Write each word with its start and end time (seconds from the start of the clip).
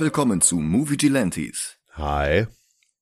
Und 0.00 0.04
willkommen 0.06 0.40
zu 0.40 0.56
Movie 0.60 0.96
Gelantes. 0.96 1.76
Hi, 1.92 2.46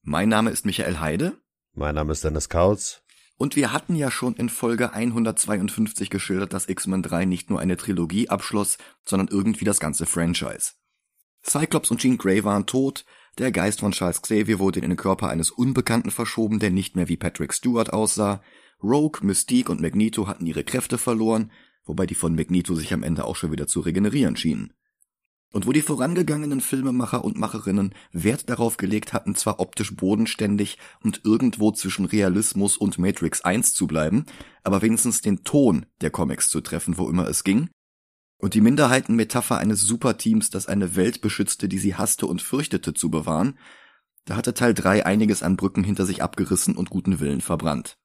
Mein 0.03 0.29
Name 0.29 0.51
ist 0.51 0.67
Michael 0.67 0.99
Heide 0.99 1.39
mein 1.73 1.95
Name 1.95 2.11
ist 2.11 2.25
Dennis 2.25 2.49
Kautz. 2.49 3.03
und 3.37 3.55
wir 3.55 3.73
hatten 3.73 3.95
ja 3.95 4.11
schon 4.11 4.35
in 4.35 4.49
Folge 4.49 4.93
152 4.93 6.11
geschildert, 6.11 6.53
dass 6.53 6.69
X-Men 6.69 7.05
3 7.05 7.25
nicht 7.27 7.51
nur 7.51 7.61
eine 7.61 7.77
Trilogie 7.77 8.29
abschloss, 8.29 8.79
sondern 9.05 9.29
irgendwie 9.29 9.65
das 9.65 9.79
ganze 9.79 10.07
Franchise. 10.07 10.73
Cyclops 11.45 11.93
und 11.93 12.01
Jean 12.01 12.19
Grey 12.19 12.43
waren 12.43 12.67
tot, 12.67 13.05
der 13.39 13.53
Geist 13.53 13.79
von 13.79 13.93
Charles 13.93 14.21
Xavier 14.21 14.59
wurde 14.59 14.81
in 14.81 14.91
den 14.91 14.97
Körper 14.97 15.29
eines 15.29 15.53
Unbekannten 15.53 16.11
verschoben, 16.11 16.59
der 16.59 16.73
nicht 16.73 16.97
mehr 16.97 17.07
wie 17.07 17.17
Patrick 17.17 17.55
Stewart 17.55 17.93
aussah, 17.93 18.43
Rogue, 18.83 19.25
Mystique 19.25 19.71
und 19.71 19.81
Magneto 19.81 20.27
hatten 20.27 20.47
ihre 20.47 20.65
Kräfte 20.65 20.99
verloren, 20.99 21.53
wobei 21.85 22.07
die 22.07 22.17
von 22.17 22.35
Magneto 22.35 22.75
sich 22.75 22.93
am 22.93 23.05
Ende 23.05 23.23
auch 23.25 23.37
schon 23.37 23.53
wieder 23.53 23.69
zu 23.69 23.79
regenerieren 23.79 24.35
schienen. 24.35 24.73
Und 25.51 25.67
wo 25.67 25.73
die 25.73 25.81
vorangegangenen 25.81 26.61
Filmemacher 26.61 27.25
und 27.25 27.39
Macherinnen 27.39 27.95
Wert 28.13 28.51
darauf 28.51 28.77
gelegt 28.77 29.15
hatten, 29.15 29.35
zwar 29.35 29.61
optisch 29.61 29.97
bodenständig 29.97 30.79
und 31.03 31.23
irgendwo 31.25 31.73
zwischen 31.73 32.05
Realismus 32.05 32.77
und 32.77 32.99
Matrix 32.99 33.41
1 33.41 33.73
zu 33.73 33.87
bleiben, 33.87 34.27
aber 34.63 34.83
wenigstens 34.83 35.23
den 35.23 35.45
Ton 35.45 35.87
der 36.03 36.11
Comics 36.11 36.51
zu 36.51 36.61
treffen, 36.61 36.99
wo 36.99 37.09
immer 37.09 37.27
es 37.29 37.45
ging, 37.45 37.71
und 38.41 38.55
die 38.55 38.61
Minderheitenmetapher 38.61 39.59
eines 39.59 39.83
Superteams, 39.83 40.51
das 40.51 40.67
eine 40.67 40.95
Welt 40.95 41.21
beschützte, 41.21 41.69
die 41.69 41.79
sie 41.79 41.97
hasste 41.97 42.27
und 42.27 42.41
fürchtete, 42.41 42.95
zu 42.95 43.11
bewahren, 43.11 43.59
da 44.27 44.37
hatte 44.37 44.55
Teil 44.55 44.75
3 44.75 45.07
einiges 45.07 45.43
an 45.43 45.57
Brücken 45.57 45.83
hinter 45.83 46.07
sich 46.07 46.23
abgerissen 46.23 46.77
und 46.77 46.91
guten 46.91 47.19
Willen 47.19 47.41
verbrannt. 47.41 47.97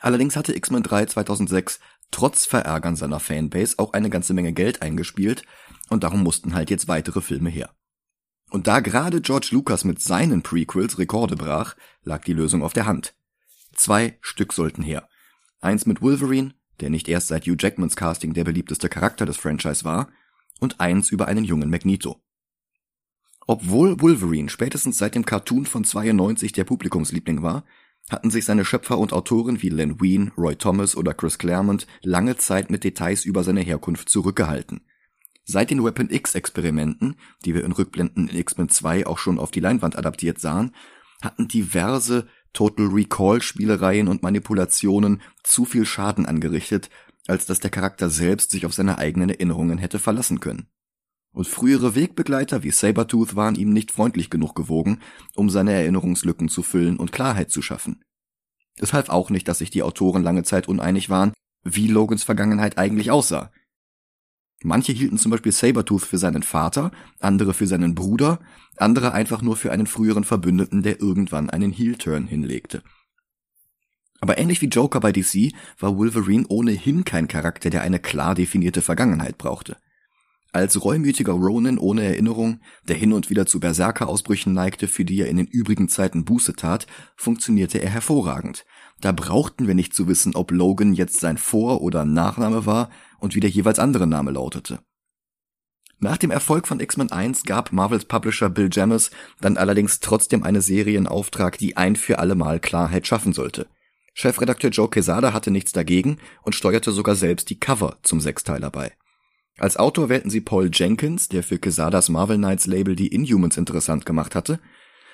Allerdings 0.00 0.36
hatte 0.36 0.54
X-Men 0.54 0.82
3 0.82 1.06
2006 1.06 1.80
trotz 2.10 2.44
Verärgern 2.44 2.94
seiner 2.94 3.18
Fanbase 3.20 3.78
auch 3.78 3.92
eine 3.92 4.10
ganze 4.10 4.34
Menge 4.34 4.52
Geld 4.52 4.82
eingespielt 4.82 5.44
und 5.90 6.04
darum 6.04 6.22
mussten 6.22 6.54
halt 6.54 6.70
jetzt 6.70 6.88
weitere 6.88 7.20
Filme 7.20 7.50
her. 7.50 7.70
Und 8.50 8.66
da 8.66 8.80
gerade 8.80 9.20
George 9.20 9.48
Lucas 9.50 9.84
mit 9.84 10.00
seinen 10.00 10.42
Prequels 10.42 10.98
Rekorde 10.98 11.36
brach, 11.36 11.74
lag 12.04 12.24
die 12.24 12.32
Lösung 12.32 12.62
auf 12.62 12.72
der 12.72 12.86
Hand. 12.86 13.14
Zwei 13.74 14.18
Stück 14.20 14.52
sollten 14.52 14.82
her. 14.82 15.08
Eins 15.60 15.86
mit 15.86 16.02
Wolverine, 16.02 16.54
der 16.80 16.90
nicht 16.90 17.08
erst 17.08 17.28
seit 17.28 17.46
Hugh 17.46 17.56
Jackmans 17.58 17.96
Casting 17.96 18.34
der 18.34 18.44
beliebteste 18.44 18.88
Charakter 18.88 19.26
des 19.26 19.36
Franchise 19.36 19.84
war, 19.84 20.08
und 20.60 20.80
eins 20.80 21.10
über 21.10 21.26
einen 21.26 21.44
jungen 21.44 21.68
Magneto. 21.68 22.20
Obwohl 23.46 24.00
Wolverine 24.00 24.48
spätestens 24.48 24.98
seit 24.98 25.14
dem 25.14 25.26
Cartoon 25.26 25.66
von 25.66 25.84
92 25.84 26.52
der 26.52 26.64
Publikumsliebling 26.64 27.42
war, 27.42 27.64
hatten 28.08 28.30
sich 28.30 28.44
seine 28.44 28.64
Schöpfer 28.64 28.98
und 28.98 29.12
Autoren 29.12 29.62
wie 29.62 29.68
Len 29.68 30.00
Wein, 30.00 30.32
Roy 30.36 30.56
Thomas 30.56 30.96
oder 30.96 31.14
Chris 31.14 31.38
Claremont 31.38 31.86
lange 32.02 32.36
Zeit 32.36 32.70
mit 32.70 32.84
Details 32.84 33.24
über 33.24 33.44
seine 33.44 33.60
Herkunft 33.60 34.08
zurückgehalten. 34.08 34.82
Seit 35.44 35.70
den 35.70 35.84
Weapon 35.84 36.08
X 36.10 36.34
Experimenten, 36.34 37.16
die 37.44 37.54
wir 37.54 37.64
in 37.64 37.72
Rückblenden 37.72 38.28
in 38.28 38.36
X-Men 38.36 38.70
2 38.70 39.06
auch 39.06 39.18
schon 39.18 39.38
auf 39.38 39.50
die 39.50 39.60
Leinwand 39.60 39.96
adaptiert 39.96 40.40
sahen, 40.40 40.74
hatten 41.22 41.48
diverse 41.48 42.26
Total 42.54 42.86
Recall 42.86 43.42
Spielereien 43.42 44.08
und 44.08 44.22
Manipulationen 44.22 45.20
zu 45.42 45.64
viel 45.64 45.84
Schaden 45.84 46.24
angerichtet, 46.24 46.88
als 47.26 47.46
dass 47.46 47.60
der 47.60 47.70
Charakter 47.70 48.10
selbst 48.10 48.50
sich 48.50 48.64
auf 48.64 48.74
seine 48.74 48.98
eigenen 48.98 49.28
Erinnerungen 49.30 49.78
hätte 49.78 49.98
verlassen 49.98 50.40
können. 50.40 50.68
Und 51.32 51.48
frühere 51.48 51.94
Wegbegleiter 51.94 52.62
wie 52.62 52.70
Sabertooth 52.70 53.34
waren 53.34 53.56
ihm 53.56 53.72
nicht 53.72 53.90
freundlich 53.90 54.30
genug 54.30 54.54
gewogen, 54.54 55.00
um 55.34 55.50
seine 55.50 55.72
Erinnerungslücken 55.72 56.48
zu 56.48 56.62
füllen 56.62 56.96
und 56.96 57.12
Klarheit 57.12 57.50
zu 57.50 57.60
schaffen. 57.60 58.04
Es 58.78 58.92
half 58.92 59.08
auch 59.08 59.30
nicht, 59.30 59.48
dass 59.48 59.58
sich 59.58 59.70
die 59.70 59.82
Autoren 59.82 60.22
lange 60.22 60.44
Zeit 60.44 60.68
uneinig 60.68 61.10
waren, 61.10 61.32
wie 61.64 61.88
Logans 61.88 62.22
Vergangenheit 62.22 62.78
eigentlich 62.78 63.10
aussah. 63.10 63.50
Manche 64.66 64.92
hielten 64.92 65.18
zum 65.18 65.30
Beispiel 65.30 65.52
Sabertooth 65.52 66.04
für 66.04 66.16
seinen 66.16 66.42
Vater, 66.42 66.90
andere 67.20 67.52
für 67.52 67.66
seinen 67.66 67.94
Bruder, 67.94 68.40
andere 68.78 69.12
einfach 69.12 69.42
nur 69.42 69.58
für 69.58 69.70
einen 69.70 69.86
früheren 69.86 70.24
Verbündeten, 70.24 70.82
der 70.82 71.02
irgendwann 71.02 71.50
einen 71.50 71.70
Heel-Turn 71.70 72.26
hinlegte. 72.26 72.82
Aber 74.22 74.38
ähnlich 74.38 74.62
wie 74.62 74.68
Joker 74.68 75.00
bei 75.00 75.12
DC 75.12 75.52
war 75.78 75.98
Wolverine 75.98 76.46
ohnehin 76.48 77.04
kein 77.04 77.28
Charakter, 77.28 77.68
der 77.68 77.82
eine 77.82 77.98
klar 77.98 78.34
definierte 78.34 78.80
Vergangenheit 78.80 79.36
brauchte. 79.36 79.76
Als 80.50 80.82
reumütiger 80.82 81.32
Ronin 81.32 81.78
ohne 81.78 82.04
Erinnerung, 82.04 82.60
der 82.88 82.96
hin 82.96 83.12
und 83.12 83.28
wieder 83.28 83.44
zu 83.44 83.60
Berserker-Ausbrüchen 83.60 84.54
neigte, 84.54 84.88
für 84.88 85.04
die 85.04 85.20
er 85.20 85.28
in 85.28 85.36
den 85.36 85.46
übrigen 85.46 85.90
Zeiten 85.90 86.24
Buße 86.24 86.54
tat, 86.54 86.86
funktionierte 87.16 87.82
er 87.82 87.90
hervorragend. 87.90 88.64
Da 89.00 89.12
brauchten 89.12 89.66
wir 89.66 89.74
nicht 89.74 89.94
zu 89.94 90.08
wissen, 90.08 90.34
ob 90.34 90.52
Logan 90.52 90.94
jetzt 90.94 91.20
sein 91.20 91.36
Vor- 91.36 91.82
oder 91.82 92.06
Nachname 92.06 92.64
war 92.64 92.88
und 93.24 93.34
wie 93.34 93.40
der 93.40 93.50
jeweils 93.50 93.78
andere 93.78 94.06
Name 94.06 94.30
lautete. 94.30 94.80
Nach 95.98 96.18
dem 96.18 96.30
Erfolg 96.30 96.68
von 96.68 96.78
X-Men 96.78 97.10
1 97.10 97.44
gab 97.44 97.72
Marvels 97.72 98.04
Publisher 98.04 98.50
Bill 98.50 98.68
Jamis 98.70 99.10
dann 99.40 99.56
allerdings 99.56 100.00
trotzdem 100.00 100.42
eine 100.42 100.60
Serie 100.60 100.98
in 100.98 101.06
Auftrag, 101.06 101.56
die 101.56 101.78
ein 101.78 101.96
für 101.96 102.18
alle 102.18 102.34
Mal 102.34 102.60
Klarheit 102.60 103.06
schaffen 103.06 103.32
sollte. 103.32 103.66
Chefredakteur 104.12 104.70
Joe 104.70 104.90
Quesada 104.90 105.32
hatte 105.32 105.50
nichts 105.50 105.72
dagegen 105.72 106.18
und 106.42 106.54
steuerte 106.54 106.92
sogar 106.92 107.16
selbst 107.16 107.48
die 107.48 107.58
Cover 107.58 107.96
zum 108.02 108.20
Sechsteiler 108.20 108.70
bei. 108.70 108.92
Als 109.56 109.78
Autor 109.78 110.10
wählten 110.10 110.28
sie 110.28 110.42
Paul 110.42 110.68
Jenkins, 110.70 111.28
der 111.28 111.42
für 111.42 111.58
Quesadas 111.58 112.10
Marvel 112.10 112.36
Knights 112.36 112.66
Label 112.66 112.94
die 112.94 113.08
Inhumans 113.08 113.56
interessant 113.56 114.04
gemacht 114.04 114.34
hatte. 114.34 114.60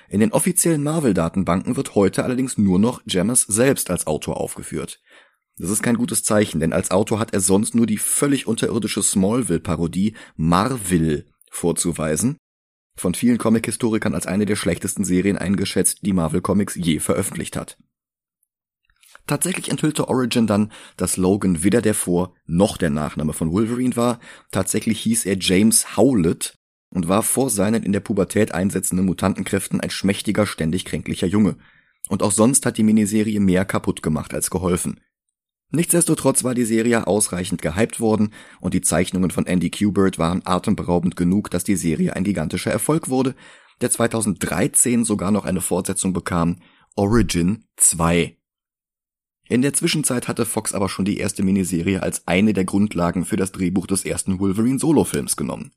In 0.09 0.19
den 0.19 0.33
offiziellen 0.33 0.83
Marvel-Datenbanken 0.83 1.77
wird 1.77 1.95
heute 1.95 2.25
allerdings 2.25 2.57
nur 2.57 2.77
noch 2.77 3.01
Jamis 3.05 3.43
selbst 3.43 3.89
als 3.89 4.05
Autor 4.05 4.41
aufgeführt. 4.41 4.99
Das 5.57 5.69
ist 5.69 5.83
kein 5.83 5.97
gutes 5.97 6.23
Zeichen, 6.23 6.59
denn 6.59 6.73
als 6.73 6.91
Autor 6.91 7.19
hat 7.19 7.33
er 7.33 7.39
sonst 7.39 7.75
nur 7.75 7.85
die 7.85 7.97
völlig 7.97 8.47
unterirdische 8.47 9.03
Smallville-Parodie 9.03 10.15
Marville 10.35 11.25
vorzuweisen, 11.51 12.37
von 12.97 13.13
vielen 13.13 13.37
Comic-Historikern 13.37 14.15
als 14.15 14.27
eine 14.27 14.45
der 14.45 14.55
schlechtesten 14.55 15.03
Serien 15.03 15.37
eingeschätzt, 15.37 15.99
die 16.01 16.13
Marvel 16.13 16.41
Comics 16.41 16.75
je 16.75 16.99
veröffentlicht 16.99 17.55
hat. 17.55 17.77
Tatsächlich 19.27 19.69
enthüllte 19.69 20.07
Origin 20.07 20.47
dann, 20.47 20.71
dass 20.97 21.17
Logan 21.17 21.63
weder 21.63 21.81
der 21.81 21.93
Vor- 21.93 22.33
noch 22.45 22.77
der 22.77 22.89
Nachname 22.89 23.33
von 23.33 23.51
Wolverine 23.51 23.95
war. 23.95 24.19
Tatsächlich 24.51 24.99
hieß 25.01 25.25
er 25.25 25.37
James 25.39 25.95
Howlett 25.95 26.55
und 26.89 27.07
war 27.07 27.23
vor 27.23 27.49
seinen 27.49 27.83
in 27.83 27.93
der 27.93 27.99
Pubertät 28.01 28.53
einsetzenden 28.53 29.05
Mutantenkräften 29.05 29.79
ein 29.79 29.89
schmächtiger, 29.89 30.45
ständig 30.45 30.85
kränklicher 30.85 31.27
Junge. 31.27 31.57
Und 32.09 32.23
auch 32.23 32.31
sonst 32.31 32.65
hat 32.65 32.77
die 32.77 32.83
Miniserie 32.83 33.39
mehr 33.39 33.63
kaputt 33.63 34.01
gemacht 34.01 34.33
als 34.33 34.49
geholfen. 34.49 34.99
Nichtsdestotrotz 35.71 36.43
war 36.43 36.53
die 36.53 36.65
Serie 36.65 37.07
ausreichend 37.07 37.61
gehypt 37.61 38.01
worden 38.01 38.33
und 38.59 38.73
die 38.73 38.81
Zeichnungen 38.81 39.31
von 39.31 39.45
Andy 39.45 39.71
Kubert 39.71 40.19
waren 40.19 40.41
atemberaubend 40.43 41.15
genug, 41.15 41.49
dass 41.49 41.63
die 41.63 41.77
Serie 41.77 42.15
ein 42.15 42.25
gigantischer 42.25 42.71
Erfolg 42.71 43.07
wurde, 43.07 43.35
der 43.79 43.89
2013 43.89 45.05
sogar 45.05 45.31
noch 45.31 45.45
eine 45.45 45.61
Fortsetzung 45.61 46.11
bekam, 46.11 46.57
Origin 46.95 47.63
2. 47.77 48.37
In 49.47 49.61
der 49.61 49.73
Zwischenzeit 49.73 50.27
hatte 50.27 50.45
Fox 50.45 50.73
aber 50.73 50.89
schon 50.89 51.05
die 51.05 51.17
erste 51.17 51.41
Miniserie 51.43 52.03
als 52.03 52.27
eine 52.27 52.53
der 52.53 52.65
Grundlagen 52.65 53.25
für 53.25 53.37
das 53.37 53.51
Drehbuch 53.51 53.87
des 53.87 54.05
ersten 54.05 54.39
Wolverine 54.39 54.79
Solo-Films 54.79 55.35
genommen. 55.35 55.71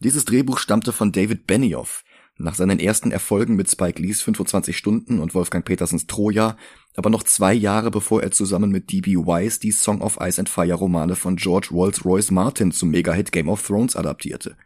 Dieses 0.00 0.24
Drehbuch 0.24 0.58
stammte 0.58 0.92
von 0.92 1.12
David 1.12 1.46
Benioff. 1.46 2.04
Nach 2.38 2.54
seinen 2.54 2.78
ersten 2.78 3.12
Erfolgen 3.12 3.56
mit 3.56 3.70
Spike 3.70 4.00
Lees 4.00 4.20
25 4.20 4.76
Stunden 4.76 5.20
und 5.20 5.34
Wolfgang 5.34 5.64
Petersens 5.64 6.06
Troja, 6.06 6.58
aber 6.94 7.08
noch 7.08 7.22
zwei 7.22 7.54
Jahre 7.54 7.90
bevor 7.90 8.22
er 8.22 8.30
zusammen 8.30 8.70
mit 8.70 8.92
D.B. 8.92 9.16
Wise 9.16 9.58
die 9.58 9.72
Song 9.72 10.02
of 10.02 10.18
Ice 10.20 10.38
and 10.38 10.48
Fire 10.48 10.74
Romane 10.74 11.16
von 11.16 11.36
George 11.36 11.68
Rolls-Royce 11.70 12.30
Martin 12.32 12.72
zum 12.72 12.90
Megahit 12.90 13.32
Game 13.32 13.48
of 13.48 13.66
Thrones 13.66 13.96
adaptierte. 13.96 14.56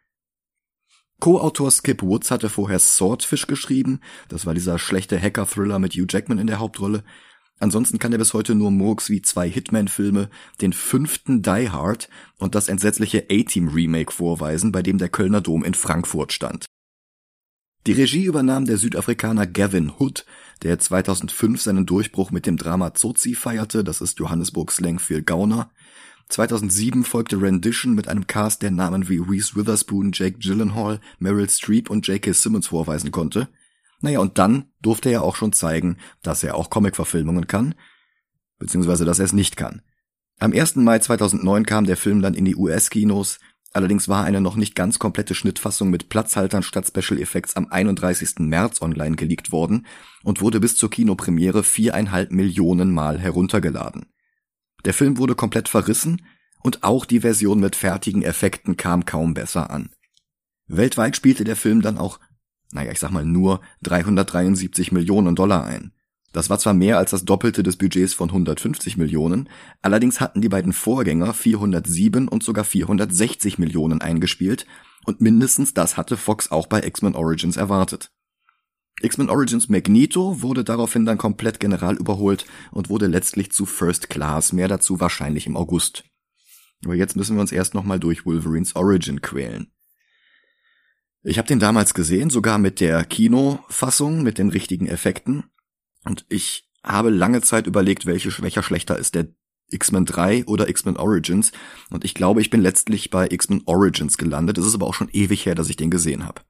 Co-Autor 1.20 1.70
Skip 1.70 2.02
Woods 2.02 2.32
hatte 2.32 2.49
vorher 2.49 2.81
Swordfish 2.81 3.46
geschrieben, 3.46 4.00
das 4.28 4.46
war 4.46 4.55
dieser 4.55 4.78
schlechte 4.78 5.20
Hacker-Thriller 5.20 5.78
mit 5.78 5.93
Hugh 5.93 6.06
Jackman 6.08 6.38
in 6.38 6.49
der 6.49 6.58
Hauptrolle, 6.58 7.05
Ansonsten 7.62 7.99
kann 7.99 8.11
er 8.11 8.16
bis 8.16 8.32
heute 8.32 8.55
nur 8.55 8.70
Murks 8.70 9.11
wie 9.11 9.20
zwei 9.20 9.46
Hitman-Filme, 9.46 10.31
den 10.62 10.73
fünften 10.73 11.43
Die 11.43 11.69
Hard 11.69 12.08
und 12.38 12.55
das 12.55 12.69
entsetzliche 12.69 13.26
A-Team-Remake 13.31 14.12
vorweisen, 14.12 14.73
bei 14.73 14.81
dem 14.81 14.96
der 14.96 15.11
Kölner 15.11 15.43
Dom 15.43 15.62
in 15.62 15.75
Frankfurt 15.75 16.32
stand. 16.32 16.64
Die 17.86 17.92
Regie 17.92 18.24
übernahm 18.24 18.66
der 18.66 18.76
Südafrikaner 18.76 19.46
Gavin 19.46 19.90
Hood, 19.98 20.26
der 20.62 20.78
2005 20.78 21.62
seinen 21.62 21.86
Durchbruch 21.86 22.30
mit 22.30 22.44
dem 22.44 22.58
Drama 22.58 22.92
Zozi 22.92 23.34
feierte, 23.34 23.82
das 23.82 24.02
ist 24.02 24.18
Johannesburgs 24.18 24.76
Slang 24.76 24.98
für 24.98 25.22
Gauner. 25.22 25.70
2007 26.28 27.04
folgte 27.04 27.40
Rendition 27.40 27.94
mit 27.94 28.06
einem 28.06 28.26
Cast, 28.26 28.60
der 28.60 28.70
Namen 28.70 29.08
wie 29.08 29.16
Reese 29.16 29.56
Witherspoon, 29.56 30.10
Jake 30.12 30.38
Gyllenhaal, 30.38 31.00
Meryl 31.18 31.48
Streep 31.48 31.88
und 31.88 32.06
J.K. 32.06 32.32
Simmons 32.32 32.66
vorweisen 32.66 33.12
konnte. 33.12 33.48
Naja, 34.02 34.20
und 34.20 34.36
dann 34.36 34.66
durfte 34.82 35.08
er 35.08 35.22
auch 35.22 35.34
schon 35.34 35.54
zeigen, 35.54 35.96
dass 36.22 36.44
er 36.44 36.56
auch 36.56 36.68
Comic-Verfilmungen 36.68 37.46
kann, 37.46 37.74
beziehungsweise 38.58 39.06
dass 39.06 39.18
er 39.18 39.24
es 39.24 39.32
nicht 39.32 39.56
kann. 39.56 39.80
Am 40.38 40.52
1. 40.52 40.76
Mai 40.76 40.98
2009 40.98 41.66
kam 41.66 41.86
der 41.86 41.96
Film 41.96 42.22
dann 42.22 42.34
in 42.34 42.44
die 42.44 42.56
US-Kinos, 42.56 43.40
allerdings 43.72 44.08
war 44.08 44.25
eine 44.25 44.40
noch 44.40 44.56
nicht 44.56 44.75
ganz 44.75 44.99
komplette 44.99 45.34
Schnittfassung 45.34 45.90
mit 45.90 46.08
Platzhaltern 46.08 46.62
statt 46.62 46.87
Special 46.87 47.20
Effects 47.20 47.56
am 47.56 47.69
31. 47.69 48.40
März 48.40 48.82
online 48.82 49.17
geleakt 49.17 49.52
worden 49.52 49.87
und 50.22 50.40
wurde 50.40 50.61
bis 50.61 50.76
zur 50.76 50.90
Kinopremiere 50.90 51.62
viereinhalb 51.62 52.32
Millionen 52.32 52.93
Mal 52.93 53.19
heruntergeladen. 53.19 54.06
Der 54.84 54.94
Film 54.94 55.19
wurde 55.19 55.34
komplett 55.34 55.69
verrissen 55.69 56.22
und 56.62 56.82
auch 56.82 57.05
die 57.05 57.20
Version 57.20 57.61
mit 57.61 57.76
fertigen 57.76 58.22
Effekten 58.22 58.76
kam 58.76 59.05
kaum 59.05 59.34
besser 59.34 59.70
an. 59.70 59.90
Weltweit 60.66 61.16
spielte 61.16 61.44
der 61.44 61.56
Film 61.56 61.82
dann 61.82 61.99
auch, 61.99 62.20
naja, 62.73 62.93
ich 62.93 63.00
sag 63.00 63.11
mal 63.11 63.25
nur 63.25 63.61
373 63.82 64.93
Millionen 64.93 65.34
Dollar 65.34 65.64
ein. 65.64 65.93
Das 66.32 66.48
war 66.48 66.58
zwar 66.58 66.74
mehr 66.74 66.98
als 66.98 67.10
das 67.10 67.24
Doppelte 67.24 67.62
des 67.62 67.76
Budgets 67.76 68.14
von 68.14 68.28
150 68.28 68.96
Millionen, 68.96 69.48
allerdings 69.82 70.20
hatten 70.20 70.40
die 70.40 70.48
beiden 70.48 70.72
Vorgänger 70.72 71.34
407 71.34 72.28
und 72.28 72.42
sogar 72.42 72.64
460 72.64 73.58
Millionen 73.58 74.00
eingespielt 74.00 74.66
und 75.04 75.20
mindestens 75.20 75.74
das 75.74 75.96
hatte 75.96 76.16
Fox 76.16 76.50
auch 76.50 76.66
bei 76.66 76.82
X-Men 76.82 77.16
Origins 77.16 77.56
erwartet. 77.56 78.12
X-Men 79.02 79.30
Origins 79.30 79.68
Magneto 79.68 80.42
wurde 80.42 80.62
daraufhin 80.62 81.06
dann 81.06 81.18
komplett 81.18 81.58
general 81.58 81.96
überholt 81.96 82.44
und 82.70 82.90
wurde 82.90 83.06
letztlich 83.06 83.50
zu 83.50 83.66
First 83.66 84.10
Class, 84.10 84.52
mehr 84.52 84.68
dazu 84.68 85.00
wahrscheinlich 85.00 85.46
im 85.46 85.56
August. 85.56 86.04
Aber 86.84 86.94
jetzt 86.94 87.16
müssen 87.16 87.36
wir 87.36 87.40
uns 87.40 87.52
erst 87.52 87.74
nochmal 87.74 87.98
durch 87.98 88.26
Wolverines 88.26 88.76
Origin 88.76 89.20
quälen. 89.20 89.72
Ich 91.22 91.36
habe 91.36 91.48
den 91.48 91.58
damals 91.58 91.92
gesehen, 91.92 92.30
sogar 92.30 92.58
mit 92.58 92.80
der 92.80 93.04
Kinofassung, 93.04 94.22
mit 94.22 94.38
den 94.38 94.48
richtigen 94.48 94.86
Effekten. 94.86 95.50
Und 96.05 96.25
ich 96.29 96.69
habe 96.82 97.11
lange 97.11 97.43
Zeit 97.43 97.67
überlegt, 97.67 98.06
welche, 98.06 98.31
welcher 98.43 98.62
schlechter 98.62 98.97
ist, 98.97 99.14
der 99.14 99.29
X-Men 99.70 100.05
3 100.05 100.47
oder 100.47 100.69
X-Men 100.69 100.97
Origins. 100.97 101.52
Und 101.91 102.05
ich 102.05 102.14
glaube, 102.14 102.41
ich 102.41 102.50
bin 102.50 102.61
letztlich 102.61 103.11
bei 103.11 103.29
X-Men 103.31 103.62
Origins 103.67 104.19
gelandet. 104.19 104.58
Es 104.58 104.67
ist 104.67 104.75
aber 104.75 104.87
auch 104.87 104.94
schon 104.94 105.11
ewig 105.12 105.47
her, 105.47 105.55
dass 105.55 105.69
ich 105.69 105.76
den 105.76 105.91
gesehen 105.91 106.26
habe. 106.26 106.43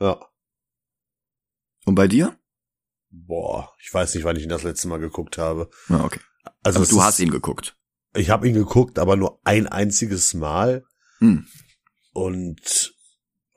Ja. 0.00 0.20
Und 1.84 1.94
bei 1.94 2.06
dir? 2.08 2.38
Boah, 3.10 3.72
ich 3.80 3.92
weiß 3.92 4.14
nicht, 4.14 4.24
wann 4.24 4.36
ich 4.36 4.42
ihn 4.42 4.50
das 4.50 4.62
letzte 4.62 4.88
Mal 4.88 4.98
geguckt 4.98 5.38
habe. 5.38 5.70
Ah, 5.88 6.04
okay. 6.04 6.20
Also 6.62 6.80
aber 6.80 6.88
du 6.88 6.96
ist, 6.96 7.02
hast 7.02 7.20
ihn 7.20 7.30
geguckt. 7.30 7.76
Ich 8.14 8.30
habe 8.30 8.46
ihn 8.46 8.54
geguckt, 8.54 8.98
aber 8.98 9.16
nur 9.16 9.40
ein 9.44 9.66
einziges 9.66 10.34
Mal. 10.34 10.84
Hm. 11.18 11.46
Und 12.12 12.94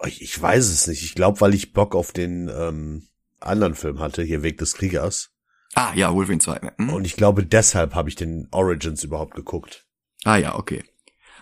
ich, 0.06 0.22
ich 0.22 0.42
weiß 0.42 0.70
es 0.70 0.88
nicht. 0.88 1.04
Ich 1.04 1.16
glaube, 1.16 1.42
weil 1.42 1.54
ich 1.54 1.74
Bock 1.74 1.96
auf 1.96 2.12
den 2.12 2.50
ähm, 2.50 3.08
anderen 3.42 3.76
Film 3.76 4.00
hatte, 4.00 4.24
hier 4.24 4.44
Weg 4.44 4.58
des 4.58 4.74
Kriegers. 4.74 5.32
Ah, 5.74 5.94
ja, 5.96 6.14
Wolverine 6.14 6.42
2. 6.42 6.74
Hm? 6.78 6.90
Und 6.90 7.06
ich 7.06 7.16
glaube, 7.16 7.46
deshalb 7.46 7.96
habe 7.96 8.10
ich 8.10 8.16
den 8.16 8.48
Origins 8.52 9.04
überhaupt 9.04 9.36
geguckt. 9.36 9.86
Ah 10.24 10.38
ja, 10.38 10.56
okay. 10.56 10.84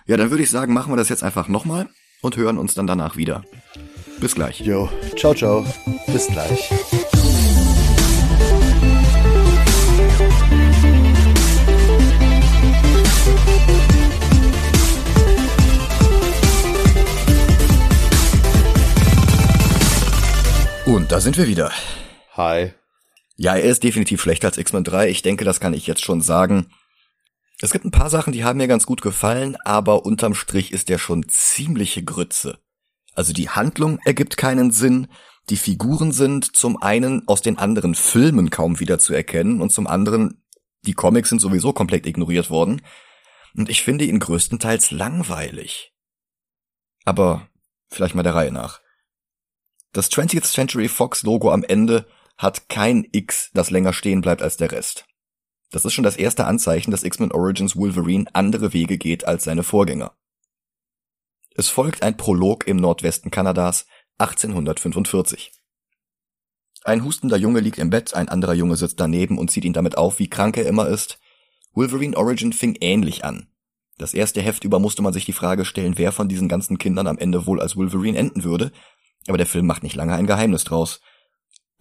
Ja, 0.06 0.18
dann 0.18 0.30
würde 0.30 0.44
ich 0.44 0.50
sagen, 0.50 0.74
machen 0.74 0.92
wir 0.92 0.98
das 0.98 1.10
jetzt 1.10 1.24
einfach 1.24 1.48
nochmal 1.48 1.90
und 2.22 2.38
hören 2.38 2.57
uns 2.57 2.74
dann 2.74 2.88
danach 2.88 3.18
wieder. 3.18 3.44
Bis 4.19 4.36
gleich. 4.36 4.60
Jo, 4.62 4.90
ciao, 5.18 5.34
ciao. 5.34 5.66
Bis 6.07 6.28
gleich. 6.28 6.69
Und 20.89 21.12
da 21.12 21.21
sind 21.21 21.38
wir 21.38 21.45
wieder. 21.45 21.71
Hi. 22.31 22.74
Ja, 23.36 23.56
er 23.56 23.69
ist 23.69 23.83
definitiv 23.83 24.24
schlechter 24.24 24.47
als 24.47 24.57
X-Men 24.57 24.83
3. 24.83 25.07
Ich 25.09 25.21
denke, 25.21 25.45
das 25.45 25.59
kann 25.59 25.75
ich 25.75 25.86
jetzt 25.86 26.03
schon 26.03 26.19
sagen. 26.19 26.71
Es 27.62 27.69
gibt 27.69 27.86
ein 27.86 27.91
paar 27.91 28.09
Sachen, 28.09 28.33
die 28.33 28.44
haben 28.44 28.57
mir 28.57 28.68
ganz 28.68 28.88
gut 28.88 29.03
gefallen, 29.03 29.56
aber 29.65 30.03
unterm 30.03 30.33
Strich 30.33 30.71
ist 30.71 30.89
er 30.89 30.97
schon 30.97 31.30
ziemliche 31.30 32.03
Grütze. 32.03 32.57
Also 33.13 33.33
die 33.33 33.50
Handlung 33.50 34.00
ergibt 34.03 34.36
keinen 34.36 34.71
Sinn, 34.71 35.09
die 35.51 35.57
Figuren 35.57 36.12
sind 36.12 36.56
zum 36.56 36.81
einen 36.81 37.27
aus 37.27 37.44
den 37.44 37.59
anderen 37.59 37.94
Filmen 37.94 38.50
kaum 38.50 38.80
wieder 38.80 38.97
zu 38.97 39.13
erkennen 39.13 39.62
und 39.62 39.71
zum 39.71 39.86
anderen 39.86 40.44
die 40.88 40.94
Comics 40.94 41.30
sind 41.30 41.39
sowieso 41.39 41.71
komplett 41.71 42.07
ignoriert 42.07 42.50
worden. 42.50 42.81
Und 43.56 43.69
ich 43.69 43.83
finde 43.83 44.06
ihn 44.06 44.18
größtenteils 44.18 44.89
langweilig. 44.89 45.94
Aber 47.06 47.47
vielleicht 47.91 48.15
mal 48.15 48.24
der 48.24 48.33
Reihe 48.33 48.51
nach. 48.51 48.81
Das 49.91 50.12
20th 50.12 50.44
Century 50.44 50.88
Fox 50.88 51.24
Logo 51.24 51.51
am 51.51 51.63
Ende 51.63 52.06
hat 52.38 52.69
kein 52.69 53.07
X, 53.12 53.50
das 53.53 53.71
länger 53.71 53.91
stehen 53.91 54.21
bleibt 54.21 54.41
als 54.41 54.56
der 54.57 54.71
Rest. 54.71 55.06
Das 55.71 55.83
ist 55.86 55.94
schon 55.94 56.03
das 56.03 56.15
erste 56.15 56.45
Anzeichen, 56.45 56.91
dass 56.91 57.03
X-Men 57.03 57.31
Origins 57.31 57.75
Wolverine 57.75 58.25
andere 58.33 58.74
Wege 58.74 58.97
geht 58.97 59.25
als 59.25 59.44
seine 59.44 59.63
Vorgänger. 59.63 60.15
Es 61.56 61.69
folgt 61.69 62.03
ein 62.03 62.18
Prolog 62.18 62.68
im 62.68 62.77
Nordwesten 62.77 63.31
Kanadas 63.31 63.86
1845. 64.19 65.51
Ein 66.83 67.03
hustender 67.03 67.38
Junge 67.38 67.59
liegt 67.59 67.80
im 67.80 67.89
Bett, 67.89 68.13
ein 68.13 68.30
anderer 68.30 68.53
Junge 68.53 68.77
sitzt 68.77 69.00
daneben 69.00 69.38
und 69.38 69.51
zieht 69.51 69.65
ihn 69.65 69.74
damit 69.74 69.97
auf, 69.97 70.19
wie 70.19 70.30
krank 70.30 70.56
er 70.57 70.68
immer 70.68 70.88
ist. 70.88 71.19
Wolverine 71.74 72.15
Origin 72.15 72.53
fing 72.53 72.77
ähnlich 72.80 73.25
an. 73.25 73.47
Das 73.97 74.13
erste 74.13 74.41
Heft 74.41 74.63
über 74.63 74.80
musste 74.80 75.01
man 75.01 75.13
sich 75.13 75.25
die 75.25 75.33
Frage 75.33 75.65
stellen, 75.65 75.97
wer 75.97 76.12
von 76.12 76.30
diesen 76.30 76.47
ganzen 76.47 76.77
Kindern 76.77 77.07
am 77.07 77.18
Ende 77.18 77.45
wohl 77.45 77.59
als 77.59 77.75
Wolverine 77.75 78.18
enden 78.18 78.45
würde, 78.45 78.71
aber 79.27 79.38
der 79.38 79.48
Film 79.48 79.66
macht 79.66 79.83
nicht 79.83 79.95
lange 79.95 80.13
ein 80.16 80.27
Geheimnis 80.27 80.63
draus. 80.63 81.01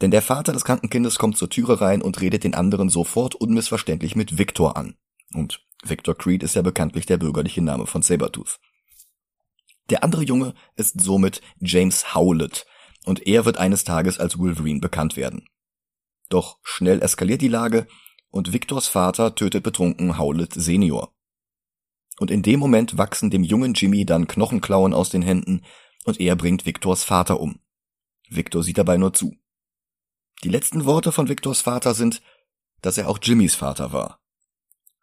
Denn 0.01 0.11
der 0.11 0.23
Vater 0.23 0.53
des 0.53 0.65
kranken 0.65 0.91
Kindes 0.91 1.19
kommt 1.19 1.37
zur 1.37 1.51
Türe 1.51 1.81
rein 1.81 2.03
und 2.03 2.21
redet 2.21 2.45
den 2.45 2.55
anderen 2.55 2.89
sofort 2.89 3.35
unmissverständlich 3.35 4.17
mit 4.17 4.39
Victor 4.39 4.77
an. 4.77 4.97
Und 5.35 5.61
Victor 5.83 6.17
Creed 6.17 6.43
ist 6.43 6.55
ja 6.55 6.63
bekanntlich 6.63 7.07
der 7.07 7.19
bürgerliche 7.19 7.63
Name 7.63 7.87
von 7.87 8.03
Sabertooth. 8.03 8.59
Der 9.91 10.05
andere 10.05 10.23
Junge 10.23 10.55
ist 10.77 11.01
somit 11.01 11.41
James 11.61 12.15
Howlett, 12.15 12.67
und 13.05 13.27
er 13.27 13.45
wird 13.45 13.57
eines 13.57 13.85
Tages 13.85 14.19
als 14.19 14.39
Wolverine 14.39 14.81
bekannt 14.81 15.17
werden. 15.17 15.49
Doch 16.29 16.59
schnell 16.63 17.01
eskaliert 17.03 17.41
die 17.41 17.49
Lage, 17.49 17.87
und 18.31 18.53
Victors 18.53 18.87
Vater 18.87 19.35
tötet 19.35 19.63
betrunken 19.63 20.19
Howlett 20.19 20.53
Senior. 20.53 21.15
Und 22.19 22.31
in 22.31 22.43
dem 22.43 22.61
Moment 22.61 22.99
wachsen 22.99 23.31
dem 23.31 23.45
jungen 23.45 23.75
Jimmy 23.75 24.05
dann 24.05 24.27
Knochenklauen 24.27 24.93
aus 24.93 25.09
den 25.09 25.23
Händen, 25.23 25.63
und 26.09 26.21
er 26.21 26.35
bringt 26.37 26.67
Victors 26.67 27.05
Vater 27.05 27.39
um. 27.39 27.61
Victor 28.29 28.63
sieht 28.63 28.79
dabei 28.79 28.97
nur 28.97 29.13
zu. 29.13 29.37
Die 30.43 30.49
letzten 30.49 30.85
Worte 30.85 31.13
von 31.13 31.29
Victors 31.29 31.61
Vater 31.61 31.95
sind, 31.95 32.23
dass 32.83 32.99
er 32.99 33.09
auch 33.09 33.19
Jimmys 33.23 33.55
Vater 33.55 33.93
war. 33.93 34.21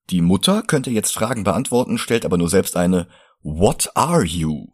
Die 0.09 0.21
Mutter 0.21 0.61
könnte 0.61 0.91
jetzt 0.91 1.13
Fragen 1.13 1.43
beantworten, 1.43 1.97
stellt 1.97 2.25
aber 2.25 2.37
nur 2.37 2.49
selbst 2.49 2.75
eine 2.75 3.07
What 3.41 3.91
are 3.95 4.24
you? 4.24 4.67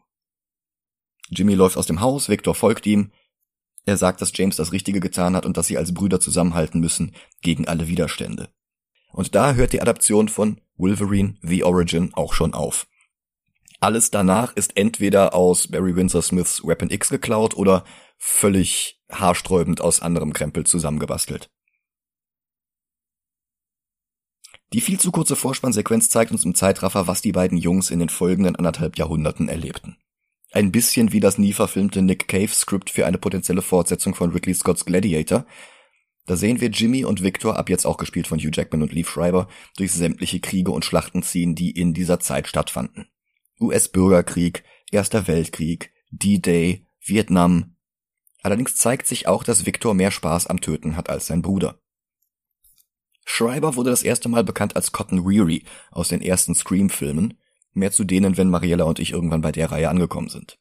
Jimmy 1.29 1.53
läuft 1.53 1.77
aus 1.77 1.85
dem 1.85 2.01
Haus, 2.01 2.29
Victor 2.29 2.55
folgt 2.55 2.85
ihm. 2.85 3.11
Er 3.85 3.97
sagt, 3.97 4.21
dass 4.21 4.31
James 4.35 4.55
das 4.55 4.71
Richtige 4.71 4.99
getan 4.99 5.35
hat 5.35 5.45
und 5.45 5.57
dass 5.57 5.67
sie 5.67 5.77
als 5.77 5.93
Brüder 5.93 6.19
zusammenhalten 6.19 6.79
müssen 6.79 7.15
gegen 7.41 7.67
alle 7.67 7.87
Widerstände. 7.87 8.49
Und 9.11 9.33
da 9.35 9.53
hört 9.53 9.73
die 9.73 9.81
Adaption 9.81 10.29
von 10.29 10.61
Wolverine 10.75 11.35
The 11.41 11.63
Origin 11.63 12.13
auch 12.13 12.33
schon 12.33 12.53
auf. 12.53 12.87
Alles 13.83 14.11
danach 14.11 14.55
ist 14.55 14.77
entweder 14.77 15.33
aus 15.33 15.67
Barry 15.67 15.95
Windsor 15.95 16.21
Smiths 16.21 16.63
Weapon 16.63 16.91
X 16.91 17.09
geklaut 17.09 17.55
oder 17.55 17.83
völlig 18.15 19.01
haarsträubend 19.11 19.81
aus 19.81 20.01
anderem 20.01 20.33
Krempel 20.33 20.67
zusammengebastelt. 20.67 21.49
Die 24.71 24.81
viel 24.81 24.99
zu 24.99 25.11
kurze 25.11 25.35
Vorspannsequenz 25.35 26.09
zeigt 26.09 26.31
uns 26.31 26.45
im 26.45 26.53
Zeitraffer, 26.53 27.07
was 27.07 27.23
die 27.23 27.31
beiden 27.31 27.57
Jungs 27.57 27.89
in 27.89 27.97
den 27.97 28.09
folgenden 28.09 28.55
anderthalb 28.55 28.99
Jahrhunderten 28.99 29.49
erlebten. 29.49 29.97
Ein 30.51 30.71
bisschen 30.71 31.11
wie 31.11 31.19
das 31.19 31.39
nie 31.39 31.53
verfilmte 31.53 32.03
Nick 32.03 32.27
Cave 32.27 32.49
Skript 32.49 32.91
für 32.91 33.07
eine 33.07 33.17
potenzielle 33.17 33.63
Fortsetzung 33.63 34.13
von 34.13 34.31
Ridley 34.31 34.53
Scotts 34.53 34.85
Gladiator. 34.85 35.47
Da 36.27 36.35
sehen 36.35 36.61
wir 36.61 36.69
Jimmy 36.69 37.03
und 37.03 37.23
Victor, 37.23 37.57
ab 37.57 37.69
jetzt 37.69 37.85
auch 37.85 37.97
gespielt 37.97 38.27
von 38.27 38.37
Hugh 38.37 38.51
Jackman 38.53 38.83
und 38.83 38.93
Lee 38.93 39.03
Schreiber, 39.03 39.47
durch 39.75 39.91
sämtliche 39.91 40.39
Kriege 40.39 40.71
und 40.71 40.85
Schlachten 40.85 41.23
ziehen, 41.23 41.55
die 41.55 41.71
in 41.71 41.95
dieser 41.95 42.19
Zeit 42.19 42.47
stattfanden. 42.47 43.10
US-Bürgerkrieg, 43.61 44.63
Erster 44.91 45.27
Weltkrieg, 45.27 45.91
D-Day, 46.11 46.85
Vietnam. 46.99 47.75
Allerdings 48.43 48.75
zeigt 48.75 49.07
sich 49.07 49.27
auch, 49.27 49.43
dass 49.43 49.65
Victor 49.65 49.93
mehr 49.93 50.11
Spaß 50.11 50.47
am 50.47 50.59
Töten 50.59 50.97
hat 50.97 51.09
als 51.09 51.27
sein 51.27 51.41
Bruder. 51.41 51.79
Schreiber 53.25 53.75
wurde 53.75 53.91
das 53.91 54.03
erste 54.03 54.27
Mal 54.27 54.43
bekannt 54.43 54.75
als 54.75 54.91
Cotton 54.91 55.25
Weary 55.25 55.63
aus 55.91 56.09
den 56.09 56.21
ersten 56.21 56.55
Scream-Filmen, 56.55 57.37
mehr 57.73 57.91
zu 57.91 58.03
denen, 58.03 58.35
wenn 58.35 58.49
Mariella 58.49 58.83
und 58.83 58.99
ich 58.99 59.11
irgendwann 59.11 59.41
bei 59.41 59.51
der 59.51 59.71
Reihe 59.71 59.89
angekommen 59.89 60.29
sind. 60.29 60.59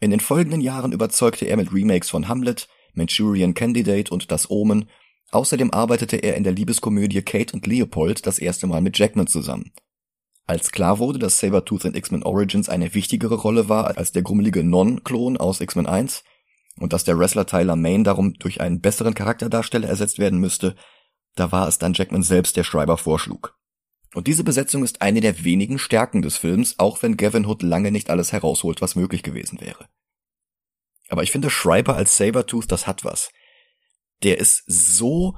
In 0.00 0.10
den 0.12 0.20
folgenden 0.20 0.60
Jahren 0.60 0.92
überzeugte 0.92 1.46
er 1.46 1.56
mit 1.56 1.72
Remakes 1.72 2.10
von 2.10 2.28
Hamlet, 2.28 2.68
Manchurian 2.94 3.54
Candidate 3.54 4.12
und 4.12 4.30
Das 4.30 4.50
Omen. 4.50 4.88
Außerdem 5.30 5.72
arbeitete 5.72 6.16
er 6.16 6.36
in 6.36 6.44
der 6.44 6.52
Liebeskomödie 6.52 7.22
Kate 7.22 7.52
und 7.54 7.66
Leopold 7.66 8.26
das 8.26 8.38
erste 8.38 8.66
Mal 8.66 8.80
mit 8.80 8.96
Jackman 8.96 9.26
zusammen. 9.26 9.72
Als 10.48 10.72
klar 10.72 10.98
wurde, 10.98 11.18
dass 11.18 11.38
Sabertooth 11.38 11.84
in 11.84 11.94
X-Men 11.94 12.22
Origins 12.22 12.70
eine 12.70 12.94
wichtigere 12.94 13.34
Rolle 13.34 13.68
war 13.68 13.98
als 13.98 14.12
der 14.12 14.22
grummelige 14.22 14.64
Non-Klon 14.64 15.36
aus 15.36 15.60
X-Men 15.60 15.86
1 15.86 16.24
und 16.78 16.94
dass 16.94 17.04
der 17.04 17.18
Wrestler 17.18 17.44
Tyler 17.44 17.76
Main 17.76 18.02
darum 18.02 18.32
durch 18.32 18.62
einen 18.62 18.80
besseren 18.80 19.12
Charakterdarsteller 19.12 19.86
ersetzt 19.86 20.18
werden 20.18 20.40
müsste, 20.40 20.74
da 21.34 21.52
war 21.52 21.68
es 21.68 21.76
dann 21.76 21.92
Jackman 21.92 22.22
selbst, 22.22 22.56
der 22.56 22.64
Schreiber 22.64 22.96
vorschlug. 22.96 23.58
Und 24.14 24.26
diese 24.26 24.42
Besetzung 24.42 24.84
ist 24.84 25.02
eine 25.02 25.20
der 25.20 25.44
wenigen 25.44 25.78
Stärken 25.78 26.22
des 26.22 26.38
Films, 26.38 26.78
auch 26.78 27.02
wenn 27.02 27.18
Gavin 27.18 27.44
Hood 27.44 27.62
lange 27.62 27.92
nicht 27.92 28.08
alles 28.08 28.32
herausholt, 28.32 28.80
was 28.80 28.96
möglich 28.96 29.22
gewesen 29.22 29.60
wäre. 29.60 29.86
Aber 31.10 31.22
ich 31.24 31.30
finde 31.30 31.50
Schreiber 31.50 31.94
als 31.94 32.16
Sabertooth, 32.16 32.72
das 32.72 32.86
hat 32.86 33.04
was. 33.04 33.30
Der 34.22 34.38
ist 34.38 34.64
so 34.66 35.36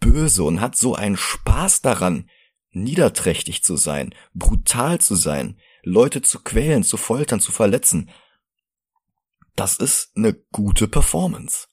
böse 0.00 0.42
und 0.42 0.60
hat 0.60 0.74
so 0.74 0.96
einen 0.96 1.16
Spaß 1.16 1.82
daran, 1.82 2.28
niederträchtig 2.74 3.62
zu 3.62 3.76
sein, 3.76 4.14
brutal 4.34 5.00
zu 5.00 5.14
sein, 5.14 5.58
Leute 5.82 6.22
zu 6.22 6.40
quälen, 6.40 6.82
zu 6.82 6.96
foltern, 6.96 7.40
zu 7.40 7.52
verletzen. 7.52 8.10
Das 9.56 9.76
ist 9.76 10.16
eine 10.16 10.34
gute 10.52 10.88
Performance. 10.88 11.68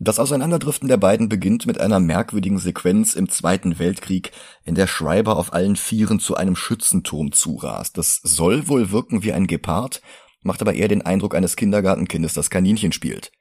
Das 0.00 0.20
Auseinanderdriften 0.20 0.88
der 0.88 0.96
beiden 0.96 1.28
beginnt 1.28 1.66
mit 1.66 1.80
einer 1.80 1.98
merkwürdigen 1.98 2.58
Sequenz 2.58 3.14
im 3.14 3.28
Zweiten 3.28 3.80
Weltkrieg, 3.80 4.30
in 4.64 4.76
der 4.76 4.86
Schreiber 4.86 5.36
auf 5.36 5.52
allen 5.52 5.74
Vieren 5.74 6.20
zu 6.20 6.36
einem 6.36 6.54
Schützenturm 6.54 7.32
zurast. 7.32 7.98
Das 7.98 8.20
soll 8.22 8.68
wohl 8.68 8.92
wirken 8.92 9.24
wie 9.24 9.32
ein 9.32 9.48
Gepard, 9.48 10.00
macht 10.40 10.62
aber 10.62 10.74
eher 10.74 10.86
den 10.86 11.02
Eindruck 11.02 11.34
eines 11.34 11.56
Kindergartenkindes, 11.56 12.32
das 12.32 12.48
Kaninchen 12.48 12.92
spielt. 12.92 13.32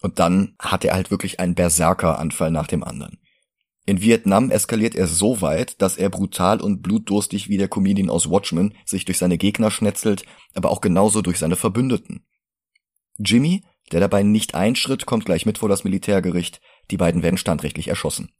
Und 0.00 0.20
dann 0.20 0.54
hat 0.60 0.84
er 0.84 0.94
halt 0.94 1.10
wirklich 1.10 1.40
einen 1.40 1.56
Berserker-Anfall 1.56 2.52
nach 2.52 2.68
dem 2.68 2.84
anderen. 2.84 3.18
In 3.84 4.00
Vietnam 4.00 4.50
eskaliert 4.50 4.94
er 4.94 5.08
so 5.08 5.40
weit, 5.40 5.80
dass 5.82 5.96
er 5.96 6.08
brutal 6.08 6.60
und 6.60 6.82
blutdurstig 6.82 7.48
wie 7.48 7.58
der 7.58 7.68
Comedian 7.68 8.10
aus 8.10 8.30
Watchmen 8.30 8.74
sich 8.84 9.04
durch 9.04 9.18
seine 9.18 9.38
Gegner 9.38 9.70
schnetzelt, 9.70 10.24
aber 10.54 10.70
auch 10.70 10.80
genauso 10.80 11.20
durch 11.20 11.38
seine 11.38 11.56
Verbündeten. 11.56 12.24
Jimmy 13.18 13.62
der 13.92 14.00
dabei 14.00 14.22
nicht 14.22 14.54
einschritt, 14.54 15.06
kommt 15.06 15.26
gleich 15.26 15.46
mit 15.46 15.58
vor 15.58 15.68
das 15.68 15.84
Militärgericht. 15.84 16.60
Die 16.90 16.96
beiden 16.96 17.22
werden 17.22 17.36
standrechtlich 17.36 17.88
erschossen. 17.88 18.30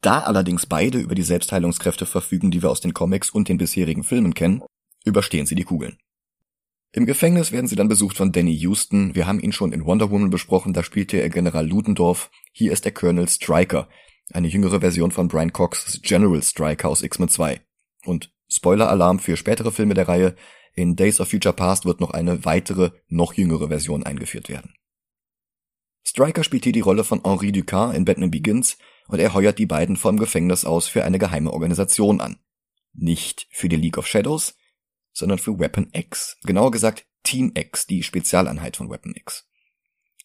Da 0.00 0.20
allerdings 0.20 0.66
beide 0.66 0.98
über 0.98 1.16
die 1.16 1.22
Selbstheilungskräfte 1.22 2.06
verfügen, 2.06 2.50
die 2.50 2.62
wir 2.62 2.70
aus 2.70 2.80
den 2.80 2.94
Comics 2.94 3.30
und 3.30 3.48
den 3.48 3.58
bisherigen 3.58 4.04
Filmen 4.04 4.34
kennen, 4.34 4.62
überstehen 5.04 5.46
sie 5.46 5.56
die 5.56 5.64
Kugeln. 5.64 5.98
Im 6.92 7.04
Gefängnis 7.04 7.52
werden 7.52 7.66
sie 7.66 7.76
dann 7.76 7.88
besucht 7.88 8.16
von 8.16 8.32
Danny 8.32 8.56
Houston. 8.56 9.14
Wir 9.14 9.26
haben 9.26 9.40
ihn 9.40 9.52
schon 9.52 9.72
in 9.72 9.84
Wonder 9.84 10.10
Woman 10.10 10.30
besprochen, 10.30 10.72
da 10.72 10.82
spielte 10.82 11.18
er 11.18 11.28
General 11.28 11.66
Ludendorff. 11.66 12.30
Hier 12.52 12.72
ist 12.72 12.84
der 12.84 12.92
Colonel 12.92 13.28
Stryker, 13.28 13.88
eine 14.32 14.48
jüngere 14.48 14.80
Version 14.80 15.10
von 15.10 15.28
Brian 15.28 15.52
Cox 15.52 16.00
General 16.02 16.42
Stryker 16.42 16.88
aus 16.88 17.02
X-Men 17.02 17.28
2. 17.28 17.60
Und 18.04 18.32
Spoiler-Alarm 18.48 19.18
für 19.18 19.36
spätere 19.36 19.70
Filme 19.70 19.94
der 19.94 20.08
Reihe, 20.08 20.34
in 20.74 20.94
Days 20.94 21.20
of 21.20 21.28
Future 21.28 21.54
Past 21.54 21.86
wird 21.86 22.00
noch 22.00 22.10
eine 22.10 22.44
weitere, 22.44 22.92
noch 23.08 23.34
jüngere 23.34 23.68
Version 23.68 24.04
eingeführt 24.04 24.48
werden. 24.48 24.74
Stryker 26.06 26.44
spielt 26.44 26.64
hier 26.64 26.72
die 26.72 26.80
Rolle 26.80 27.04
von 27.04 27.22
Henri 27.24 27.52
Ducas 27.52 27.94
in 27.94 28.04
Batman 28.04 28.30
Begins 28.30 28.78
und 29.08 29.18
er 29.18 29.34
heuert 29.34 29.58
die 29.58 29.66
beiden 29.66 29.96
vom 29.96 30.18
Gefängnis 30.18 30.64
aus 30.64 30.86
für 30.88 31.04
eine 31.04 31.18
geheime 31.18 31.52
Organisation 31.52 32.20
an. 32.20 32.38
Nicht 32.92 33.48
für 33.50 33.68
die 33.68 33.76
League 33.76 33.98
of 33.98 34.06
Shadows, 34.06 34.54
sondern 35.12 35.38
für 35.38 35.58
Weapon 35.58 35.88
X. 35.92 36.38
Genauer 36.44 36.70
gesagt 36.70 37.06
Team 37.24 37.52
X, 37.54 37.86
die 37.86 38.02
Spezialeinheit 38.02 38.76
von 38.76 38.88
Weapon 38.88 39.14
X. 39.14 39.47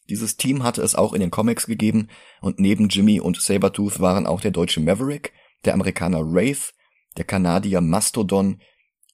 Dieses 0.08 0.36
Team 0.36 0.62
hatte 0.62 0.82
es 0.82 0.94
auch 0.94 1.12
in 1.12 1.20
den 1.20 1.30
Comics 1.30 1.66
gegeben 1.66 2.08
und 2.40 2.60
neben 2.60 2.88
Jimmy 2.88 3.20
und 3.20 3.40
Sabertooth 3.40 4.00
waren 4.00 4.26
auch 4.26 4.40
der 4.40 4.50
deutsche 4.50 4.80
Maverick, 4.80 5.32
der 5.64 5.74
Amerikaner 5.74 6.20
Wraith, 6.20 6.74
der 7.16 7.24
Kanadier 7.24 7.80
Mastodon 7.80 8.60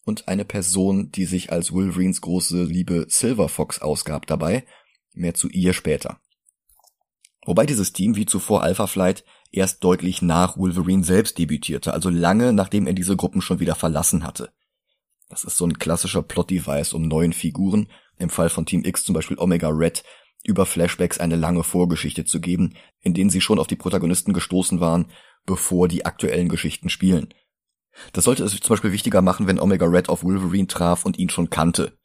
und 0.04 0.26
eine 0.26 0.44
Person, 0.44 1.12
die 1.12 1.26
sich 1.26 1.52
als 1.52 1.72
Wolverines 1.72 2.20
große 2.20 2.64
Liebe 2.64 3.06
Silver 3.08 3.48
Fox 3.48 3.80
ausgab 3.80 4.26
dabei. 4.26 4.64
Mehr 5.12 5.34
zu 5.34 5.48
ihr 5.48 5.72
später. 5.72 6.20
Wobei 7.44 7.66
dieses 7.66 7.92
Team 7.92 8.16
wie 8.16 8.26
zuvor 8.26 8.62
Alpha 8.62 8.86
Flight 8.86 9.24
erst 9.50 9.82
deutlich 9.82 10.22
nach 10.22 10.56
Wolverine 10.56 11.04
selbst 11.04 11.38
debütierte, 11.38 11.92
also 11.92 12.10
lange 12.10 12.52
nachdem 12.52 12.86
er 12.86 12.92
diese 12.92 13.16
Gruppen 13.16 13.42
schon 13.42 13.60
wieder 13.60 13.74
verlassen 13.74 14.24
hatte. 14.24 14.52
Das 15.28 15.44
ist 15.44 15.56
so 15.56 15.64
ein 15.64 15.78
klassischer 15.78 16.22
Plot-Device, 16.22 16.92
um 16.92 17.02
neuen 17.02 17.32
Figuren, 17.32 17.88
im 18.18 18.30
Fall 18.30 18.50
von 18.50 18.66
Team 18.66 18.84
X 18.84 19.04
zum 19.04 19.14
Beispiel 19.14 19.38
Omega 19.38 19.68
Red, 19.68 20.04
über 20.44 20.66
Flashbacks 20.66 21.18
eine 21.18 21.36
lange 21.36 21.62
Vorgeschichte 21.62 22.24
zu 22.24 22.40
geben, 22.40 22.74
in 23.00 23.14
denen 23.14 23.30
sie 23.30 23.40
schon 23.40 23.58
auf 23.58 23.66
die 23.66 23.76
Protagonisten 23.76 24.32
gestoßen 24.32 24.80
waren, 24.80 25.06
bevor 25.46 25.88
die 25.88 26.06
aktuellen 26.06 26.48
Geschichten 26.48 26.88
spielen. 26.88 27.32
Das 28.12 28.24
sollte 28.24 28.44
es 28.44 28.52
zum 28.52 28.74
Beispiel 28.74 28.92
wichtiger 28.92 29.22
machen, 29.22 29.46
wenn 29.46 29.60
Omega 29.60 29.86
Red 29.86 30.08
auf 30.08 30.22
Wolverine 30.22 30.68
traf 30.68 31.04
und 31.04 31.18
ihn 31.18 31.28
schon 31.28 31.50
kannte. 31.50 31.98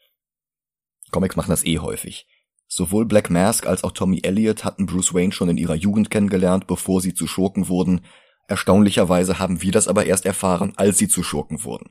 Comics 1.12 1.36
machen 1.36 1.52
das 1.52 1.66
eh 1.66 1.80
häufig. 1.80 2.28
Sowohl 2.68 3.06
Black 3.06 3.30
Mask 3.30 3.68
als 3.68 3.84
auch 3.84 3.92
Tommy 3.92 4.22
Elliot 4.24 4.66
hatten 4.66 4.86
Bruce 4.86 5.14
Wayne 5.14 5.32
schon 5.32 5.50
in 5.50 5.58
ihrer 5.58 5.76
Jugend 5.76 6.10
kennengelernt, 6.10 6.68
bevor 6.68 7.02
sie 7.02 7.14
zu 7.14 7.28
Schurken 7.28 7.68
wurden. 7.68 8.02
Erstaunlicherweise 8.48 9.40
haben 9.40 9.62
wir 9.62 9.72
das 9.72 9.88
aber 9.88 10.06
erst 10.06 10.26
erfahren, 10.26 10.74
als 10.76 10.98
sie 10.98 11.08
zu 11.08 11.24
Schurken 11.24 11.64
wurden. 11.64 11.90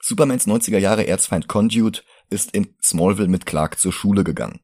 Supermans 0.00 0.46
90er 0.46 0.78
Jahre 0.78 1.06
Erzfeind 1.06 1.48
Conduit 1.48 2.04
ist 2.28 2.50
in 2.52 2.74
Smallville 2.82 3.28
mit 3.28 3.46
Clark 3.46 3.78
zur 3.78 3.92
Schule 3.92 4.24
gegangen. 4.24 4.60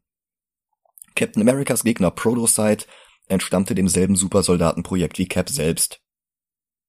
Captain 1.14 1.42
Americas 1.42 1.84
Gegner 1.84 2.10
Protocyte 2.10 2.86
entstammte 3.28 3.74
demselben 3.74 4.16
Supersoldatenprojekt 4.16 5.18
wie 5.18 5.26
Cap 5.26 5.48
selbst. 5.48 6.00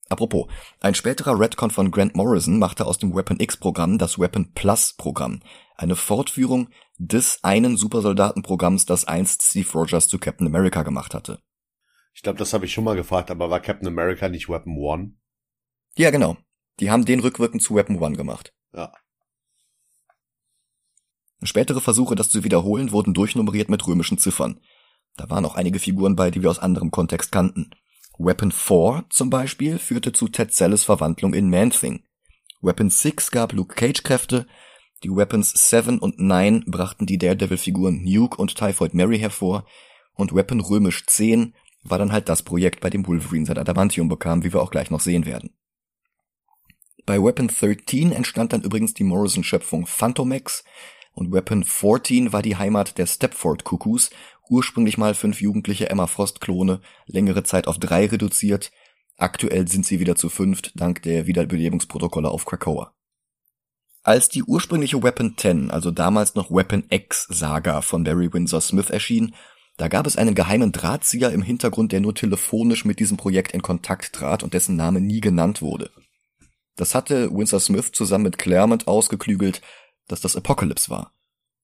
Apropos, 0.10 0.48
ein 0.82 0.94
späterer 0.94 1.40
Redcon 1.40 1.72
von 1.72 1.90
Grant 1.90 2.16
Morrison 2.16 2.60
machte 2.60 2.86
aus 2.86 2.98
dem 2.98 3.16
Weapon 3.16 3.40
X-Programm 3.40 3.98
das 3.98 4.20
Weapon 4.20 4.52
Plus-Programm, 4.54 5.42
eine 5.78 5.96
Fortführung 5.96 6.70
des 6.98 7.44
einen 7.44 7.78
Supersoldatenprogramms, 7.78 8.86
das 8.86 9.06
einst 9.06 9.42
Steve 9.42 9.72
Rogers 9.72 10.10
zu 10.10 10.20
Captain 10.20 10.48
America 10.48 10.84
gemacht 10.84 11.14
hatte. 11.14 11.40
Ich 12.14 12.24
glaube, 12.24 12.40
das 12.40 12.54
habe 12.54 12.66
ich 12.66 12.74
schon 12.74 12.84
mal 12.84 12.98
gefragt, 12.98 13.32
aber 13.32 13.50
war 13.50 13.62
Captain 13.62 13.88
America 13.88 14.28
nicht 14.28 14.50
Weapon 14.50 14.78
One? 14.78 15.14
Ja, 15.96 16.12
genau. 16.12 16.38
Die 16.80 16.92
haben 16.92 17.06
den 17.06 17.22
rückwirkend 17.22 17.64
zu 17.64 17.76
Weapon 17.76 17.98
One 18.00 18.18
gemacht. 18.18 18.54
Ja. 18.74 18.92
Spätere 21.44 21.82
Versuche, 21.82 22.16
das 22.16 22.30
zu 22.30 22.44
wiederholen, 22.44 22.92
wurden 22.92 23.14
durchnummeriert 23.14 23.70
mit 23.70 23.86
römischen 23.88 24.18
Ziffern. 24.18 24.60
Da 25.18 25.30
waren 25.30 25.46
auch 25.46 25.56
einige 25.56 25.80
Figuren 25.80 26.16
bei, 26.16 26.32
die 26.32 26.42
wir 26.42 26.50
aus 26.50 26.60
anderem 26.60 26.92
Kontext 26.92 27.32
kannten. 27.32 27.72
Weapon 28.18 28.52
4 28.52 29.06
zum 29.10 29.30
Beispiel 29.30 29.80
führte 29.80 30.14
zu 30.14 30.28
Ted 30.28 30.54
Selles 30.54 30.84
Verwandlung 30.84 31.34
in 31.34 31.50
Man-Thing. 31.50 32.04
Weapon 32.62 32.90
6 32.90 33.32
gab 33.32 33.54
Luke 33.54 33.76
Cage 33.76 34.04
Kräfte, 34.04 34.46
die 35.04 35.10
Weapons 35.10 35.70
7 35.70 35.98
und 35.98 36.20
9 36.20 36.66
brachten 36.68 37.08
die 37.08 37.18
Daredevil-Figuren 37.18 38.04
Nuke 38.04 38.38
und 38.38 38.56
Typhoid 38.56 38.94
Mary 38.94 39.18
hervor 39.18 39.66
und 40.14 40.36
Weapon 40.36 40.60
römisch 40.60 41.06
10 41.08 41.56
war 41.84 41.98
dann 41.98 42.12
halt 42.12 42.30
das 42.30 42.44
Projekt, 42.44 42.82
bei 42.82 42.92
dem 42.92 43.08
Wolverine 43.08 43.48
sein 43.48 43.58
Adamantium 43.58 44.08
bekam, 44.08 44.44
wie 44.44 44.54
wir 44.54 44.62
auch 44.62 44.70
gleich 44.70 44.92
noch 44.92 45.00
sehen 45.00 45.26
werden. 45.26 45.56
Bei 47.08 47.18
Weapon 47.18 47.48
13 47.48 48.12
entstand 48.12 48.54
dann 48.54 48.62
übrigens 48.62 48.94
die 48.94 49.04
Morrison-Schöpfung 49.04 49.88
Phantomex 49.88 50.64
und 51.14 51.32
Weapon 51.32 51.64
14 51.64 52.34
war 52.34 52.42
die 52.42 52.56
Heimat 52.56 52.98
der 52.98 53.06
Stepford-Cuckoos 53.06 54.10
ursprünglich 54.52 54.98
mal 54.98 55.14
fünf 55.14 55.42
jugendliche 55.42 55.90
Emma 55.90 56.08
Frost-Klone, 56.08 56.82
längere 57.06 57.44
Zeit 57.44 57.68
auf 57.68 57.80
drei 57.80 58.06
reduziert. 58.06 58.72
Aktuell 59.18 59.68
sind 59.68 59.86
sie 59.86 60.00
wieder 60.00 60.16
zu 60.16 60.30
fünft, 60.30 60.74
dank 60.76 61.02
der 61.04 61.26
Wiederbelebungsprotokolle 61.26 62.30
auf 62.30 62.46
Krakoa. 62.46 62.94
Als 64.04 64.30
die 64.30 64.44
ursprüngliche 64.44 65.02
Weapon 65.02 65.36
10, 65.38 65.72
also 65.72 65.92
damals 65.92 66.36
noch 66.36 66.52
Weapon 66.52 66.84
X 66.90 67.28
Saga 67.30 67.82
von 67.82 68.04
Barry 68.04 68.34
Windsor 68.34 68.60
Smith 68.60 68.90
erschien, 68.90 69.36
da 69.78 69.88
gab 69.88 70.06
es 70.06 70.18
einen 70.18 70.36
geheimen 70.36 70.72
Drahtzieher 70.72 71.32
im 71.32 71.42
Hintergrund, 71.42 71.92
der 71.92 72.02
nur 72.02 72.14
telefonisch 72.14 72.84
mit 72.84 73.00
diesem 73.00 73.18
Projekt 73.18 73.54
in 73.54 73.62
Kontakt 73.62 74.14
trat 74.14 74.44
und 74.44 74.54
dessen 74.54 74.76
Name 74.76 75.02
nie 75.02 75.22
genannt 75.22 75.62
wurde. 75.62 75.92
Das 76.76 76.96
hatte 76.96 77.32
Windsor 77.32 77.60
Smith 77.60 77.92
zusammen 77.92 78.26
mit 78.26 78.38
Claremont 78.38 78.88
ausgeklügelt, 78.88 79.62
dass 80.12 80.22
das 80.22 80.36
Apocalypse 80.36 80.90
war. 80.90 81.14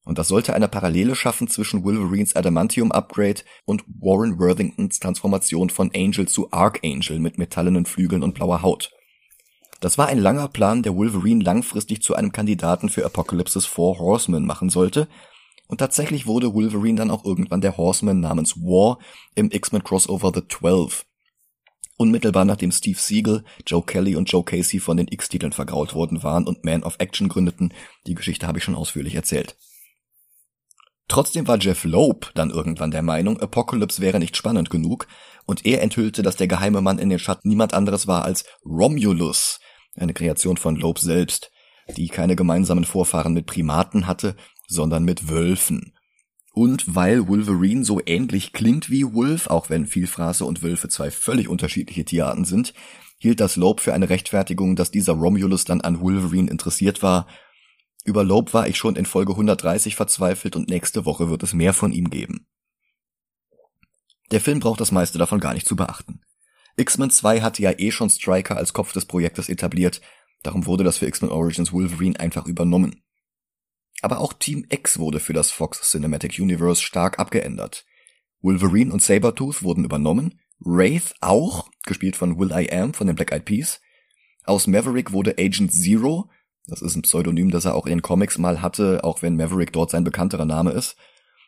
Und 0.05 0.17
das 0.17 0.29
sollte 0.29 0.53
eine 0.53 0.69
Parallele 0.69 1.15
schaffen 1.15 1.49
zwischen 1.49 1.83
Wolverines 1.83 2.35
Adamantium 2.35 2.93
Upgrade 2.93 3.41
und 3.65 3.83
Warren 3.87 4.39
Worthingtons 4.39 4.99
Transformation 4.99 5.69
von 5.69 5.91
Angel 5.93 6.27
zu 6.29 6.51
Archangel 6.51 7.19
mit 7.19 7.37
metallenen 7.37 7.85
Flügeln 7.85 8.23
und 8.23 8.33
blauer 8.33 8.61
Haut. 8.61 8.91
Das 9.81 9.97
war 9.97 10.07
ein 10.07 10.17
langer 10.17 10.47
Plan, 10.47 10.81
der 10.81 10.95
Wolverine 10.95 11.43
langfristig 11.43 12.01
zu 12.01 12.15
einem 12.15 12.31
Kandidaten 12.31 12.89
für 12.89 13.05
Apocalypses 13.05 13.65
Four 13.65 13.99
Horsemen 13.99 14.45
machen 14.45 14.69
sollte, 14.69 15.07
und 15.67 15.79
tatsächlich 15.79 16.25
wurde 16.25 16.53
Wolverine 16.53 16.97
dann 16.97 17.11
auch 17.11 17.25
irgendwann 17.25 17.59
der 17.59 17.75
Horseman 17.75 18.21
namens 18.21 18.55
War 18.55 18.99
im 19.35 19.51
X-Men 19.51 19.83
Crossover 19.83 20.31
The 20.33 20.41
Twelve. 20.41 21.03
Unmittelbar 21.97 22.45
nachdem 22.45 22.71
Steve 22.71 22.99
Siegel, 22.99 23.43
Joe 23.65 23.83
Kelly 23.83 24.15
und 24.15 24.31
Joe 24.31 24.43
Casey 24.43 24.79
von 24.79 24.97
den 24.97 25.07
X-Titeln 25.07 25.51
vergrault 25.51 25.95
worden 25.95 26.21
waren 26.21 26.45
und 26.45 26.63
Man 26.63 26.83
of 26.83 26.95
Action 26.99 27.27
gründeten, 27.27 27.73
die 28.05 28.13
Geschichte 28.13 28.45
habe 28.45 28.59
ich 28.59 28.63
schon 28.63 28.75
ausführlich 28.75 29.15
erzählt. 29.15 29.57
Trotzdem 31.07 31.47
war 31.47 31.57
Jeff 31.57 31.85
Loeb 31.85 32.31
dann 32.35 32.51
irgendwann 32.51 32.91
der 32.91 33.01
Meinung, 33.01 33.39
Apocalypse 33.39 34.01
wäre 34.01 34.19
nicht 34.19 34.37
spannend 34.37 34.69
genug, 34.69 35.07
und 35.45 35.65
er 35.65 35.81
enthüllte, 35.81 36.21
dass 36.21 36.35
der 36.35 36.47
geheime 36.47 36.81
Mann 36.81 36.99
in 36.99 37.09
den 37.09 37.19
Schatten 37.19 37.47
niemand 37.49 37.73
anderes 37.73 38.05
war 38.05 38.25
als 38.25 38.45
Romulus, 38.65 39.59
eine 39.95 40.13
Kreation 40.13 40.57
von 40.57 40.75
Loeb 40.75 40.99
selbst, 40.99 41.49
die 41.95 42.09
keine 42.09 42.35
gemeinsamen 42.35 42.83
Vorfahren 42.83 43.33
mit 43.33 43.45
Primaten 43.47 44.05
hatte, 44.05 44.35
sondern 44.67 45.03
mit 45.03 45.29
Wölfen. 45.29 45.96
Und 46.57 46.95
weil 46.95 47.27
Wolverine 47.27 47.83
so 47.83 48.01
ähnlich 48.03 48.51
klingt 48.51 48.89
wie 48.89 49.13
Wolf, 49.13 49.45
auch 49.45 49.69
wenn 49.69 49.85
Vielfraße 49.85 50.43
und 50.43 50.63
Wölfe 50.63 50.89
zwei 50.89 51.11
völlig 51.11 51.49
unterschiedliche 51.49 52.03
Tierarten 52.03 52.45
sind, 52.45 52.73
hielt 53.19 53.39
das 53.39 53.57
Loeb 53.57 53.79
für 53.79 53.93
eine 53.93 54.09
Rechtfertigung, 54.09 54.75
dass 54.75 54.89
dieser 54.89 55.13
Romulus 55.13 55.65
dann 55.65 55.81
an 55.81 56.01
Wolverine 56.01 56.49
interessiert 56.49 57.03
war 57.03 57.27
über 58.07 58.23
Loeb 58.23 58.53
war 58.53 58.69
ich 58.69 58.77
schon 58.77 58.95
in 58.95 59.05
Folge 59.05 59.33
130 59.33 59.97
verzweifelt 59.97 60.55
und 60.55 60.69
nächste 60.69 61.03
Woche 61.03 61.29
wird 61.29 61.43
es 61.43 61.53
mehr 61.53 61.73
von 61.73 61.91
ihm 61.91 62.09
geben. 62.09 62.47
Der 64.31 64.39
Film 64.39 64.61
braucht 64.61 64.79
das 64.79 64.93
meiste 64.93 65.17
davon 65.17 65.41
gar 65.41 65.53
nicht 65.53 65.67
zu 65.67 65.75
beachten. 65.75 66.21
X-Men 66.77 67.09
2 67.09 67.41
hatte 67.41 67.61
ja 67.61 67.73
eh 67.77 67.91
schon 67.91 68.09
Striker 68.09 68.55
als 68.55 68.71
Kopf 68.71 68.93
des 68.93 69.05
Projektes 69.05 69.49
etabliert, 69.49 69.99
darum 70.41 70.65
wurde 70.67 70.85
das 70.85 70.99
für 70.99 71.05
X-Men 71.05 71.31
Origins 71.31 71.73
Wolverine 71.73 72.17
einfach 72.17 72.45
übernommen. 72.45 73.03
Aber 74.01 74.19
auch 74.19 74.33
Team 74.33 74.65
X 74.69 74.99
wurde 74.99 75.19
für 75.19 75.33
das 75.33 75.51
Fox 75.51 75.89
Cinematic 75.89 76.39
Universe 76.39 76.81
stark 76.81 77.19
abgeändert. 77.19 77.85
Wolverine 78.41 78.93
und 78.93 79.01
Sabertooth 79.01 79.63
wurden 79.63 79.83
übernommen, 79.83 80.39
Wraith 80.59 81.13
auch, 81.21 81.69
gespielt 81.85 82.15
von 82.15 82.39
Will 82.39 82.51
I 82.51 82.71
Am 82.71 82.93
von 82.93 83.07
den 83.07 83.15
Black 83.15 83.31
Eyed 83.31 83.45
Peas. 83.45 83.81
Aus 84.43 84.67
Maverick 84.67 85.11
wurde 85.11 85.35
Agent 85.37 85.71
Zero, 85.71 86.29
das 86.67 86.81
ist 86.81 86.95
ein 86.95 87.01
Pseudonym, 87.01 87.49
das 87.49 87.65
er 87.65 87.75
auch 87.75 87.85
in 87.85 87.91
den 87.91 88.01
Comics 88.01 88.37
mal 88.37 88.61
hatte, 88.61 89.03
auch 89.03 89.21
wenn 89.21 89.35
Maverick 89.35 89.71
dort 89.71 89.91
sein 89.91 90.03
bekannterer 90.03 90.45
Name 90.45 90.71
ist. 90.71 90.95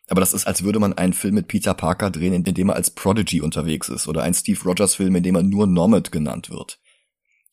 Aber 0.08 0.22
das 0.22 0.34
ist, 0.34 0.48
als 0.48 0.64
würde 0.64 0.80
man 0.80 0.94
einen 0.94 1.14
Film 1.14 1.36
mit 1.36 1.48
Peter 1.48 1.74
Parker 1.74 2.10
drehen, 2.10 2.34
in 2.34 2.44
dem 2.44 2.70
er 2.70 2.76
als 2.76 2.90
Prodigy 2.90 3.42
unterwegs 3.42 3.90
ist, 3.90 4.08
oder 4.08 4.24
ein 4.24 4.34
Steve 4.34 4.60
Rogers 4.64 4.96
Film, 4.96 5.16
in 5.16 5.24
dem 5.24 5.36
er 5.36 5.44
nur 5.44 5.68
Nomad 5.68 6.12
genannt 6.12 6.50
wird. 6.50 6.80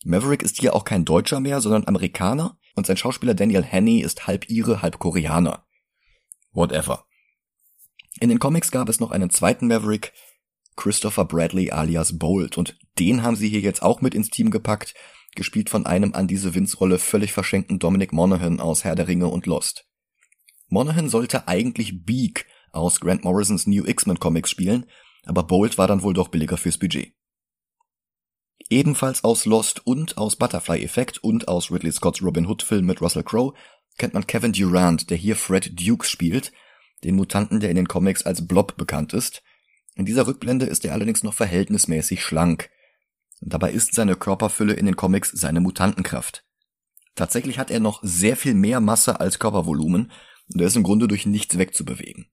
Maverick 0.04 0.42
ist 0.42 0.58
hier 0.58 0.74
auch 0.74 0.84
kein 0.84 1.04
Deutscher 1.04 1.40
mehr, 1.40 1.60
sondern 1.60 1.86
Amerikaner, 1.86 2.56
und 2.76 2.86
sein 2.86 2.96
Schauspieler 2.96 3.34
Daniel 3.34 3.64
Hanney 3.64 4.00
ist 4.00 4.28
halb 4.28 4.48
Ire, 4.48 4.82
halb 4.82 5.00
Koreaner. 5.00 5.66
Whatever. 6.52 7.06
In 8.20 8.28
den 8.28 8.38
Comics 8.38 8.70
gab 8.70 8.88
es 8.88 9.00
noch 9.00 9.10
einen 9.10 9.30
zweiten 9.30 9.66
Maverick, 9.66 10.12
Christopher 10.76 11.24
Bradley 11.24 11.70
alias 11.70 12.18
Bolt, 12.18 12.56
und 12.56 12.78
den 12.98 13.22
haben 13.22 13.36
sie 13.36 13.48
hier 13.48 13.60
jetzt 13.60 13.82
auch 13.82 14.00
mit 14.00 14.14
ins 14.14 14.30
Team 14.30 14.50
gepackt, 14.50 14.94
gespielt 15.34 15.70
von 15.70 15.86
einem 15.86 16.14
an 16.14 16.28
diese 16.28 16.54
Vince-Rolle 16.54 16.98
völlig 16.98 17.32
verschenkten 17.32 17.78
Dominic 17.78 18.12
Monaghan 18.12 18.60
aus 18.60 18.84
Herr 18.84 18.94
der 18.94 19.08
Ringe 19.08 19.28
und 19.28 19.46
Lost. 19.46 19.86
Monaghan 20.68 21.08
sollte 21.08 21.48
eigentlich 21.48 22.04
Beak 22.04 22.46
aus 22.72 23.00
Grant 23.00 23.24
Morrisons 23.24 23.66
New 23.66 23.84
X-Men 23.86 24.18
Comics 24.18 24.50
spielen, 24.50 24.86
aber 25.24 25.42
Bolt 25.42 25.78
war 25.78 25.86
dann 25.86 26.02
wohl 26.02 26.14
doch 26.14 26.28
billiger 26.28 26.56
fürs 26.56 26.78
Budget. 26.78 27.15
Ebenfalls 28.68 29.22
aus 29.22 29.44
Lost 29.44 29.86
und 29.86 30.18
aus 30.18 30.34
Butterfly 30.36 30.82
Effect 30.82 31.22
und 31.22 31.46
aus 31.46 31.70
Ridley 31.70 31.92
Scotts 31.92 32.22
Robin 32.22 32.46
Hood 32.46 32.62
Film 32.62 32.86
mit 32.86 33.00
Russell 33.00 33.22
Crowe 33.22 33.54
kennt 33.96 34.14
man 34.14 34.26
Kevin 34.26 34.52
Durant, 34.52 35.08
der 35.08 35.16
hier 35.16 35.36
Fred 35.36 35.80
Dukes 35.80 36.10
spielt, 36.10 36.52
den 37.04 37.14
Mutanten, 37.14 37.60
der 37.60 37.70
in 37.70 37.76
den 37.76 37.88
Comics 37.88 38.24
als 38.24 38.46
Blob 38.46 38.76
bekannt 38.76 39.12
ist. 39.12 39.42
In 39.94 40.04
dieser 40.04 40.26
Rückblende 40.26 40.66
ist 40.66 40.84
er 40.84 40.92
allerdings 40.92 41.22
noch 41.22 41.34
verhältnismäßig 41.34 42.22
schlank. 42.22 42.70
dabei 43.40 43.70
ist 43.70 43.94
seine 43.94 44.16
Körperfülle 44.16 44.72
in 44.72 44.86
den 44.86 44.96
Comics 44.96 45.30
seine 45.30 45.60
Mutantenkraft. 45.60 46.42
Tatsächlich 47.14 47.58
hat 47.58 47.70
er 47.70 47.80
noch 47.80 48.00
sehr 48.02 48.36
viel 48.36 48.54
mehr 48.54 48.80
Masse 48.80 49.20
als 49.20 49.38
Körpervolumen 49.38 50.10
und 50.52 50.60
er 50.60 50.66
ist 50.66 50.76
im 50.76 50.82
Grunde 50.82 51.06
durch 51.06 51.26
nichts 51.26 51.56
wegzubewegen. 51.56 52.26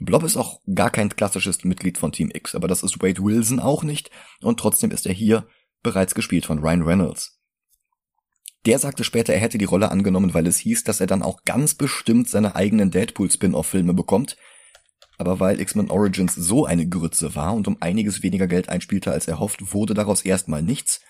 Blob 0.00 0.22
ist 0.22 0.36
auch 0.36 0.60
gar 0.72 0.90
kein 0.90 1.08
klassisches 1.08 1.64
Mitglied 1.64 1.98
von 1.98 2.12
Team 2.12 2.30
X, 2.32 2.54
aber 2.54 2.68
das 2.68 2.82
ist 2.82 3.02
Wade 3.02 3.22
Wilson 3.22 3.58
auch 3.58 3.82
nicht 3.82 4.10
und 4.40 4.60
trotzdem 4.60 4.90
ist 4.90 5.06
er 5.06 5.12
hier 5.12 5.48
bereits 5.82 6.14
gespielt 6.14 6.46
von 6.46 6.60
Ryan 6.60 6.82
Reynolds. 6.82 7.38
Der 8.66 8.78
sagte 8.78 9.04
später, 9.04 9.32
er 9.32 9.40
hätte 9.40 9.58
die 9.58 9.64
Rolle 9.64 9.90
angenommen, 9.90 10.34
weil 10.34 10.46
es 10.46 10.58
hieß, 10.58 10.84
dass 10.84 11.00
er 11.00 11.06
dann 11.06 11.22
auch 11.22 11.44
ganz 11.44 11.74
bestimmt 11.74 12.28
seine 12.28 12.54
eigenen 12.54 12.90
Deadpool-Spin-off-Filme 12.90 13.94
bekommt. 13.94 14.36
Aber 15.16 15.40
weil 15.40 15.60
X-Men 15.60 15.90
Origins 15.90 16.34
so 16.34 16.66
eine 16.66 16.88
Grütze 16.88 17.34
war 17.34 17.54
und 17.54 17.66
um 17.66 17.78
einiges 17.80 18.22
weniger 18.22 18.46
Geld 18.46 18.68
einspielte 18.68 19.10
als 19.10 19.26
erhofft, 19.26 19.72
wurde 19.72 19.94
daraus 19.94 20.22
erstmal 20.22 20.62
nichts, 20.62 21.00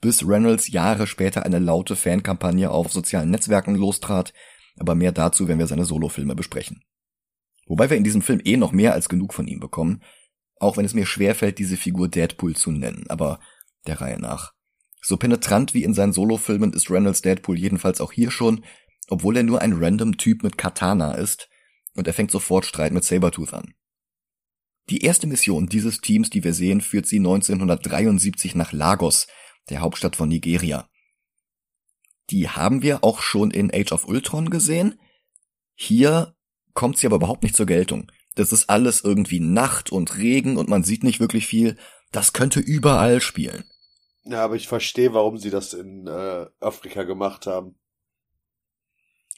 bis 0.00 0.26
Reynolds 0.26 0.68
Jahre 0.68 1.06
später 1.06 1.44
eine 1.44 1.58
laute 1.58 1.96
Fankampagne 1.96 2.70
auf 2.70 2.92
sozialen 2.92 3.30
Netzwerken 3.30 3.74
lostrat, 3.74 4.32
aber 4.78 4.94
mehr 4.94 5.12
dazu, 5.12 5.48
wenn 5.48 5.58
wir 5.58 5.66
seine 5.66 5.84
Solofilme 5.84 6.34
besprechen. 6.34 6.82
Wobei 7.70 7.88
wir 7.88 7.96
in 7.96 8.02
diesem 8.02 8.20
Film 8.20 8.40
eh 8.44 8.56
noch 8.56 8.72
mehr 8.72 8.94
als 8.94 9.08
genug 9.08 9.32
von 9.32 9.46
ihm 9.46 9.60
bekommen, 9.60 10.02
auch 10.56 10.76
wenn 10.76 10.84
es 10.84 10.92
mir 10.92 11.06
schwerfällt, 11.06 11.60
diese 11.60 11.76
Figur 11.76 12.08
Deadpool 12.08 12.56
zu 12.56 12.72
nennen, 12.72 13.04
aber 13.08 13.38
der 13.86 14.00
Reihe 14.00 14.18
nach. 14.18 14.54
So 15.00 15.16
penetrant 15.16 15.72
wie 15.72 15.84
in 15.84 15.94
seinen 15.94 16.12
Solofilmen 16.12 16.72
ist 16.72 16.90
Reynolds 16.90 17.22
Deadpool 17.22 17.56
jedenfalls 17.56 18.00
auch 18.00 18.10
hier 18.10 18.32
schon, 18.32 18.64
obwohl 19.08 19.36
er 19.36 19.44
nur 19.44 19.62
ein 19.62 19.72
random 19.72 20.16
Typ 20.16 20.42
mit 20.42 20.58
Katana 20.58 21.14
ist, 21.14 21.48
und 21.94 22.08
er 22.08 22.12
fängt 22.12 22.32
sofort 22.32 22.66
Streit 22.66 22.92
mit 22.92 23.04
Sabertooth 23.04 23.54
an. 23.54 23.72
Die 24.88 25.04
erste 25.04 25.28
Mission 25.28 25.68
dieses 25.68 26.00
Teams, 26.00 26.28
die 26.28 26.42
wir 26.42 26.54
sehen, 26.54 26.80
führt 26.80 27.06
sie 27.06 27.18
1973 27.18 28.56
nach 28.56 28.72
Lagos, 28.72 29.28
der 29.68 29.78
Hauptstadt 29.78 30.16
von 30.16 30.28
Nigeria. 30.28 30.90
Die 32.30 32.48
haben 32.48 32.82
wir 32.82 33.04
auch 33.04 33.22
schon 33.22 33.52
in 33.52 33.72
Age 33.72 33.92
of 33.92 34.08
Ultron 34.08 34.50
gesehen. 34.50 34.98
Hier 35.76 36.34
kommt 36.80 36.96
sie 36.96 37.06
aber 37.06 37.16
überhaupt 37.16 37.42
nicht 37.42 37.54
zur 37.54 37.66
Geltung. 37.66 38.10
Das 38.36 38.52
ist 38.52 38.70
alles 38.70 39.04
irgendwie 39.04 39.38
Nacht 39.38 39.92
und 39.92 40.16
Regen 40.16 40.56
und 40.56 40.70
man 40.70 40.82
sieht 40.82 41.04
nicht 41.04 41.20
wirklich 41.20 41.46
viel. 41.46 41.76
Das 42.10 42.32
könnte 42.32 42.58
überall 42.58 43.20
spielen. 43.20 43.64
Ja, 44.24 44.42
aber 44.42 44.56
ich 44.56 44.66
verstehe, 44.66 45.12
warum 45.12 45.36
sie 45.36 45.50
das 45.50 45.74
in 45.74 46.06
äh, 46.06 46.46
Afrika 46.58 47.02
gemacht 47.02 47.46
haben. 47.46 47.78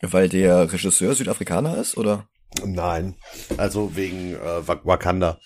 Weil 0.03 0.29
der 0.29 0.73
Regisseur 0.73 1.17
Südafrikaner 1.17 1.79
ist, 1.79 1.97
oder? 1.97 2.29
Nein, 2.65 3.17
also 3.57 3.97
wegen 3.97 4.35
äh, 4.35 4.69
Wakanda. 4.69 5.41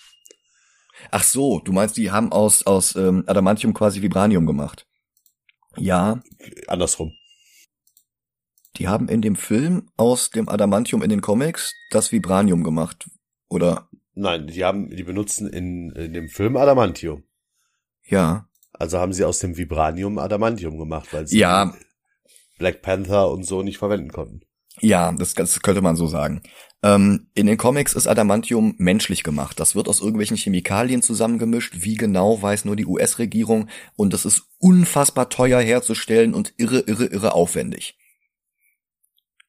Ach 1.09 1.23
so, 1.23 1.61
du 1.61 1.71
meinst, 1.71 1.97
die 1.97 2.11
haben 2.11 2.31
aus 2.31 2.67
aus 2.67 2.95
ähm, 2.95 3.23
Adamantium 3.25 3.73
quasi 3.73 4.03
Vibranium 4.03 4.45
gemacht? 4.45 4.85
Ja. 5.77 6.21
Andersrum. 6.67 7.11
Die 8.77 8.87
haben 8.87 9.09
in 9.09 9.21
dem 9.21 9.35
Film 9.35 9.89
aus 9.97 10.29
dem 10.29 10.49
Adamantium 10.49 11.01
in 11.01 11.09
den 11.09 11.21
Comics 11.21 11.73
das 11.89 12.11
Vibranium 12.11 12.63
gemacht, 12.63 13.09
oder? 13.49 13.89
Nein, 14.13 14.47
die 14.47 14.63
haben, 14.63 14.89
die 14.89 15.03
benutzen 15.03 15.47
in, 15.47 15.91
in 15.91 16.13
dem 16.13 16.29
Film 16.29 16.57
Adamantium. 16.57 17.23
Ja. 18.03 18.47
Also 18.73 18.99
haben 18.99 19.13
sie 19.13 19.23
aus 19.23 19.39
dem 19.39 19.57
Vibranium 19.57 20.19
Adamantium 20.19 20.77
gemacht, 20.77 21.09
weil 21.11 21.27
sie 21.27 21.39
ja. 21.39 21.73
Black 22.59 22.81
Panther 22.81 23.31
und 23.31 23.43
so 23.43 23.63
nicht 23.63 23.77
verwenden 23.77 24.11
konnten. 24.11 24.41
Ja, 24.79 25.11
das, 25.11 25.33
das 25.33 25.61
könnte 25.61 25.81
man 25.81 25.95
so 25.95 26.05
sagen. 26.05 26.43
Ähm, 26.83 27.29
in 27.33 27.47
den 27.47 27.57
Comics 27.57 27.93
ist 27.93 28.05
Adamantium 28.05 28.75
menschlich 28.77 29.23
gemacht. 29.23 29.59
Das 29.59 29.75
wird 29.75 29.87
aus 29.87 30.01
irgendwelchen 30.01 30.37
Chemikalien 30.37 31.01
zusammengemischt. 31.01 31.77
Wie 31.79 31.95
genau 31.95 32.39
weiß 32.39 32.65
nur 32.65 32.75
die 32.75 32.85
US-Regierung. 32.85 33.69
Und 33.95 34.13
das 34.13 34.25
ist 34.25 34.43
unfassbar 34.59 35.29
teuer 35.29 35.59
herzustellen 35.59 36.35
und 36.35 36.53
irre, 36.57 36.81
irre, 36.81 37.05
irre 37.05 37.33
aufwendig. 37.33 37.97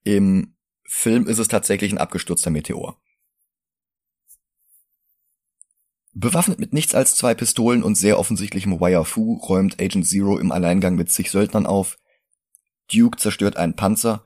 Im 0.09 0.55
Film 0.87 1.27
ist 1.27 1.39
es 1.39 1.49
tatsächlich 1.49 1.93
ein 1.93 1.99
abgestürzter 1.99 2.49
Meteor. 2.49 2.99
Bewaffnet 6.15 6.59
mit 6.59 6.73
nichts 6.73 6.95
als 6.95 7.15
zwei 7.15 7.35
Pistolen 7.35 7.83
und 7.83 7.95
sehr 7.95 8.19
offensichtlichem 8.19 8.81
Wire 8.81 9.05
Fu 9.05 9.35
räumt 9.35 9.79
Agent 9.83 10.07
Zero 10.07 10.39
im 10.39 10.51
Alleingang 10.51 10.95
mit 10.95 11.11
zig 11.11 11.31
Söldnern 11.31 11.67
auf. 11.67 11.99
Duke 12.91 13.19
zerstört 13.19 13.59
einen 13.59 13.77
Panzer 13.77 14.25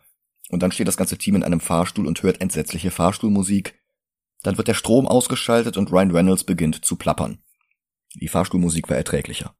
und 0.50 0.62
dann 0.62 0.70
steht 0.70 0.86
das 0.86 0.96
ganze 0.96 1.18
Team 1.18 1.34
in 1.34 1.42
einem 1.42 1.58
Fahrstuhl 1.58 2.06
und 2.06 2.22
hört 2.22 2.40
entsetzliche 2.40 2.92
Fahrstuhlmusik. 2.92 3.76
Dann 4.44 4.58
wird 4.58 4.68
der 4.68 4.74
Strom 4.74 5.08
ausgeschaltet 5.08 5.76
und 5.76 5.90
Ryan 5.90 6.12
Reynolds 6.12 6.44
beginnt 6.44 6.84
zu 6.84 6.94
plappern. 6.94 7.42
Die 8.14 8.28
Fahrstuhlmusik 8.28 8.88
war 8.88 8.98
erträglicher. 8.98 9.56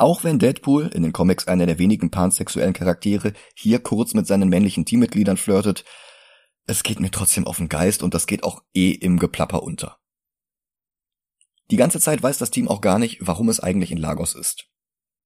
Auch 0.00 0.24
wenn 0.24 0.38
Deadpool, 0.38 0.86
in 0.94 1.02
den 1.02 1.12
Comics 1.12 1.46
einer 1.46 1.66
der 1.66 1.78
wenigen 1.78 2.10
pansexuellen 2.10 2.72
Charaktere, 2.72 3.34
hier 3.54 3.80
kurz 3.80 4.14
mit 4.14 4.26
seinen 4.26 4.48
männlichen 4.48 4.86
Teammitgliedern 4.86 5.36
flirtet, 5.36 5.84
es 6.66 6.82
geht 6.82 7.00
mir 7.00 7.10
trotzdem 7.10 7.46
auf 7.46 7.58
den 7.58 7.68
Geist 7.68 8.02
und 8.02 8.14
das 8.14 8.26
geht 8.26 8.42
auch 8.42 8.62
eh 8.72 8.92
im 8.92 9.18
Geplapper 9.18 9.62
unter. 9.62 9.98
Die 11.70 11.76
ganze 11.76 12.00
Zeit 12.00 12.22
weiß 12.22 12.38
das 12.38 12.50
Team 12.50 12.66
auch 12.66 12.80
gar 12.80 12.98
nicht, 12.98 13.18
warum 13.20 13.50
es 13.50 13.60
eigentlich 13.60 13.92
in 13.92 13.98
Lagos 13.98 14.34
ist. 14.34 14.70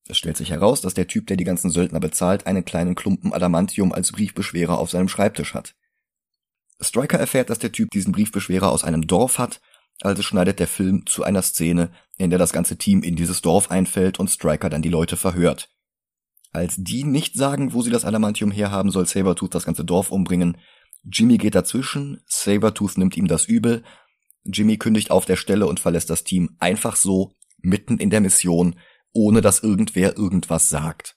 Es 0.09 0.19
stellt 0.19 0.37
sich 0.37 0.51
heraus, 0.51 0.81
dass 0.81 0.95
der 0.95 1.07
Typ, 1.07 1.29
der 1.29 1.37
die 1.37 1.45
ganzen 1.45 1.71
Söldner 1.71 2.01
bezahlt, 2.01 2.49
einen 2.49 2.65
kleinen 2.65 2.97
Klumpen 2.97 3.33
Adamantium 3.33 3.93
als 3.93 4.11
Briefbeschwerer 4.11 4.77
auf 4.77 4.91
seinem 4.91 5.09
Schreibtisch 5.09 5.55
hat. 5.55 5.77
Striker 6.81 7.21
erfährt, 7.21 7.49
dass 7.49 7.61
der 7.61 7.71
Typ 7.71 7.93
diesen 7.93 8.11
Briefbeschwerer 8.11 8.73
aus 8.73 8.83
einem 8.83 9.07
Dorf 9.07 9.39
hat 9.39 9.61
also 10.01 10.23
schneidet 10.23 10.59
der 10.59 10.69
Film 10.69 11.07
zu 11.07 11.23
einer 11.25 11.43
Szene, 11.43 11.93
in 12.17 12.31
der 12.31 12.39
das 12.39 12.53
ganze 12.53 12.77
Team 12.77 13.03
in 13.03 13.17
dieses 13.17 13.43
Dorf 13.43 13.71
einfällt 13.71 14.19
und 14.21 14.29
Striker 14.29 14.71
dann 14.71 14.83
die 14.83 14.89
Leute 14.89 15.17
verhört. 15.17 15.71
Als 16.53 16.77
die 16.77 17.03
nicht 17.03 17.35
sagen, 17.35 17.73
wo 17.73 17.83
sie 17.83 17.91
das 17.91 18.05
Adamantium 18.05 18.53
herhaben, 18.53 18.91
soll 18.91 19.07
Sabertooth 19.07 19.55
das 19.55 19.65
ganze 19.65 19.85
Dorf 19.85 20.13
umbringen. 20.13 20.57
Jimmy 21.03 21.37
geht 21.37 21.57
dazwischen, 21.57 22.23
Sabertooth 22.27 22.97
nimmt 22.97 23.17
ihm 23.17 23.27
das 23.27 23.47
übel. 23.47 23.83
Jimmy 24.45 24.77
kündigt 24.77 25.11
auf 25.11 25.25
der 25.25 25.37
Stelle 25.37 25.67
und 25.67 25.81
verlässt 25.81 26.11
das 26.11 26.23
Team 26.23 26.57
einfach 26.61 26.97
so, 26.97 27.33
mitten 27.59 27.99
in 27.99 28.11
der 28.11 28.21
Mission, 28.21 28.79
ohne 29.13 29.41
dass 29.41 29.63
irgendwer 29.63 30.17
irgendwas 30.17 30.69
sagt. 30.69 31.17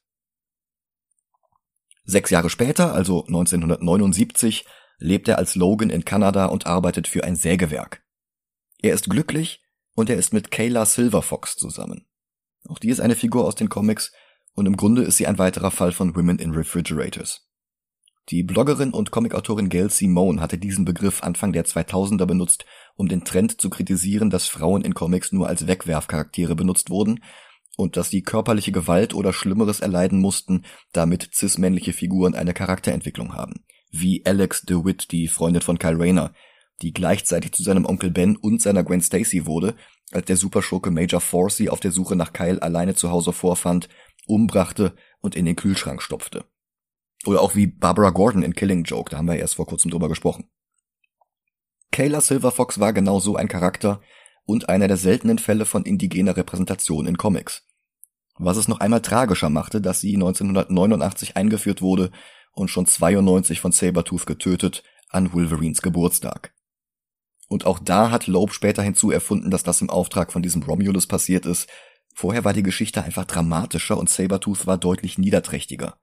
Sechs 2.03 2.29
Jahre 2.29 2.49
später, 2.49 2.93
also 2.93 3.25
1979, 3.25 4.65
lebt 4.97 5.27
er 5.27 5.37
als 5.37 5.55
Logan 5.55 5.89
in 5.89 6.05
Kanada 6.05 6.45
und 6.45 6.65
arbeitet 6.65 7.07
für 7.07 7.23
ein 7.23 7.35
Sägewerk. 7.35 8.03
Er 8.81 8.93
ist 8.93 9.09
glücklich 9.09 9.61
und 9.97 10.11
er 10.11 10.15
ist 10.15 10.31
mit 10.31 10.51
Kayla 10.51 10.85
Silverfox 10.85 11.57
zusammen. 11.57 12.05
Auch 12.69 12.77
die 12.77 12.89
ist 12.89 13.01
eine 13.01 13.15
Figur 13.15 13.45
aus 13.45 13.55
den 13.55 13.67
Comics 13.67 14.11
und 14.53 14.67
im 14.67 14.77
Grunde 14.77 15.01
ist 15.01 15.17
sie 15.17 15.25
ein 15.25 15.39
weiterer 15.39 15.71
Fall 15.71 15.91
von 15.91 16.15
Women 16.15 16.37
in 16.37 16.51
Refrigerators. 16.51 17.49
Die 18.29 18.43
Bloggerin 18.43 18.91
und 18.91 19.09
Comicautorin 19.09 19.69
Gail 19.69 19.89
Simone 19.89 20.39
hatte 20.39 20.59
diesen 20.59 20.85
Begriff 20.85 21.23
Anfang 21.23 21.51
der 21.51 21.65
2000er 21.65 22.27
benutzt, 22.27 22.65
um 22.95 23.07
den 23.07 23.23
Trend 23.23 23.59
zu 23.59 23.71
kritisieren, 23.71 24.29
dass 24.29 24.47
Frauen 24.47 24.83
in 24.83 24.93
Comics 24.93 25.31
nur 25.31 25.47
als 25.47 25.65
Wegwerfcharaktere 25.65 26.55
benutzt 26.55 26.91
wurden 26.91 27.23
und 27.75 27.97
dass 27.97 28.11
sie 28.11 28.21
körperliche 28.21 28.71
Gewalt 28.71 29.15
oder 29.15 29.33
Schlimmeres 29.33 29.79
erleiden 29.79 30.19
mussten, 30.19 30.65
damit 30.91 31.27
cis-männliche 31.33 31.93
Figuren 31.93 32.35
eine 32.35 32.53
Charakterentwicklung 32.53 33.33
haben. 33.33 33.65
wie 33.89 34.23
Alex 34.25 34.61
DeWitt, 34.63 35.11
die 35.11 35.27
Freundin 35.27 35.61
von 35.63 35.79
Kyle 35.79 35.97
Rayner, 35.97 36.33
die 36.81 36.93
gleichzeitig 36.93 37.53
zu 37.53 37.63
seinem 37.63 37.85
Onkel 37.85 38.11
Ben 38.11 38.35
und 38.35 38.61
seiner 38.61 38.83
Gwen 38.83 39.01
Stacy 39.01 39.45
wurde, 39.45 39.75
als 40.11 40.25
der 40.25 40.37
Superschurke 40.37 40.91
Major 40.91 41.21
Force 41.21 41.57
sie 41.57 41.69
auf 41.69 41.79
der 41.79 41.91
Suche 41.91 42.15
nach 42.15 42.33
Kyle 42.33 42.61
alleine 42.61 42.95
zu 42.95 43.11
Hause 43.11 43.33
vorfand, 43.33 43.89
umbrachte 44.27 44.95
und 45.19 45.35
in 45.35 45.45
den 45.45 45.55
Kühlschrank 45.55 46.01
stopfte. 46.01 46.45
Oder 47.25 47.41
auch 47.41 47.55
wie 47.55 47.67
Barbara 47.67 48.11
Gordon 48.11 48.43
in 48.43 48.53
Killing 48.53 48.83
Joke, 48.83 49.09
da 49.09 49.17
haben 49.17 49.27
wir 49.27 49.35
erst 49.35 49.55
vor 49.55 49.65
kurzem 49.65 49.91
drüber 49.91 50.07
gesprochen. 50.07 50.49
Kayla 51.91 52.21
Silverfox 52.21 52.79
war 52.79 52.93
genau 52.93 53.19
so 53.19 53.35
ein 53.35 53.47
Charakter 53.47 54.01
und 54.45 54.69
einer 54.69 54.87
der 54.87 54.97
seltenen 54.97 55.39
Fälle 55.39 55.65
von 55.65 55.83
indigener 55.83 56.37
Repräsentation 56.37 57.07
in 57.07 57.17
Comics. 57.17 57.67
Was 58.37 58.57
es 58.57 58.67
noch 58.67 58.79
einmal 58.79 59.01
tragischer 59.01 59.49
machte, 59.49 59.81
dass 59.81 59.99
sie 59.99 60.13
1989 60.13 61.35
eingeführt 61.35 61.81
wurde 61.81 62.11
und 62.51 62.69
schon 62.69 62.85
92 62.85 63.59
von 63.59 63.71
Sabertooth 63.71 64.27
getötet 64.27 64.83
an 65.09 65.33
Wolverines 65.33 65.81
Geburtstag. 65.81 66.53
Und 67.47 67.65
auch 67.65 67.79
da 67.79 68.11
hat 68.11 68.27
Loeb 68.27 68.51
später 68.53 68.83
hinzuerfunden, 68.83 69.51
dass 69.51 69.63
das 69.63 69.81
im 69.81 69.89
Auftrag 69.89 70.31
von 70.31 70.41
diesem 70.41 70.63
Romulus 70.63 71.07
passiert 71.07 71.45
ist. 71.45 71.69
Vorher 72.13 72.43
war 72.43 72.53
die 72.53 72.63
Geschichte 72.63 73.03
einfach 73.03 73.25
dramatischer 73.25 73.97
und 73.97 74.09
Sabertooth 74.09 74.67
war 74.67 74.77
deutlich 74.77 75.17
niederträchtiger. 75.17 75.99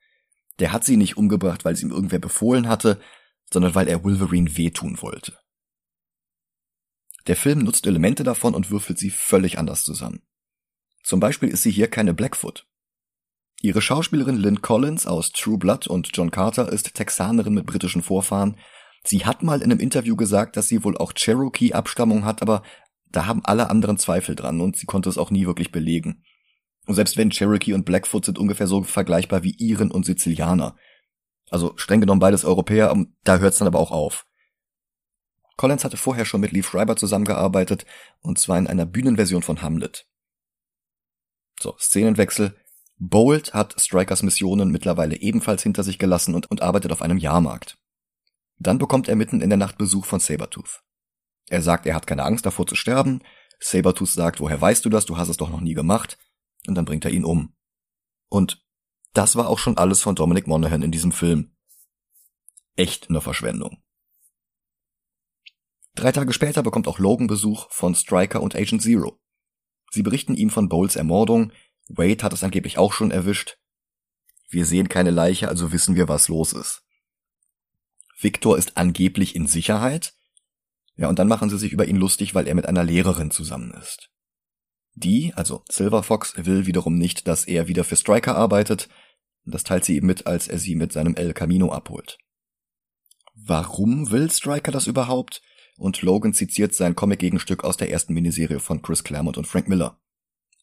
Der 0.58 0.72
hat 0.72 0.84
sie 0.84 0.96
nicht 0.96 1.16
umgebracht, 1.16 1.64
weil 1.64 1.76
sie 1.76 1.84
ihm 1.84 1.90
irgendwer 1.90 2.20
befohlen 2.20 2.68
hatte, 2.68 3.00
sondern 3.52 3.74
weil 3.74 3.88
er 3.88 4.04
Wolverine 4.04 4.56
wehtun 4.56 5.02
wollte. 5.02 5.36
Der 7.26 7.36
Film 7.36 7.60
nutzt 7.60 7.86
Elemente 7.86 8.22
davon 8.22 8.54
und 8.54 8.70
würfelt 8.70 8.98
sie 8.98 9.10
völlig 9.10 9.58
anders 9.58 9.82
zusammen. 9.82 10.22
Zum 11.02 11.20
Beispiel 11.20 11.48
ist 11.48 11.62
sie 11.62 11.70
hier 11.70 11.88
keine 11.88 12.14
Blackfoot. 12.14 12.66
Ihre 13.62 13.80
Schauspielerin 13.80 14.36
Lynn 14.36 14.60
Collins 14.60 15.06
aus 15.06 15.32
True 15.32 15.58
Blood 15.58 15.86
und 15.86 16.10
John 16.12 16.30
Carter 16.30 16.70
ist 16.70 16.94
Texanerin 16.94 17.54
mit 17.54 17.66
britischen 17.66 18.02
Vorfahren. 18.02 18.58
Sie 19.06 19.26
hat 19.26 19.42
mal 19.42 19.60
in 19.62 19.70
einem 19.70 19.80
Interview 19.80 20.16
gesagt, 20.16 20.56
dass 20.56 20.68
sie 20.68 20.82
wohl 20.82 20.96
auch 20.96 21.12
Cherokee-Abstammung 21.12 22.24
hat, 22.24 22.40
aber 22.40 22.62
da 23.10 23.26
haben 23.26 23.44
alle 23.44 23.70
anderen 23.70 23.98
Zweifel 23.98 24.34
dran 24.34 24.60
und 24.60 24.76
sie 24.76 24.86
konnte 24.86 25.08
es 25.08 25.18
auch 25.18 25.30
nie 25.30 25.46
wirklich 25.46 25.70
belegen. 25.70 26.24
Und 26.86 26.94
selbst 26.94 27.16
wenn 27.16 27.30
Cherokee 27.30 27.74
und 27.74 27.84
Blackfoot 27.84 28.24
sind 28.24 28.38
ungefähr 28.38 28.66
so 28.66 28.82
vergleichbar 28.82 29.42
wie 29.42 29.54
Iren 29.58 29.90
und 29.90 30.04
Sizilianer. 30.04 30.76
Also 31.50 31.74
streng 31.76 32.00
genommen 32.00 32.20
beides 32.20 32.44
Europäer, 32.44 32.94
da 33.22 33.38
hört's 33.38 33.58
dann 33.58 33.68
aber 33.68 33.78
auch 33.78 33.90
auf. 33.90 34.26
Collins 35.56 35.84
hatte 35.84 35.96
vorher 35.96 36.24
schon 36.24 36.40
mit 36.40 36.52
Lee 36.52 36.62
Schreiber 36.62 36.96
zusammengearbeitet, 36.96 37.86
und 38.22 38.38
zwar 38.38 38.58
in 38.58 38.66
einer 38.66 38.86
Bühnenversion 38.86 39.42
von 39.42 39.62
Hamlet. 39.62 40.06
So, 41.60 41.76
Szenenwechsel. 41.78 42.56
Bolt 42.98 43.54
hat 43.54 43.80
Strikers 43.80 44.22
Missionen 44.22 44.70
mittlerweile 44.70 45.16
ebenfalls 45.16 45.62
hinter 45.62 45.82
sich 45.82 45.98
gelassen 45.98 46.34
und, 46.34 46.50
und 46.50 46.62
arbeitet 46.62 46.90
auf 46.90 47.02
einem 47.02 47.18
Jahrmarkt. 47.18 47.76
Dann 48.64 48.78
bekommt 48.78 49.08
er 49.08 49.14
mitten 49.14 49.42
in 49.42 49.50
der 49.50 49.58
Nacht 49.58 49.76
Besuch 49.76 50.06
von 50.06 50.20
Sabertooth. 50.20 50.82
Er 51.50 51.60
sagt, 51.60 51.84
er 51.84 51.94
hat 51.94 52.06
keine 52.06 52.24
Angst 52.24 52.46
davor 52.46 52.66
zu 52.66 52.74
sterben. 52.74 53.20
Sabertooth 53.60 54.08
sagt, 54.08 54.40
woher 54.40 54.58
weißt 54.58 54.82
du 54.86 54.88
das? 54.88 55.04
Du 55.04 55.18
hast 55.18 55.28
es 55.28 55.36
doch 55.36 55.50
noch 55.50 55.60
nie 55.60 55.74
gemacht. 55.74 56.18
Und 56.66 56.74
dann 56.74 56.86
bringt 56.86 57.04
er 57.04 57.10
ihn 57.10 57.26
um. 57.26 57.54
Und 58.30 58.64
das 59.12 59.36
war 59.36 59.48
auch 59.48 59.58
schon 59.58 59.76
alles 59.76 60.00
von 60.00 60.14
Dominic 60.14 60.46
Monaghan 60.46 60.80
in 60.80 60.90
diesem 60.90 61.12
Film. 61.12 61.54
Echt 62.74 63.10
eine 63.10 63.20
Verschwendung. 63.20 63.82
Drei 65.94 66.10
Tage 66.10 66.32
später 66.32 66.62
bekommt 66.62 66.88
auch 66.88 66.98
Logan 66.98 67.26
Besuch 67.26 67.70
von 67.70 67.94
Striker 67.94 68.40
und 68.40 68.56
Agent 68.56 68.80
Zero. 68.80 69.20
Sie 69.90 70.02
berichten 70.02 70.36
ihm 70.36 70.48
von 70.48 70.70
Bowles 70.70 70.96
Ermordung. 70.96 71.52
Wade 71.88 72.24
hat 72.24 72.32
es 72.32 72.42
angeblich 72.42 72.78
auch 72.78 72.94
schon 72.94 73.10
erwischt. 73.10 73.58
Wir 74.48 74.64
sehen 74.64 74.88
keine 74.88 75.10
Leiche, 75.10 75.48
also 75.48 75.70
wissen 75.70 75.96
wir, 75.96 76.08
was 76.08 76.28
los 76.28 76.54
ist. 76.54 76.83
Victor 78.24 78.58
ist 78.58 78.76
angeblich 78.76 79.36
in 79.36 79.46
Sicherheit. 79.46 80.14
Ja, 80.96 81.08
und 81.08 81.18
dann 81.18 81.28
machen 81.28 81.50
sie 81.50 81.58
sich 81.58 81.72
über 81.72 81.86
ihn 81.86 81.96
lustig, 81.96 82.34
weil 82.34 82.48
er 82.48 82.54
mit 82.54 82.66
einer 82.66 82.82
Lehrerin 82.82 83.30
zusammen 83.30 83.72
ist. 83.72 84.10
Die, 84.94 85.32
also 85.34 85.62
Silver 85.70 86.02
Fox, 86.02 86.34
will 86.36 86.66
wiederum 86.66 86.96
nicht, 86.96 87.28
dass 87.28 87.44
er 87.44 87.68
wieder 87.68 87.84
für 87.84 87.96
Striker 87.96 88.36
arbeitet. 88.36 88.88
Das 89.44 89.64
teilt 89.64 89.84
sie 89.84 89.96
ihm 89.96 90.06
mit, 90.06 90.26
als 90.26 90.48
er 90.48 90.58
sie 90.58 90.74
mit 90.74 90.92
seinem 90.92 91.14
El 91.14 91.34
Camino 91.34 91.70
abholt. 91.70 92.18
Warum 93.34 94.10
will 94.10 94.30
Striker 94.30 94.72
das 94.72 94.86
überhaupt? 94.86 95.42
und 95.76 96.02
Logan 96.02 96.32
zitiert 96.32 96.74
sein 96.74 96.94
Comic-Gegenstück 96.94 97.64
aus 97.64 97.76
der 97.76 97.90
ersten 97.90 98.14
Miniserie 98.14 98.60
von 98.60 98.82
Chris 98.82 99.04
Claremont 99.04 99.38
und 99.38 99.46
Frank 99.46 99.68
Miller. 99.68 100.00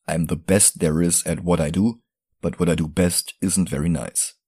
I'm 0.07 0.27
the 0.29 0.35
best 0.35 0.79
there 0.79 1.03
is 1.03 1.25
at 1.25 1.45
what 1.45 1.59
I 1.59 1.71
do, 1.71 2.01
but 2.41 2.59
what 2.59 2.69
I 2.69 2.75
do 2.75 2.87
best 2.87 3.35
isn't 3.41 3.69
very 3.69 3.89
nice. 3.89 4.40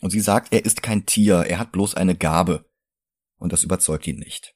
Und 0.00 0.10
sie 0.10 0.20
sagt, 0.20 0.52
er 0.52 0.64
ist 0.64 0.82
kein 0.82 1.06
Tier, 1.06 1.38
er 1.38 1.58
hat 1.58 1.72
bloß 1.72 1.94
eine 1.94 2.16
Gabe. 2.16 2.70
Und 3.36 3.52
das 3.52 3.64
überzeugt 3.64 4.06
ihn 4.06 4.18
nicht. 4.18 4.54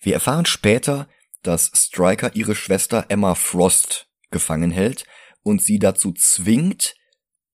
Wir 0.00 0.14
erfahren 0.14 0.46
später, 0.46 1.08
dass 1.42 1.70
Striker 1.74 2.34
ihre 2.34 2.54
Schwester 2.54 3.06
Emma 3.08 3.34
Frost 3.34 4.08
gefangen 4.30 4.70
hält 4.70 5.04
und 5.42 5.62
sie 5.62 5.78
dazu 5.78 6.12
zwingt, 6.12 6.96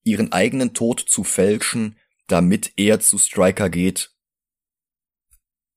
ihren 0.03 0.31
eigenen 0.31 0.73
Tod 0.73 0.99
zu 0.99 1.23
fälschen, 1.23 1.99
damit 2.27 2.73
er 2.77 2.99
zu 2.99 3.17
Striker 3.17 3.69
geht 3.69 4.11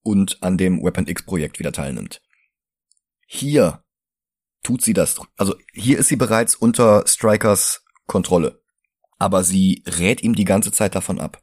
und 0.03 0.43
an 0.43 0.59
dem 0.59 0.83
Weapon 0.83 1.07
X 1.07 1.25
Projekt 1.25 1.59
wieder 1.59 1.73
teilnimmt. 1.73 2.23
Hier 3.27 3.85
tut 4.63 4.83
sie 4.83 4.93
das, 4.93 5.21
also 5.37 5.57
hier 5.73 5.99
ist 5.99 6.09
sie 6.09 6.17
bereits 6.17 6.55
unter 6.55 7.07
Strikers 7.07 7.85
Kontrolle, 8.07 8.62
aber 9.23 9.45
sie 9.45 9.85
rät 9.87 10.25
ihm 10.25 10.35
die 10.35 10.45
ganze 10.45 10.73
Zeit 10.73 10.97
davon 10.97 11.21
ab. 11.21 11.41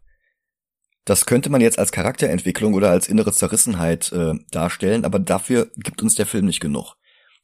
Das 1.06 1.26
könnte 1.26 1.50
man 1.50 1.62
jetzt 1.62 1.80
als 1.80 1.94
Charakterentwicklung 1.94 2.74
oder 2.74 2.92
als 2.92 3.08
innere 3.08 3.32
Zerrissenheit 3.32 4.12
äh, 4.12 4.34
darstellen, 4.52 5.06
aber 5.06 5.18
dafür 5.18 5.72
gibt 5.78 6.02
uns 6.02 6.16
der 6.16 6.26
Film 6.26 6.46
nicht 6.46 6.60
genug. 6.60 6.96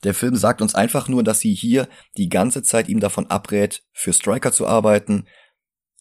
Der 0.03 0.13
Film 0.13 0.35
sagt 0.35 0.61
uns 0.61 0.75
einfach 0.75 1.07
nur, 1.07 1.23
dass 1.23 1.39
sie 1.39 1.53
hier 1.53 1.87
die 2.17 2.27
ganze 2.27 2.63
Zeit 2.63 2.89
ihm 2.89 2.99
davon 2.99 3.27
abrät, 3.27 3.83
für 3.93 4.11
Striker 4.11 4.51
zu 4.51 4.67
arbeiten 4.67 5.25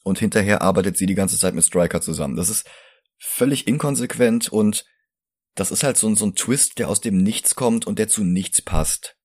und 0.02 0.18
hinterher 0.18 0.62
arbeitet 0.62 0.96
sie 0.98 1.06
die 1.06 1.14
ganze 1.14 1.38
Zeit 1.38 1.54
mit 1.54 1.64
Striker 1.64 2.00
zusammen. 2.00 2.34
Das 2.34 2.50
ist 2.50 2.68
völlig 3.18 3.68
inkonsequent 3.68 4.48
und 4.48 4.84
das 5.54 5.70
ist 5.70 5.84
halt 5.84 5.96
so, 5.96 6.08
ein 6.08 6.16
so 6.16 6.26
ein 6.26 6.34
Twist, 6.34 6.80
der 6.80 6.88
aus 6.88 7.00
dem 7.00 7.18
Nichts 7.18 7.54
kommt 7.54 7.86
und 7.86 8.00
der 8.00 8.08
zu 8.08 8.24
nichts 8.24 8.60
passt. 8.60 9.16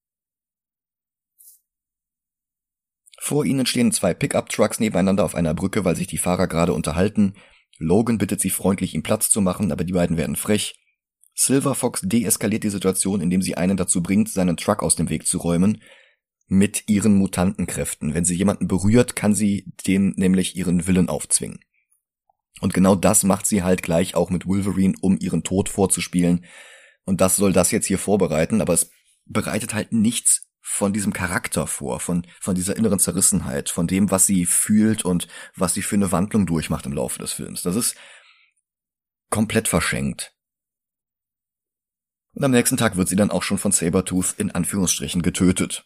Vor 3.29 3.45
ihnen 3.45 3.67
stehen 3.67 3.91
zwei 3.91 4.15
Pickup-Trucks 4.15 4.79
nebeneinander 4.79 5.23
auf 5.23 5.35
einer 5.35 5.53
Brücke, 5.53 5.85
weil 5.85 5.95
sich 5.95 6.07
die 6.07 6.17
Fahrer 6.17 6.47
gerade 6.47 6.73
unterhalten. 6.73 7.35
Logan 7.77 8.17
bittet 8.17 8.41
sie 8.41 8.49
freundlich, 8.49 8.95
ihm 8.95 9.03
Platz 9.03 9.29
zu 9.29 9.39
machen, 9.39 9.71
aber 9.71 9.83
die 9.83 9.93
beiden 9.93 10.17
werden 10.17 10.35
frech. 10.35 10.79
Silver 11.35 11.75
Fox 11.75 12.01
deeskaliert 12.03 12.63
die 12.63 12.71
Situation, 12.71 13.21
indem 13.21 13.43
sie 13.43 13.53
einen 13.53 13.77
dazu 13.77 14.01
bringt, 14.01 14.29
seinen 14.29 14.57
Truck 14.57 14.81
aus 14.81 14.95
dem 14.95 15.11
Weg 15.11 15.27
zu 15.27 15.37
räumen. 15.37 15.83
Mit 16.47 16.85
ihren 16.89 17.13
Mutantenkräften. 17.17 18.15
Wenn 18.15 18.25
sie 18.25 18.33
jemanden 18.33 18.67
berührt, 18.67 19.15
kann 19.15 19.35
sie 19.35 19.71
dem 19.85 20.15
nämlich 20.17 20.55
ihren 20.55 20.87
Willen 20.87 21.07
aufzwingen. 21.07 21.59
Und 22.61 22.73
genau 22.73 22.95
das 22.95 23.23
macht 23.23 23.45
sie 23.45 23.61
halt 23.61 23.83
gleich 23.83 24.15
auch 24.15 24.31
mit 24.31 24.47
Wolverine, 24.47 24.95
um 25.01 25.19
ihren 25.19 25.43
Tod 25.43 25.69
vorzuspielen. 25.69 26.45
Und 27.05 27.21
das 27.21 27.35
soll 27.35 27.53
das 27.53 27.69
jetzt 27.69 27.85
hier 27.85 27.99
vorbereiten, 27.99 28.59
aber 28.59 28.73
es 28.73 28.89
bereitet 29.25 29.75
halt 29.75 29.93
nichts 29.93 30.48
von 30.61 30.93
diesem 30.93 31.13
Charakter 31.13 31.67
vor, 31.67 31.99
von, 31.99 32.25
von 32.39 32.55
dieser 32.55 32.75
inneren 32.75 32.99
Zerrissenheit, 32.99 33.69
von 33.69 33.87
dem, 33.87 34.11
was 34.11 34.25
sie 34.25 34.45
fühlt 34.45 35.03
und 35.03 35.27
was 35.55 35.73
sie 35.73 35.81
für 35.81 35.95
eine 35.95 36.11
Wandlung 36.11 36.45
durchmacht 36.45 36.85
im 36.85 36.93
Laufe 36.93 37.19
des 37.19 37.33
Films. 37.33 37.61
Das 37.61 37.75
ist 37.75 37.95
komplett 39.29 39.67
verschenkt. 39.67 40.33
Und 42.33 42.43
am 42.43 42.51
nächsten 42.51 42.77
Tag 42.77 42.95
wird 42.95 43.09
sie 43.09 43.15
dann 43.15 43.31
auch 43.31 43.43
schon 43.43 43.57
von 43.57 43.71
Sabertooth 43.71 44.35
in 44.37 44.51
Anführungsstrichen 44.51 45.21
getötet. 45.21 45.85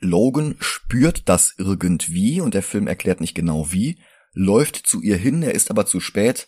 Logan 0.00 0.56
spürt 0.60 1.28
das 1.28 1.54
irgendwie 1.58 2.40
und 2.40 2.54
der 2.54 2.62
Film 2.62 2.86
erklärt 2.86 3.20
nicht 3.20 3.34
genau 3.34 3.72
wie, 3.72 4.00
läuft 4.32 4.76
zu 4.76 5.02
ihr 5.02 5.16
hin, 5.16 5.42
er 5.42 5.54
ist 5.54 5.70
aber 5.70 5.86
zu 5.86 6.00
spät, 6.00 6.46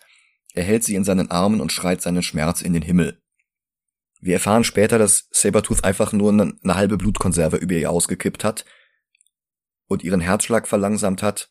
er 0.54 0.64
hält 0.64 0.84
sie 0.84 0.94
in 0.94 1.04
seinen 1.04 1.30
Armen 1.30 1.60
und 1.60 1.72
schreit 1.72 2.02
seinen 2.02 2.22
Schmerz 2.22 2.62
in 2.62 2.72
den 2.72 2.82
Himmel. 2.82 3.19
Wir 4.20 4.34
erfahren 4.34 4.64
später, 4.64 4.98
dass 4.98 5.28
Sabertooth 5.30 5.84
einfach 5.84 6.12
nur 6.12 6.30
eine, 6.30 6.54
eine 6.62 6.74
halbe 6.74 6.98
Blutkonserve 6.98 7.56
über 7.56 7.74
ihr 7.74 7.90
ausgekippt 7.90 8.44
hat 8.44 8.64
und 9.86 10.04
ihren 10.04 10.20
Herzschlag 10.20 10.68
verlangsamt 10.68 11.22
hat, 11.22 11.50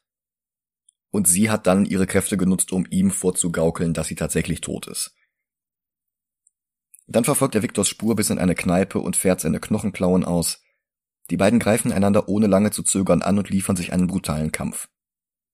und 1.12 1.28
sie 1.28 1.50
hat 1.50 1.68
dann 1.68 1.86
ihre 1.86 2.08
Kräfte 2.08 2.38
genutzt, 2.38 2.72
um 2.72 2.86
ihm 2.90 3.12
vorzugaukeln, 3.12 3.94
dass 3.94 4.08
sie 4.08 4.16
tatsächlich 4.16 4.62
tot 4.62 4.88
ist. 4.88 5.16
Dann 7.08 7.24
verfolgt 7.24 7.56
er 7.56 7.64
Victors 7.64 7.90
Spur 7.90 8.16
bis 8.16 8.30
in 8.30 8.38
eine 8.38 8.54
Kneipe 8.54 9.00
und 9.00 9.16
fährt 9.16 9.42
seine 9.42 9.60
Knochenklauen 9.60 10.24
aus. 10.24 10.62
Die 11.32 11.38
beiden 11.38 11.60
greifen 11.60 11.92
einander 11.92 12.30
ohne 12.30 12.46
lange 12.46 12.70
zu 12.70 12.84
zögern 12.84 13.24
an 13.24 13.40
und 13.40 13.50
liefern 13.50 13.76
sich 13.76 13.92
einen 13.92 14.08
brutalen 14.08 14.52
Kampf. 14.52 14.88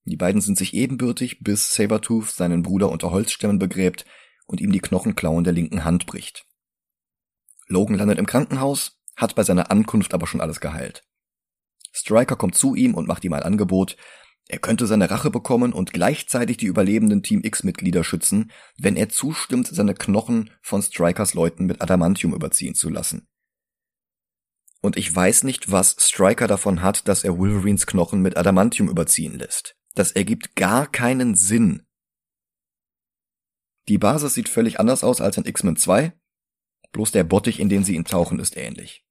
Die 0.03 0.17
beiden 0.17 0.41
sind 0.41 0.57
sich 0.57 0.73
ebenbürtig, 0.73 1.39
bis 1.41 1.73
Sabertooth 1.73 2.29
seinen 2.29 2.61
Bruder 2.61 2.89
unter 2.89 3.11
Holzstämmen 3.11 3.57
begräbt 3.57 4.05
und 4.45 4.59
ihm 4.59 4.71
die 4.71 4.79
Knochenklauen 4.79 5.45
der 5.45 5.53
linken 5.53 5.85
Hand 5.85 6.05
bricht. 6.05 6.45
Logan 7.67 7.97
landet 7.97 8.19
im 8.19 8.25
Krankenhaus, 8.25 8.99
hat 9.15 9.35
bei 9.35 9.43
seiner 9.43 9.71
Ankunft 9.71 10.13
aber 10.13 10.27
schon 10.27 10.41
alles 10.41 10.59
geheilt. 10.59 11.03
Striker 11.93 12.35
kommt 12.35 12.55
zu 12.55 12.75
ihm 12.75 12.93
und 12.93 13.07
macht 13.07 13.23
ihm 13.23 13.33
ein 13.33 13.43
Angebot. 13.43 13.95
Er 14.47 14.59
könnte 14.59 14.85
seine 14.85 15.09
Rache 15.09 15.31
bekommen 15.31 15.73
und 15.73 15.93
gleichzeitig 15.93 16.57
die 16.57 16.67
überlebenden 16.67 17.23
Team 17.23 17.41
X-Mitglieder 17.43 18.03
schützen, 18.03 18.51
wenn 18.77 18.95
er 18.95 19.09
zustimmt, 19.09 19.67
seine 19.67 19.95
Knochen 19.95 20.51
von 20.61 20.81
Strikers 20.81 21.33
Leuten 21.33 21.65
mit 21.65 21.81
Adamantium 21.81 22.33
überziehen 22.33 22.75
zu 22.75 22.89
lassen. 22.89 23.27
Und 24.81 24.97
ich 24.97 25.15
weiß 25.15 25.45
nicht, 25.45 25.71
was 25.71 25.95
Striker 25.97 26.47
davon 26.47 26.83
hat, 26.83 27.07
dass 27.07 27.23
er 27.23 27.39
Wolverines 27.39 27.87
Knochen 27.87 28.21
mit 28.21 28.37
Adamantium 28.37 28.87
überziehen 28.87 29.39
lässt. 29.39 29.75
Das 29.95 30.11
ergibt 30.11 30.55
gar 30.55 30.85
keinen 30.85 31.33
Sinn. 31.33 31.87
Die 33.87 33.97
Basis 33.97 34.33
sieht 34.35 34.49
völlig 34.49 34.79
anders 34.79 35.03
aus 35.03 35.21
als 35.21 35.37
in 35.37 35.45
X-Men 35.45 35.75
2, 35.75 36.13
bloß 36.95 37.11
der 37.11 37.25
Bottich, 37.25 37.59
in 37.59 37.67
den 37.67 37.83
sie 37.83 37.95
ihn 37.95 38.05
tauchen, 38.05 38.39
ist 38.39 38.55
ähnlich. 38.55 39.03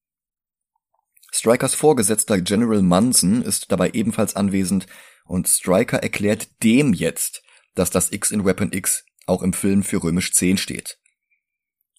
Strikers 1.30 1.74
Vorgesetzter 1.74 2.40
General 2.40 2.80
Munson 2.80 3.42
ist 3.42 3.70
dabei 3.70 3.90
ebenfalls 3.90 4.36
anwesend 4.36 4.86
und 5.26 5.48
Striker 5.48 6.02
erklärt 6.02 6.62
dem 6.62 6.94
jetzt, 6.94 7.42
dass 7.74 7.90
das 7.90 8.10
X 8.10 8.30
in 8.30 8.46
Weapon 8.46 8.72
X 8.72 9.04
auch 9.26 9.42
im 9.42 9.52
Film 9.52 9.82
für 9.82 10.02
römisch 10.02 10.32
10 10.32 10.56
steht. 10.56 10.98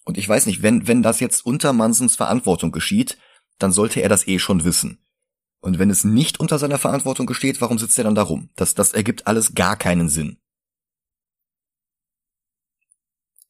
Und 0.04 0.18
ich 0.18 0.28
weiß 0.28 0.46
nicht, 0.46 0.62
wenn, 0.62 0.88
wenn 0.88 1.04
das 1.04 1.20
jetzt 1.20 1.46
unter 1.46 1.72
Mansons 1.72 2.16
Verantwortung 2.16 2.72
geschieht, 2.72 3.16
dann 3.58 3.70
sollte 3.70 4.00
er 4.00 4.08
das 4.08 4.26
eh 4.26 4.40
schon 4.40 4.64
wissen. 4.64 4.98
Und 5.60 5.78
wenn 5.78 5.90
es 5.90 6.02
nicht 6.02 6.40
unter 6.40 6.58
seiner 6.58 6.78
Verantwortung 6.78 7.26
gesteht, 7.26 7.60
warum 7.60 7.78
sitzt 7.78 7.96
er 7.98 8.04
dann 8.04 8.14
da 8.16 8.22
rum? 8.22 8.50
Das, 8.56 8.74
das 8.74 8.92
ergibt 8.92 9.28
alles 9.28 9.54
gar 9.54 9.76
keinen 9.76 10.08
Sinn. 10.08 10.38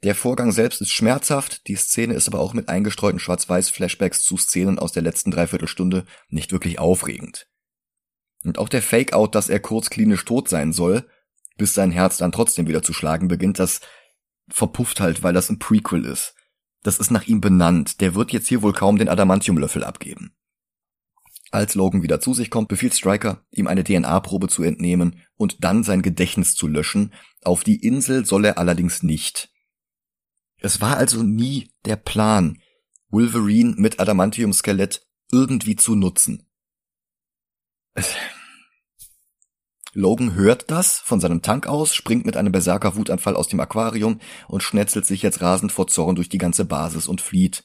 Der 0.03 0.15
Vorgang 0.15 0.53
selbst 0.53 0.81
ist 0.81 0.91
schmerzhaft, 0.91 1.67
die 1.69 1.77
Szene 1.77 2.15
ist 2.15 2.29
aber 2.29 2.41
auch 2.41 2.53
mit 2.53 2.69
eingestreuten 2.69 3.19
Schwarz-Weiß-Flashbacks 3.19 4.23
zu 4.23 4.37
Szenen 4.37 4.79
aus 4.79 4.93
der 4.93 5.03
letzten 5.03 5.31
Dreiviertelstunde 5.31 6.05
nicht 6.29 6.53
wirklich 6.53 6.79
aufregend. 6.79 7.49
Und 8.45 8.59
auch 8.59 8.69
der 8.69 8.83
Fake-Out, 8.83 9.35
dass 9.35 9.49
er 9.49 9.59
kurz 9.59 9.91
klinisch 9.91 10.25
tot 10.25 10.49
sein 10.49 10.73
soll, 10.73 11.09
bis 11.57 11.75
sein 11.75 11.91
Herz 11.91 12.19
dann 12.19 12.33
trotzdem 12.33 12.69
wieder 12.69 12.83
zu 12.83 12.93
schlagen 12.93 13.29
beginnt, 13.29 13.59
das 13.59 13.81
verpufft 14.49 15.01
halt, 15.01 15.23
weil 15.23 15.33
das 15.33 15.51
ein 15.51 15.59
Prequel 15.59 16.05
ist. 16.05 16.35
Das 16.83 16.99
ist 16.99 17.11
nach 17.11 17.27
ihm 17.27 17.41
benannt. 17.41 18.01
Der 18.01 18.15
wird 18.15 18.33
jetzt 18.33 18.47
hier 18.47 18.63
wohl 18.63 18.73
kaum 18.73 18.99
den 18.99 19.09
Adamantiumlöffel 19.09 19.83
abgeben. 19.83 20.37
Als 21.51 21.75
Logan 21.75 22.03
wieder 22.03 22.21
zu 22.21 22.35
sich 22.35 22.51
kommt, 22.51 22.69
befiehlt 22.69 22.95
Stryker, 22.95 23.45
ihm 23.51 23.67
eine 23.67 23.83
DNA-Probe 23.83 24.49
zu 24.49 24.63
entnehmen 24.63 25.23
und 25.37 25.65
dann 25.65 25.85
sein 25.85 26.03
Gedächtnis 26.03 26.55
zu 26.55 26.69
löschen. 26.69 27.13
Auf 27.43 27.65
die 27.65 27.85
Insel 27.85 28.25
soll 28.25 28.45
er 28.45 28.59
allerdings 28.59 29.03
nicht. 29.03 29.51
Es 30.67 30.81
war 30.81 30.97
also 30.97 31.23
nie 31.23 31.71
der 31.85 31.95
Plan, 31.95 32.61
Wolverine 33.11 33.77
mit 33.77 34.01
Adamantium-Skelett 34.01 35.07
irgendwie 35.31 35.77
zu 35.77 35.95
nutzen. 35.95 36.51
Logan 39.93 40.35
hört 40.35 40.69
das 40.73 40.99
von 40.99 41.21
seinem 41.21 41.41
Tank 41.41 41.69
aus, 41.69 41.95
springt 41.95 42.27
mit 42.27 42.37
einem 42.37 42.51
Berserker-Wutanfall 42.51 43.37
aus 43.37 43.47
dem 43.47 43.61
Aquarium 43.61 44.21
und 44.49 44.65
schnetzelt 44.65 45.07
sich 45.07 45.23
jetzt 45.23 45.41
rasend 45.41 45.71
vor 45.71 45.87
Zorn 45.87 46.17
durch 46.17 46.29
die 46.29 46.39
ganze 46.39 46.65
Basis 46.65 47.07
und 47.07 47.21
flieht. 47.21 47.65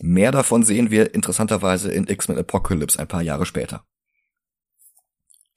Mehr 0.00 0.32
davon 0.32 0.62
sehen 0.62 0.90
wir 0.90 1.14
interessanterweise 1.14 1.92
in 1.92 2.06
X-Men 2.06 2.38
Apocalypse 2.38 2.98
ein 2.98 3.08
paar 3.08 3.22
Jahre 3.22 3.44
später. 3.44 3.86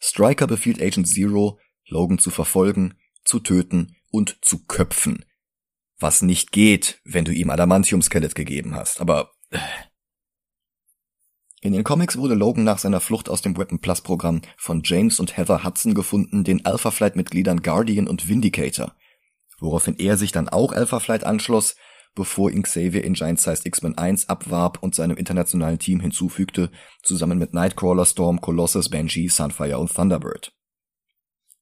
Stryker 0.02 0.46
befiehlt 0.46 0.82
Agent 0.82 1.08
Zero, 1.08 1.58
Logan 1.88 2.20
zu 2.20 2.32
verfolgen, 2.32 3.00
zu 3.24 3.40
töten 3.40 3.96
und 4.12 4.40
zu 4.42 4.66
köpfen. 4.66 5.24
Was 6.00 6.22
nicht 6.22 6.52
geht, 6.52 7.02
wenn 7.04 7.26
du 7.26 7.34
ihm 7.34 7.50
Adamantium-Skelett 7.50 8.36
gegeben 8.36 8.76
hast, 8.76 9.02
aber 9.02 9.32
äh, 9.50 9.60
in 11.62 11.74
den 11.74 11.84
Comics 11.84 12.18
wurde 12.18 12.36
Logan 12.36 12.64
nach 12.64 12.78
seiner 12.78 13.00
Flucht 13.00 13.30
aus 13.30 13.42
dem 13.42 13.58
Weapon 13.58 13.80
Plus 13.80 14.02
Programm 14.02 14.42
von 14.58 14.84
James 14.84 15.20
und 15.20 15.38
Heather 15.38 15.64
Hudson 15.64 15.96
gefunden, 15.96 16.44
den 16.44 16.66
Alpha 16.66 16.92
Flight 16.92 17.16
Mitgliedern 17.16 17.64
Guardian 17.64 18.08
und 18.08 18.30
Vindicator, 18.30 18.96
woraufhin 19.60 19.98
er 19.98 20.18
sich 20.18 20.32
dann 20.32 20.50
auch 20.50 20.72
Alpha 20.72 21.00
Flight 21.00 21.24
anschloss, 21.24 21.76
bevor 22.14 22.52
ihn 22.52 22.62
Xavier 22.62 23.04
in 23.04 23.14
Giant 23.14 23.40
Sized 23.40 23.66
X-Men 23.66 23.98
1 23.98 24.30
abwarb 24.30 24.84
und 24.84 24.94
seinem 24.94 25.18
internationalen 25.18 25.80
Team 25.80 26.00
hinzufügte, 26.00 26.72
zusammen 27.02 27.40
mit 27.40 27.54
Nightcrawler, 27.54 28.06
Storm, 28.06 28.40
Colossus, 28.40 28.90
Banshee, 28.90 29.28
Sunfire 29.28 29.80
und 29.80 29.94
Thunderbird. 29.94 30.54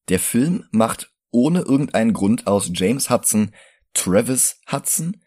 Der 0.09 0.19
Film 0.19 0.65
macht 0.71 1.11
ohne 1.31 1.61
irgendeinen 1.61 2.13
Grund 2.13 2.47
aus 2.47 2.69
James 2.73 3.09
Hudson 3.09 3.51
Travis 3.95 4.62
Hudson 4.71 5.17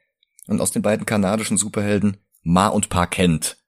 und 0.47 0.61
aus 0.61 0.71
den 0.71 0.83
beiden 0.83 1.07
kanadischen 1.07 1.57
Superhelden 1.57 2.19
Ma 2.43 2.69
und 2.69 2.89
Pa 2.89 3.07
Kent 3.07 3.59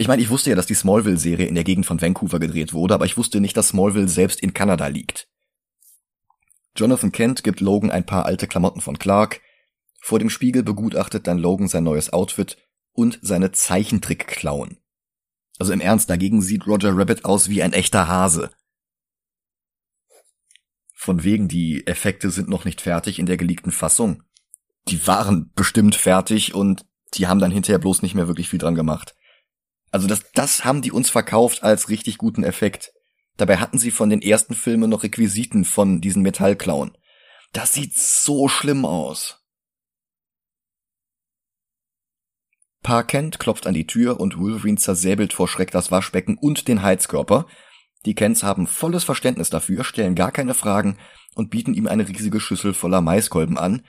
ich 0.00 0.08
meine, 0.08 0.22
ich 0.22 0.30
wusste 0.30 0.48
ja, 0.48 0.56
dass 0.56 0.64
die 0.64 0.74
Smallville-Serie 0.74 1.44
in 1.44 1.54
der 1.54 1.62
Gegend 1.62 1.84
von 1.84 2.00
Vancouver 2.00 2.38
gedreht 2.38 2.72
wurde, 2.72 2.94
aber 2.94 3.04
ich 3.04 3.18
wusste 3.18 3.38
nicht, 3.38 3.54
dass 3.54 3.68
Smallville 3.68 4.08
selbst 4.08 4.40
in 4.40 4.54
Kanada 4.54 4.86
liegt. 4.86 5.28
Jonathan 6.74 7.12
Kent 7.12 7.44
gibt 7.44 7.60
Logan 7.60 7.90
ein 7.90 8.06
paar 8.06 8.24
alte 8.24 8.46
Klamotten 8.46 8.80
von 8.80 8.98
Clark. 8.98 9.42
Vor 10.00 10.18
dem 10.18 10.30
Spiegel 10.30 10.62
begutachtet 10.62 11.26
dann 11.26 11.36
Logan 11.36 11.68
sein 11.68 11.84
neues 11.84 12.14
Outfit 12.14 12.56
und 12.94 13.18
seine 13.20 13.52
Zeichentrick-Klauen. 13.52 14.78
Also 15.58 15.74
im 15.74 15.82
Ernst, 15.82 16.08
dagegen 16.08 16.40
sieht 16.40 16.66
Roger 16.66 16.96
Rabbit 16.96 17.26
aus 17.26 17.50
wie 17.50 17.62
ein 17.62 17.74
echter 17.74 18.08
Hase. 18.08 18.50
Von 21.02 21.24
wegen, 21.24 21.48
die 21.48 21.86
Effekte 21.86 22.30
sind 22.30 22.50
noch 22.50 22.66
nicht 22.66 22.82
fertig 22.82 23.18
in 23.18 23.24
der 23.24 23.38
geleakten 23.38 23.72
Fassung. 23.72 24.22
Die 24.86 25.06
waren 25.06 25.50
bestimmt 25.54 25.94
fertig 25.94 26.54
und 26.54 26.84
die 27.14 27.26
haben 27.26 27.40
dann 27.40 27.50
hinterher 27.50 27.78
bloß 27.78 28.02
nicht 28.02 28.14
mehr 28.14 28.28
wirklich 28.28 28.50
viel 28.50 28.58
dran 28.58 28.74
gemacht. 28.74 29.14
Also 29.90 30.06
das, 30.06 30.30
das 30.34 30.66
haben 30.66 30.82
die 30.82 30.92
uns 30.92 31.08
verkauft 31.08 31.62
als 31.62 31.88
richtig 31.88 32.18
guten 32.18 32.44
Effekt. 32.44 32.92
Dabei 33.38 33.56
hatten 33.56 33.78
sie 33.78 33.90
von 33.90 34.10
den 34.10 34.20
ersten 34.20 34.52
Filmen 34.52 34.90
noch 34.90 35.02
Requisiten 35.02 35.64
von 35.64 36.02
diesen 36.02 36.20
Metallklauen. 36.20 36.94
Das 37.54 37.72
sieht 37.72 37.96
so 37.96 38.48
schlimm 38.48 38.84
aus. 38.84 39.42
Pa 42.82 43.02
klopft 43.04 43.66
an 43.66 43.72
die 43.72 43.86
Tür 43.86 44.20
und 44.20 44.38
Wolverine 44.38 44.76
zersäbelt 44.76 45.32
vor 45.32 45.48
Schreck 45.48 45.70
das 45.70 45.90
Waschbecken 45.90 46.36
und 46.36 46.68
den 46.68 46.82
Heizkörper. 46.82 47.46
Die 48.06 48.14
Kents 48.14 48.42
haben 48.42 48.66
volles 48.66 49.04
Verständnis 49.04 49.50
dafür, 49.50 49.84
stellen 49.84 50.14
gar 50.14 50.32
keine 50.32 50.54
Fragen 50.54 50.96
und 51.34 51.50
bieten 51.50 51.74
ihm 51.74 51.86
eine 51.86 52.08
riesige 52.08 52.40
Schüssel 52.40 52.72
voller 52.72 53.00
Maiskolben 53.00 53.58
an 53.58 53.82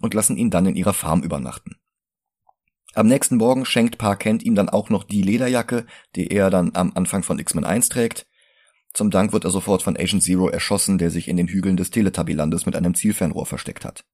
und 0.00 0.14
lassen 0.14 0.36
ihn 0.36 0.50
dann 0.50 0.66
in 0.66 0.76
ihrer 0.76 0.94
Farm 0.94 1.22
übernachten. 1.22 1.76
Am 2.94 3.06
nächsten 3.08 3.36
Morgen 3.36 3.64
schenkt 3.64 3.98
Pa 3.98 4.14
Kent 4.14 4.42
ihm 4.42 4.54
dann 4.54 4.68
auch 4.68 4.88
noch 4.88 5.02
die 5.02 5.22
Lederjacke, 5.22 5.86
die 6.14 6.28
er 6.28 6.50
dann 6.50 6.72
am 6.74 6.92
Anfang 6.94 7.22
von 7.22 7.38
X-Men 7.38 7.64
1 7.64 7.88
trägt. 7.88 8.26
Zum 8.92 9.10
Dank 9.10 9.32
wird 9.32 9.44
er 9.44 9.50
sofort 9.50 9.82
von 9.82 9.96
Agent 9.96 10.22
Zero 10.22 10.48
erschossen, 10.48 10.98
der 10.98 11.10
sich 11.10 11.26
in 11.26 11.36
den 11.36 11.48
Hügeln 11.48 11.76
des 11.76 11.90
Teletubbylandes 11.90 12.66
mit 12.66 12.76
einem 12.76 12.94
Zielfernrohr 12.94 13.46
versteckt 13.46 13.84
hat. 13.84 14.04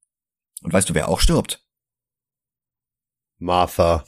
Und 0.63 0.73
weißt 0.73 0.89
du, 0.89 0.95
wer 0.95 1.09
auch 1.09 1.21
stirbt? 1.21 1.63
Martha. 3.37 4.05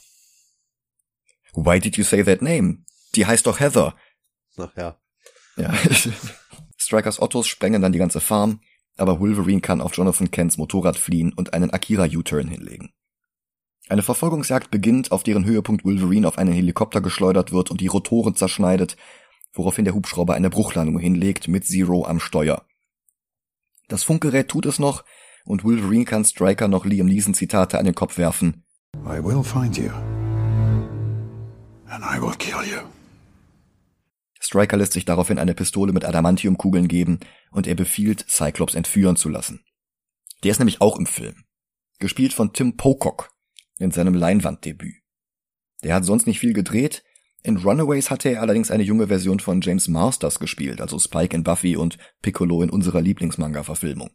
Why 1.53 1.79
did 1.79 1.97
you 1.97 2.03
say 2.03 2.23
that 2.23 2.41
name? 2.41 2.83
Die 3.15 3.27
heißt 3.27 3.45
doch 3.45 3.59
Heather. 3.59 3.95
Ach 4.57 4.75
ja. 4.75 4.99
Ja. 5.57 5.73
Strikers 6.77 7.21
Ottos 7.21 7.47
sprengen 7.47 7.81
dann 7.81 7.93
die 7.93 7.99
ganze 7.99 8.19
Farm, 8.19 8.59
aber 8.97 9.19
Wolverine 9.19 9.61
kann 9.61 9.81
auf 9.81 9.95
Jonathan 9.95 10.31
Kents 10.31 10.57
Motorrad 10.57 10.97
fliehen 10.97 11.33
und 11.33 11.53
einen 11.53 11.71
Akira 11.71 12.05
U-Turn 12.05 12.47
hinlegen. 12.47 12.91
Eine 13.89 14.03
Verfolgungsjagd 14.03 14.71
beginnt, 14.71 15.11
auf 15.11 15.23
deren 15.23 15.45
Höhepunkt 15.45 15.83
Wolverine 15.83 16.27
auf 16.27 16.37
einen 16.37 16.53
Helikopter 16.53 17.01
geschleudert 17.01 17.51
wird 17.51 17.69
und 17.69 17.81
die 17.81 17.87
Rotoren 17.87 18.35
zerschneidet, 18.35 18.95
woraufhin 19.53 19.85
der 19.85 19.93
Hubschrauber 19.93 20.33
eine 20.33 20.49
Bruchlandung 20.49 20.99
hinlegt 20.99 21.47
mit 21.47 21.65
Zero 21.65 22.05
am 22.05 22.19
Steuer. 22.19 22.65
Das 23.89 24.03
Funkgerät 24.03 24.47
tut 24.47 24.65
es 24.65 24.79
noch 24.79 25.03
und 25.45 25.63
Wolverine 25.63 26.05
kann 26.05 26.25
Striker 26.25 26.67
noch 26.67 26.85
Liam 26.85 27.07
Neeson 27.07 27.33
Zitate 27.33 27.77
an 27.77 27.85
den 27.85 27.95
Kopf 27.95 28.17
werfen. 28.17 28.63
I 29.05 29.23
will 29.23 29.43
find 29.43 29.77
you. 29.77 29.89
And 31.87 32.03
I 32.03 32.19
will 32.19 32.35
kill 32.37 32.63
you. 32.63 32.79
Striker 34.53 34.77
lässt 34.77 34.93
sich 34.93 35.03
daraufhin 35.03 35.39
eine 35.39 35.55
Pistole 35.55 35.93
mit 35.93 36.05
Adamantiumkugeln 36.05 36.87
geben 36.87 37.19
und 37.49 37.65
er 37.65 37.73
befiehlt, 37.73 38.23
Cyclops 38.29 38.75
entführen 38.75 39.15
zu 39.15 39.27
lassen. 39.27 39.65
Der 40.43 40.51
ist 40.51 40.59
nämlich 40.59 40.79
auch 40.79 40.99
im 40.99 41.07
Film. 41.07 41.45
Gespielt 41.97 42.33
von 42.33 42.53
Tim 42.53 42.77
Pocock, 42.77 43.31
in 43.79 43.89
seinem 43.89 44.13
Leinwanddebüt. 44.13 44.93
Der 45.83 45.95
hat 45.95 46.05
sonst 46.05 46.27
nicht 46.27 46.37
viel 46.37 46.53
gedreht. 46.53 47.03
In 47.41 47.57
Runaways 47.57 48.11
hatte 48.11 48.29
er 48.29 48.41
allerdings 48.41 48.69
eine 48.69 48.83
junge 48.83 49.07
Version 49.07 49.39
von 49.39 49.59
James 49.59 49.87
Masters 49.87 50.37
gespielt, 50.37 50.81
also 50.81 50.99
Spike 50.99 51.35
in 51.35 51.41
Buffy 51.41 51.75
und 51.75 51.97
Piccolo 52.21 52.61
in 52.61 52.69
unserer 52.69 53.01
Lieblingsmanga-Verfilmung. 53.01 54.11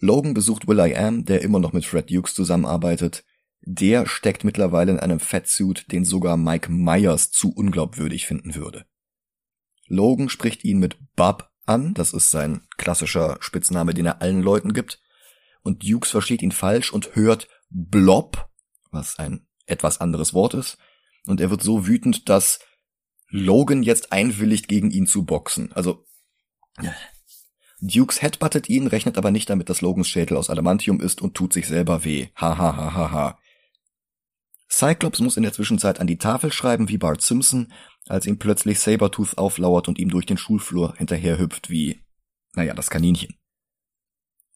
Logan 0.00 0.32
besucht 0.32 0.66
Will 0.66 0.80
I 0.80 0.96
Am, 0.96 1.26
der 1.26 1.42
immer 1.42 1.58
noch 1.58 1.74
mit 1.74 1.84
Fred 1.84 2.10
Dukes 2.10 2.32
zusammenarbeitet. 2.32 3.26
Der 3.62 4.06
steckt 4.06 4.44
mittlerweile 4.44 4.92
in 4.92 5.00
einem 5.00 5.20
Fatsuit, 5.20 5.90
den 5.92 6.04
sogar 6.04 6.36
Mike 6.36 6.70
Myers 6.70 7.30
zu 7.30 7.52
unglaubwürdig 7.52 8.26
finden 8.26 8.54
würde. 8.54 8.86
Logan 9.86 10.28
spricht 10.28 10.64
ihn 10.64 10.78
mit 10.78 10.96
Bob 11.16 11.50
an, 11.66 11.94
das 11.94 12.12
ist 12.12 12.30
sein 12.30 12.62
klassischer 12.76 13.36
Spitzname, 13.40 13.94
den 13.94 14.06
er 14.06 14.22
allen 14.22 14.42
Leuten 14.42 14.72
gibt, 14.72 15.00
und 15.62 15.86
Dukes 15.86 16.10
versteht 16.10 16.42
ihn 16.42 16.52
falsch 16.52 16.92
und 16.92 17.14
hört 17.14 17.48
Blob, 17.68 18.48
was 18.90 19.18
ein 19.18 19.46
etwas 19.66 20.00
anderes 20.00 20.32
Wort 20.32 20.54
ist, 20.54 20.78
und 21.26 21.40
er 21.40 21.50
wird 21.50 21.62
so 21.62 21.86
wütend, 21.86 22.28
dass 22.28 22.60
Logan 23.28 23.82
jetzt 23.82 24.12
einwilligt, 24.12 24.68
gegen 24.68 24.90
ihn 24.90 25.06
zu 25.06 25.24
boxen. 25.24 25.72
Also, 25.72 26.06
Dukes 27.80 28.22
headbuttet 28.22 28.68
ihn, 28.68 28.86
rechnet 28.86 29.18
aber 29.18 29.30
nicht 29.30 29.50
damit, 29.50 29.68
dass 29.68 29.82
Logans 29.82 30.08
Schädel 30.08 30.36
aus 30.36 30.50
Adamantium 30.50 31.00
ist 31.00 31.20
und 31.20 31.34
tut 31.34 31.52
sich 31.52 31.66
selber 31.68 32.04
weh. 32.04 32.28
Ha 32.36 32.56
ha 32.56 32.76
ha 32.76 32.94
ha 32.94 33.12
ha. 33.12 33.38
Cyclops 34.70 35.20
muss 35.20 35.36
in 35.36 35.42
der 35.42 35.52
Zwischenzeit 35.52 36.00
an 36.00 36.06
die 36.06 36.18
Tafel 36.18 36.52
schreiben 36.52 36.88
wie 36.88 36.98
Bart 36.98 37.22
Simpson, 37.22 37.72
als 38.06 38.26
ihm 38.26 38.38
plötzlich 38.38 38.80
Sabertooth 38.80 39.38
auflauert 39.38 39.88
und 39.88 39.98
ihm 39.98 40.10
durch 40.10 40.26
den 40.26 40.38
Schulflur 40.38 40.94
hinterherhüpft 40.96 41.70
wie, 41.70 42.00
naja, 42.54 42.74
das 42.74 42.90
Kaninchen. 42.90 43.34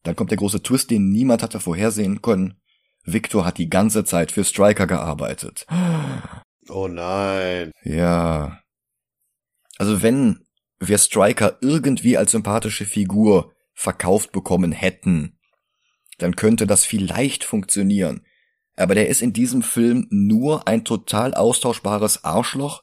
Dann 0.03 0.16
kommt 0.16 0.31
der 0.31 0.38
große 0.38 0.62
Twist, 0.62 0.90
den 0.90 1.11
niemand 1.11 1.42
hatte 1.42 1.61
vorhersehen 1.61 2.22
können. 2.22 2.61
Victor 3.05 3.44
hat 3.44 3.59
die 3.59 3.70
ganze 3.70 4.05
Zeit 4.05 4.33
für 4.33 4.44
Striker 4.44 4.87
gearbeitet. 4.87 5.66
Oh 6.68 6.87
nein. 6.87 7.72
Ja. 7.83 8.61
Also 9.77 10.01
wenn 10.01 10.46
wir 10.79 10.96
Striker 10.96 11.59
irgendwie 11.61 12.16
als 12.16 12.31
sympathische 12.31 12.87
Figur 12.87 13.53
verkauft 13.75 14.31
bekommen 14.31 14.70
hätten, 14.70 15.40
dann 16.18 16.37
könnte 16.37 16.68
das 16.68 16.85
vielleicht 16.85 17.42
funktionieren. 17.42 18.25
Aber 18.76 18.94
der 18.94 19.08
ist 19.08 19.22
in 19.22 19.32
diesem 19.32 19.62
Film 19.62 20.06
nur 20.11 20.66
ein 20.66 20.85
total 20.85 21.35
austauschbares 21.35 22.24
Arschloch. 22.24 22.82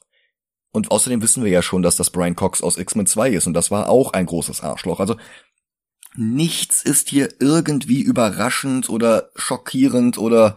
Und 0.72 0.90
außerdem 0.90 1.20
wissen 1.20 1.42
wir 1.42 1.50
ja 1.50 1.62
schon, 1.62 1.82
dass 1.82 1.96
das 1.96 2.10
Brian 2.10 2.36
Cox 2.36 2.62
aus 2.62 2.78
X-Men 2.78 3.06
2 3.06 3.30
ist 3.30 3.46
und 3.48 3.54
das 3.54 3.72
war 3.72 3.88
auch 3.88 4.12
ein 4.12 4.26
großes 4.26 4.60
Arschloch. 4.60 5.00
Also 5.00 5.16
nichts 6.14 6.82
ist 6.82 7.08
hier 7.08 7.28
irgendwie 7.40 8.02
überraschend 8.02 8.88
oder 8.88 9.30
schockierend 9.34 10.16
oder 10.16 10.56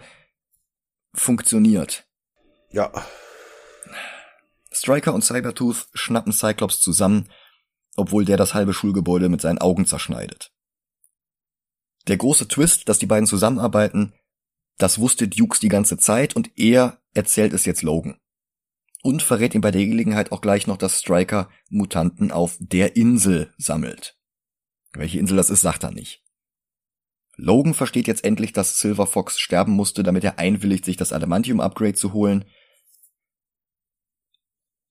funktioniert. 1.15 2.05
Ja. 2.71 2.91
Striker 4.71 5.13
und 5.13 5.23
Cybertooth 5.23 5.87
schnappen 5.93 6.33
Cyclops 6.33 6.79
zusammen, 6.79 7.29
obwohl 7.95 8.25
der 8.25 8.37
das 8.37 8.53
halbe 8.53 8.73
Schulgebäude 8.73 9.29
mit 9.29 9.41
seinen 9.41 9.59
Augen 9.59 9.85
zerschneidet. 9.85 10.51
Der 12.07 12.17
große 12.17 12.47
Twist, 12.47 12.89
dass 12.89 12.99
die 12.99 13.05
beiden 13.05 13.27
zusammenarbeiten, 13.27 14.13
das 14.77 14.99
wusste 14.99 15.27
Dukes 15.27 15.59
die 15.59 15.69
ganze 15.69 15.97
Zeit 15.97 16.35
und 16.35 16.51
er 16.57 17.01
erzählt 17.13 17.53
es 17.53 17.65
jetzt 17.65 17.83
Logan. 17.83 18.17
Und 19.01 19.21
verrät 19.21 19.53
ihm 19.53 19.61
bei 19.61 19.71
der 19.71 19.85
Gelegenheit 19.85 20.31
auch 20.31 20.41
gleich 20.41 20.65
noch, 20.65 20.77
dass 20.77 20.99
Striker 20.99 21.49
Mutanten 21.69 22.31
auf 22.31 22.55
der 22.59 22.95
Insel 22.95 23.53
sammelt. 23.57 24.17
Welche 24.93 25.19
Insel 25.19 25.37
das 25.37 25.49
ist, 25.49 25.61
sagt 25.61 25.83
er 25.83 25.91
nicht. 25.91 26.23
Logan 27.35 27.73
versteht 27.73 28.07
jetzt 28.07 28.23
endlich, 28.23 28.53
dass 28.53 28.79
Silver 28.79 29.07
Fox 29.07 29.39
sterben 29.39 29.73
musste, 29.73 30.03
damit 30.03 30.23
er 30.23 30.39
einwilligt, 30.39 30.85
sich 30.85 30.97
das 30.97 31.11
Adamantium-Upgrade 31.11 31.95
zu 31.95 32.13
holen. 32.13 32.45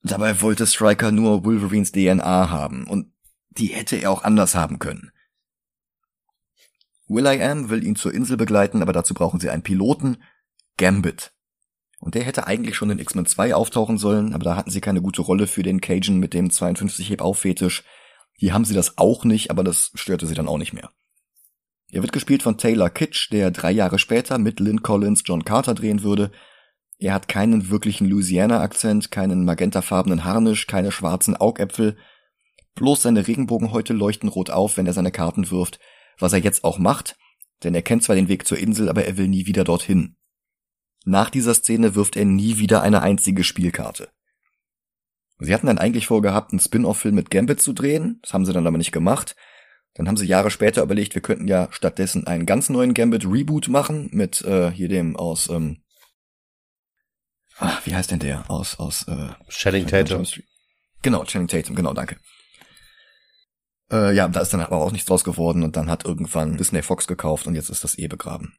Dabei 0.03 0.40
wollte 0.40 0.66
Striker 0.66 1.12
nur 1.12 1.45
Wolverines 1.45 1.92
DNA 1.92 2.51
haben 2.51 2.87
und 2.88 3.12
die 3.51 3.68
hätte 3.68 3.97
er 3.97 4.11
auch 4.11 4.25
anders 4.25 4.55
haben 4.55 4.79
können. 4.79 5.12
Will.i.am 7.12 7.68
will 7.70 7.85
ihn 7.85 7.96
zur 7.96 8.14
Insel 8.14 8.37
begleiten, 8.37 8.83
aber 8.83 8.92
dazu 8.92 9.14
brauchen 9.14 9.40
sie 9.40 9.51
einen 9.51 9.62
Piloten, 9.62 10.22
Gambit. 10.79 11.33
Und 12.01 12.14
der 12.14 12.25
hätte 12.25 12.46
eigentlich 12.46 12.75
schon 12.75 12.90
in 12.90 12.98
X-Men 12.98 13.27
2 13.27 13.55
auftauchen 13.55 13.98
sollen, 13.98 14.35
aber 14.35 14.44
da 14.44 14.57
hatten 14.57 14.70
sie 14.70 14.81
keine 14.81 15.03
gute 15.03 15.22
Rolle 15.22 15.46
für 15.46 15.62
den 15.62 15.81
Cajun 15.81 16.18
mit 16.18 16.35
dem 16.35 16.51
52 16.51 17.11
Heb-Auf-Fetisch. 17.11 17.85
Hier 18.35 18.55
haben 18.55 18.64
sie 18.64 18.75
das 18.75 18.98
auch 18.98 19.25
nicht, 19.25 19.51
aber 19.51 19.62
das 19.62 19.92
störte 19.94 20.27
sie 20.27 20.35
dann 20.35 20.48
auch 20.48 20.59
nicht 20.59 20.72
mehr. 20.72 20.90
Er 21.92 22.03
wird 22.03 22.12
gespielt 22.12 22.42
von 22.42 22.59
Taylor 22.59 22.90
Kitsch, 22.90 23.31
der 23.31 23.51
drei 23.51 23.70
Jahre 23.70 23.98
später 23.98 24.38
mit 24.38 24.59
Lynn 24.59 24.83
Collins 24.83 25.22
John 25.25 25.44
Carter 25.44 25.75
drehen 25.75 26.03
würde. 26.03 26.33
Er 26.98 27.14
hat 27.14 27.29
keinen 27.29 27.68
wirklichen 27.68 28.09
Louisiana-Akzent, 28.09 29.11
keinen 29.11 29.44
magentafarbenen 29.44 30.25
Harnisch, 30.25 30.66
keine 30.66 30.90
schwarzen 30.90 31.37
Augäpfel. 31.37 31.96
Bloß 32.75 33.03
seine 33.03 33.29
Regenbogenhäute 33.29 33.92
leuchten 33.92 34.31
rot 34.31 34.51
auf, 34.51 34.77
wenn 34.79 34.87
er 34.87 34.94
seine 34.94 35.12
Karten 35.12 35.51
wirft, 35.51 35.79
was 36.18 36.33
er 36.33 36.40
jetzt 36.40 36.64
auch 36.64 36.79
macht, 36.79 37.16
denn 37.64 37.75
er 37.75 37.83
kennt 37.83 38.03
zwar 38.03 38.16
den 38.16 38.29
Weg 38.29 38.46
zur 38.46 38.59
Insel, 38.59 38.88
aber 38.88 39.05
er 39.05 39.16
will 39.16 39.29
nie 39.29 39.46
wieder 39.46 39.64
dorthin. 39.64 40.16
Nach 41.05 41.31
dieser 41.31 41.55
Szene 41.55 41.94
wirft 41.94 42.16
er 42.16 42.25
nie 42.25 42.59
wieder 42.59 42.83
eine 42.83 43.03
einzige 43.03 43.44
Spielkarte. 43.44 44.11
Sie 45.38 45.53
hatten 45.53 45.66
dann 45.66 45.79
eigentlich 45.79 46.07
vorgehabt, 46.07 46.53
einen 46.53 46.61
Spin-off-Film 46.61 47.14
mit 47.14 47.31
Gambit 47.31 47.61
zu 47.61 47.72
drehen, 47.72 48.20
das 48.22 48.33
haben 48.33 48.46
sie 48.46 48.53
dann 48.53 48.66
aber 48.66 48.79
nicht 48.79 48.92
gemacht. 48.92 49.35
Dann 49.94 50.09
haben 50.09 50.16
sie 50.16 50.27
Jahre 50.27 50.51
später 50.51 50.83
überlegt, 50.83 51.14
wir 51.14 51.22
könnten 51.22 51.48
ja 51.48 51.68
stattdessen 51.70 52.27
einen 52.27 52.46
ganz 52.46 52.68
neuen 52.70 52.94
Gambit-Reboot 52.94 53.68
machen 53.68 54.09
mit 54.12 54.40
äh, 54.42 54.70
hier 54.70 54.88
dem 54.88 55.16
aus 55.16 55.51
ähm, 55.51 55.83
ach, 57.59 57.85
wie 57.85 57.94
heißt 57.94 58.11
denn 58.11 58.20
der 58.20 58.51
aus 58.51 58.79
aus 58.79 59.07
äh, 59.09 59.29
Channing 59.48 59.87
Tatum. 59.87 60.25
Genau, 61.03 61.25
Channing 61.25 61.48
Tatum, 61.48 61.75
genau, 61.75 61.92
danke. 61.92 62.16
Äh, 63.92 64.14
ja, 64.14 64.26
da 64.26 64.40
ist 64.40 64.52
dann 64.55 64.61
aber 64.62 64.78
auch 64.78 64.90
nichts 64.90 65.07
draus 65.07 65.22
geworden 65.22 65.62
und 65.62 65.76
dann 65.76 65.90
hat 65.90 66.07
irgendwann 66.07 66.57
Disney 66.57 66.83
Fox 66.83 67.07
gekauft 67.07 67.46
und 67.46 67.55
jetzt 67.55 67.68
ist 67.68 67.85
das 67.85 67.98
eh 67.98 68.09
begraben. 68.09 68.57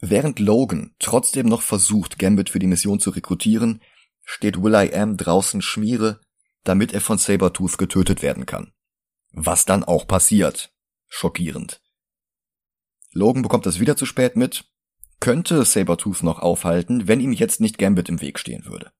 Während 0.00 0.38
Logan 0.38 0.94
trotzdem 0.98 1.46
noch 1.46 1.62
versucht, 1.62 2.18
Gambit 2.18 2.50
für 2.50 2.58
die 2.58 2.66
Mission 2.66 3.00
zu 3.00 3.08
rekrutieren, 3.08 3.80
steht 4.22 4.62
Will.i.am 4.62 5.16
draußen 5.16 5.62
Schmiere, 5.62 6.20
damit 6.62 6.92
er 6.92 7.00
von 7.00 7.16
Sabertooth 7.16 7.78
getötet 7.78 8.20
werden 8.20 8.44
kann. 8.44 8.72
Was 9.32 9.64
dann 9.64 9.82
auch 9.82 10.06
passiert. 10.06 10.70
Schockierend. 11.08 11.80
Logan 13.12 13.42
bekommt 13.42 13.64
das 13.64 13.80
wieder 13.80 13.96
zu 13.96 14.04
spät 14.04 14.36
mit, 14.36 14.66
könnte 15.20 15.64
Sabertooth 15.64 16.22
noch 16.22 16.40
aufhalten, 16.40 17.08
wenn 17.08 17.20
ihm 17.20 17.32
jetzt 17.32 17.60
nicht 17.60 17.78
Gambit 17.78 18.10
im 18.10 18.20
Weg 18.20 18.38
stehen 18.38 18.66
würde. 18.66 18.92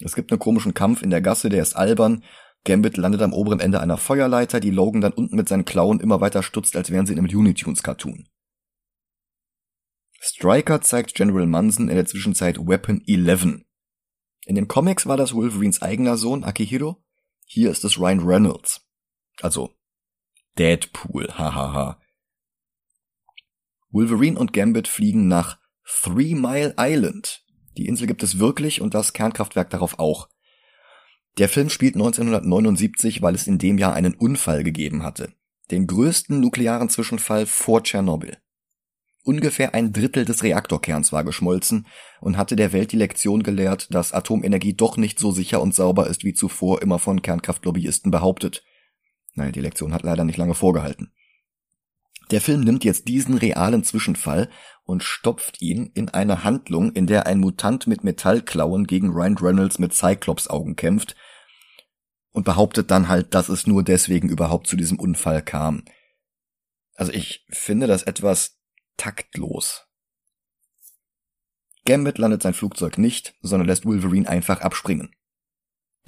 Es 0.00 0.14
gibt 0.14 0.32
einen 0.32 0.38
komischen 0.38 0.74
Kampf 0.74 1.02
in 1.02 1.10
der 1.10 1.20
Gasse, 1.20 1.48
der 1.48 1.62
ist 1.62 1.74
albern. 1.74 2.24
Gambit 2.64 2.96
landet 2.96 3.22
am 3.22 3.32
oberen 3.32 3.60
Ende 3.60 3.80
einer 3.80 3.98
Feuerleiter, 3.98 4.58
die 4.58 4.70
Logan 4.70 5.00
dann 5.00 5.12
unten 5.12 5.36
mit 5.36 5.48
seinen 5.48 5.64
Klauen 5.64 6.00
immer 6.00 6.20
weiter 6.20 6.42
stutzt, 6.42 6.76
als 6.76 6.90
wären 6.90 7.06
sie 7.06 7.12
in 7.12 7.18
einem 7.18 7.28
Looney 7.28 7.54
Tunes 7.54 7.82
Cartoon. 7.82 8.28
Striker 10.20 10.80
zeigt 10.80 11.14
General 11.14 11.46
Munson 11.46 11.90
in 11.90 11.96
der 11.96 12.06
Zwischenzeit 12.06 12.58
Weapon 12.58 13.02
11. 13.06 13.60
In 14.46 14.54
den 14.54 14.68
Comics 14.68 15.06
war 15.06 15.18
das 15.18 15.34
Wolverines 15.34 15.82
eigener 15.82 16.16
Sohn 16.16 16.44
Akihiro. 16.44 17.04
Hier 17.44 17.70
ist 17.70 17.84
es 17.84 17.98
Ryan 17.98 18.20
Reynolds. 18.20 18.86
Also 19.42 19.74
Deadpool, 20.58 21.28
hahaha. 21.36 22.00
Wolverine 23.90 24.38
und 24.38 24.52
Gambit 24.52 24.88
fliegen 24.88 25.28
nach 25.28 25.58
Three 25.84 26.34
Mile 26.34 26.74
Island. 26.78 27.43
Die 27.76 27.86
Insel 27.86 28.06
gibt 28.06 28.22
es 28.22 28.38
wirklich 28.38 28.80
und 28.80 28.94
das 28.94 29.12
Kernkraftwerk 29.12 29.70
darauf 29.70 29.98
auch. 29.98 30.28
Der 31.38 31.48
Film 31.48 31.68
spielt 31.68 31.96
1979, 31.96 33.20
weil 33.20 33.34
es 33.34 33.46
in 33.46 33.58
dem 33.58 33.78
Jahr 33.78 33.94
einen 33.94 34.14
Unfall 34.14 34.62
gegeben 34.62 35.02
hatte. 35.02 35.32
Den 35.70 35.86
größten 35.86 36.38
nuklearen 36.38 36.88
Zwischenfall 36.88 37.46
vor 37.46 37.82
Tschernobyl. 37.82 38.36
Ungefähr 39.24 39.74
ein 39.74 39.92
Drittel 39.92 40.26
des 40.26 40.42
Reaktorkerns 40.42 41.10
war 41.10 41.24
geschmolzen 41.24 41.86
und 42.20 42.36
hatte 42.36 42.56
der 42.56 42.74
Welt 42.74 42.92
die 42.92 42.98
Lektion 42.98 43.42
gelehrt, 43.42 43.92
dass 43.92 44.12
Atomenergie 44.12 44.74
doch 44.74 44.98
nicht 44.98 45.18
so 45.18 45.32
sicher 45.32 45.62
und 45.62 45.74
sauber 45.74 46.08
ist 46.08 46.24
wie 46.24 46.34
zuvor 46.34 46.82
immer 46.82 46.98
von 46.98 47.22
Kernkraftlobbyisten 47.22 48.10
behauptet. 48.10 48.62
Naja, 49.34 49.50
die 49.50 49.60
Lektion 49.60 49.94
hat 49.94 50.02
leider 50.02 50.24
nicht 50.24 50.36
lange 50.36 50.54
vorgehalten. 50.54 51.10
Der 52.30 52.40
Film 52.40 52.60
nimmt 52.60 52.84
jetzt 52.84 53.08
diesen 53.08 53.36
realen 53.36 53.84
Zwischenfall 53.84 54.50
und 54.84 55.02
stopft 55.02 55.60
ihn 55.60 55.90
in 55.94 56.08
eine 56.08 56.44
Handlung, 56.44 56.92
in 56.92 57.06
der 57.06 57.26
ein 57.26 57.38
Mutant 57.38 57.86
mit 57.86 58.04
Metallklauen 58.04 58.86
gegen 58.86 59.10
Ryan 59.10 59.38
Reynolds 59.38 59.78
mit 59.78 59.94
Cyclops-Augen 59.94 60.76
kämpft 60.76 61.16
und 62.32 62.44
behauptet 62.44 62.90
dann 62.90 63.08
halt, 63.08 63.34
dass 63.34 63.48
es 63.48 63.66
nur 63.66 63.82
deswegen 63.82 64.28
überhaupt 64.28 64.66
zu 64.66 64.76
diesem 64.76 64.98
Unfall 64.98 65.42
kam. 65.42 65.84
Also 66.94 67.12
ich 67.12 67.44
finde 67.50 67.86
das 67.86 68.02
etwas 68.02 68.58
taktlos. 68.96 69.86
Gambit 71.84 72.18
landet 72.18 72.42
sein 72.42 72.54
Flugzeug 72.54 72.98
nicht, 72.98 73.34
sondern 73.40 73.68
lässt 73.68 73.84
Wolverine 73.84 74.28
einfach 74.28 74.60
abspringen. 74.62 75.14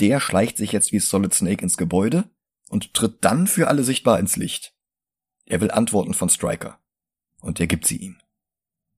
Der 0.00 0.20
schleicht 0.20 0.56
sich 0.56 0.72
jetzt 0.72 0.92
wie 0.92 0.98
Solid 0.98 1.34
Snake 1.34 1.62
ins 1.62 1.76
Gebäude 1.76 2.30
und 2.68 2.94
tritt 2.94 3.24
dann 3.24 3.46
für 3.46 3.68
alle 3.68 3.84
sichtbar 3.84 4.18
ins 4.18 4.36
Licht. 4.36 4.75
Er 5.46 5.60
will 5.60 5.70
Antworten 5.70 6.14
von 6.14 6.28
Stryker. 6.28 6.78
Und 7.40 7.60
er 7.60 7.66
gibt 7.66 7.86
sie 7.86 7.96
ihm. 7.96 8.16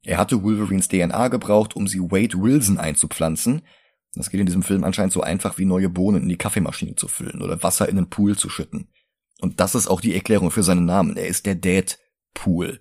Er 0.02 0.18
hatte 0.18 0.42
Wolverines 0.42 0.88
DNA 0.88 1.28
gebraucht, 1.28 1.76
um 1.76 1.86
sie 1.86 2.00
Wade 2.00 2.40
Wilson 2.40 2.78
einzupflanzen. 2.78 3.62
Das 4.14 4.30
geht 4.30 4.40
in 4.40 4.46
diesem 4.46 4.62
Film 4.62 4.84
anscheinend 4.84 5.12
so 5.12 5.20
einfach 5.20 5.58
wie 5.58 5.64
neue 5.64 5.88
Bohnen 5.88 6.22
in 6.22 6.28
die 6.28 6.36
Kaffeemaschine 6.36 6.94
zu 6.96 7.08
füllen 7.08 7.42
oder 7.42 7.62
Wasser 7.62 7.88
in 7.88 7.96
den 7.96 8.08
Pool 8.08 8.36
zu 8.36 8.48
schütten. 8.48 8.88
Und 9.40 9.60
das 9.60 9.74
ist 9.74 9.86
auch 9.86 10.00
die 10.00 10.14
Erklärung 10.14 10.50
für 10.50 10.62
seinen 10.62 10.86
Namen. 10.86 11.16
Er 11.16 11.28
ist 11.28 11.46
der 11.46 11.54
Dead 11.54 11.98
Pool 12.34 12.80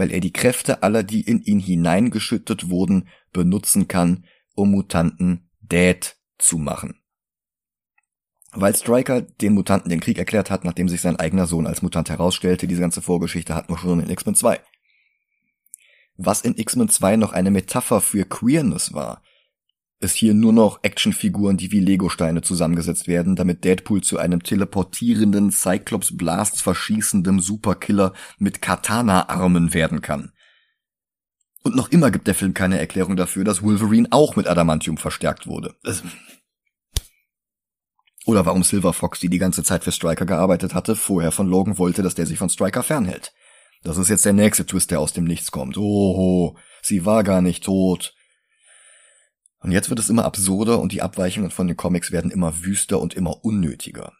weil 0.00 0.12
er 0.12 0.20
die 0.20 0.32
Kräfte 0.32 0.82
aller, 0.82 1.02
die 1.02 1.20
in 1.20 1.42
ihn 1.42 1.58
hineingeschüttet 1.58 2.70
wurden, 2.70 3.08
benutzen 3.32 3.88
kann, 3.88 4.24
um 4.54 4.70
Mutanten 4.70 5.50
dead 5.60 6.16
zu 6.38 6.58
machen. 6.58 6.99
Weil 8.52 8.74
Stryker 8.74 9.22
den 9.22 9.54
Mutanten 9.54 9.90
den 9.90 10.00
Krieg 10.00 10.18
erklärt 10.18 10.50
hat, 10.50 10.64
nachdem 10.64 10.88
sich 10.88 11.00
sein 11.00 11.16
eigener 11.16 11.46
Sohn 11.46 11.66
als 11.66 11.82
Mutant 11.82 12.10
herausstellte, 12.10 12.66
diese 12.66 12.80
ganze 12.80 13.00
Vorgeschichte 13.00 13.54
hatten 13.54 13.72
wir 13.72 13.78
schon 13.78 14.00
in 14.00 14.10
X-Men 14.10 14.34
2. 14.34 14.60
was 16.16 16.42
in 16.42 16.58
X-Men 16.58 16.88
2 16.88 17.16
noch 17.16 17.32
eine 17.32 17.50
Metapher 17.50 18.00
für 18.00 18.24
Queerness 18.24 18.92
war, 18.92 19.22
ist 20.00 20.16
hier 20.16 20.34
nur 20.34 20.52
noch 20.52 20.80
Actionfiguren, 20.82 21.58
die 21.58 21.70
wie 21.72 21.80
Legosteine 21.80 22.42
zusammengesetzt 22.42 23.06
werden, 23.06 23.36
damit 23.36 23.64
Deadpool 23.64 24.02
zu 24.02 24.18
einem 24.18 24.42
teleportierenden 24.42 25.50
Cyclops 25.52 26.16
Blasts 26.16 26.62
verschießendem 26.62 27.38
Superkiller 27.40 28.14
mit 28.38 28.62
Katana-Armen 28.62 29.74
werden 29.74 30.00
kann. 30.00 30.32
Und 31.62 31.76
noch 31.76 31.90
immer 31.90 32.10
gibt 32.10 32.26
der 32.26 32.34
Film 32.34 32.54
keine 32.54 32.78
Erklärung 32.78 33.16
dafür, 33.16 33.44
dass 33.44 33.62
Wolverine 33.62 34.08
auch 34.10 34.36
mit 34.36 34.46
Adamantium 34.46 34.96
verstärkt 34.96 35.46
wurde. 35.46 35.76
Oder 38.30 38.46
warum 38.46 38.62
Silver 38.62 38.92
Fox, 38.92 39.18
die 39.18 39.28
die 39.28 39.40
ganze 39.40 39.64
Zeit 39.64 39.82
für 39.82 39.90
Striker 39.90 40.24
gearbeitet 40.24 40.72
hatte, 40.72 40.94
vorher 40.94 41.32
von 41.32 41.48
Logan 41.48 41.78
wollte, 41.78 42.04
dass 42.04 42.14
der 42.14 42.26
sich 42.26 42.38
von 42.38 42.48
Striker 42.48 42.84
fernhält. 42.84 43.32
Das 43.82 43.98
ist 43.98 44.08
jetzt 44.08 44.24
der 44.24 44.32
nächste 44.32 44.64
Twist, 44.64 44.92
der 44.92 45.00
aus 45.00 45.12
dem 45.12 45.24
Nichts 45.24 45.50
kommt. 45.50 45.76
Oho, 45.76 46.56
sie 46.80 47.04
war 47.04 47.24
gar 47.24 47.42
nicht 47.42 47.64
tot. 47.64 48.14
Und 49.58 49.72
jetzt 49.72 49.90
wird 49.90 49.98
es 49.98 50.08
immer 50.08 50.26
absurder 50.26 50.78
und 50.78 50.92
die 50.92 51.02
Abweichungen 51.02 51.50
von 51.50 51.66
den 51.66 51.76
Comics 51.76 52.12
werden 52.12 52.30
immer 52.30 52.62
wüster 52.62 53.00
und 53.00 53.14
immer 53.14 53.44
unnötiger. 53.44 54.12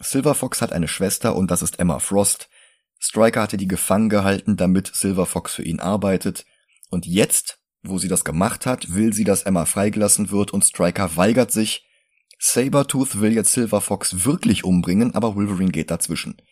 Silver 0.00 0.34
Fox 0.34 0.60
hat 0.60 0.72
eine 0.72 0.88
Schwester 0.88 1.36
und 1.36 1.52
das 1.52 1.62
ist 1.62 1.78
Emma 1.78 2.00
Frost. 2.00 2.48
Striker 2.98 3.42
hatte 3.42 3.58
die 3.58 3.68
gefangen 3.68 4.08
gehalten, 4.08 4.56
damit 4.56 4.90
Silver 4.92 5.26
Fox 5.26 5.54
für 5.54 5.62
ihn 5.62 5.78
arbeitet. 5.78 6.46
Und 6.90 7.06
jetzt, 7.06 7.60
wo 7.84 7.98
sie 7.98 8.08
das 8.08 8.24
gemacht 8.24 8.66
hat, 8.66 8.92
will 8.92 9.12
sie, 9.12 9.22
dass 9.22 9.44
Emma 9.44 9.66
freigelassen 9.66 10.32
wird 10.32 10.50
und 10.50 10.64
Striker 10.64 11.14
weigert 11.14 11.52
sich. 11.52 11.86
Sabertooth 12.44 13.20
will 13.20 13.32
jetzt 13.32 13.52
Silver 13.52 13.80
Fox 13.80 14.24
wirklich 14.24 14.64
umbringen, 14.64 15.14
aber 15.14 15.36
Wolverine 15.36 15.70
geht 15.70 15.92
dazwischen. 15.92 16.42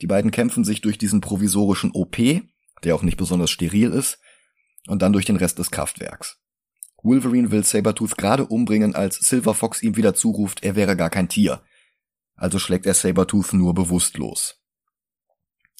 Die 0.00 0.06
beiden 0.06 0.30
kämpfen 0.30 0.62
sich 0.62 0.80
durch 0.80 0.96
diesen 0.96 1.20
provisorischen 1.20 1.90
OP, 1.90 2.18
der 2.84 2.94
auch 2.94 3.02
nicht 3.02 3.16
besonders 3.16 3.50
steril 3.50 3.90
ist, 3.90 4.20
und 4.86 5.02
dann 5.02 5.12
durch 5.12 5.24
den 5.24 5.34
Rest 5.34 5.58
des 5.58 5.72
Kraftwerks. 5.72 6.38
Wolverine 7.02 7.50
will 7.50 7.64
Sabertooth 7.64 8.16
gerade 8.16 8.46
umbringen, 8.46 8.94
als 8.94 9.16
Silver 9.16 9.54
Fox 9.54 9.82
ihm 9.82 9.96
wieder 9.96 10.14
zuruft, 10.14 10.62
er 10.62 10.76
wäre 10.76 10.96
gar 10.96 11.10
kein 11.10 11.28
Tier. 11.28 11.62
Also 12.36 12.60
schlägt 12.60 12.86
er 12.86 12.94
Sabertooth 12.94 13.54
nur 13.54 13.74
bewusstlos. 13.74 14.62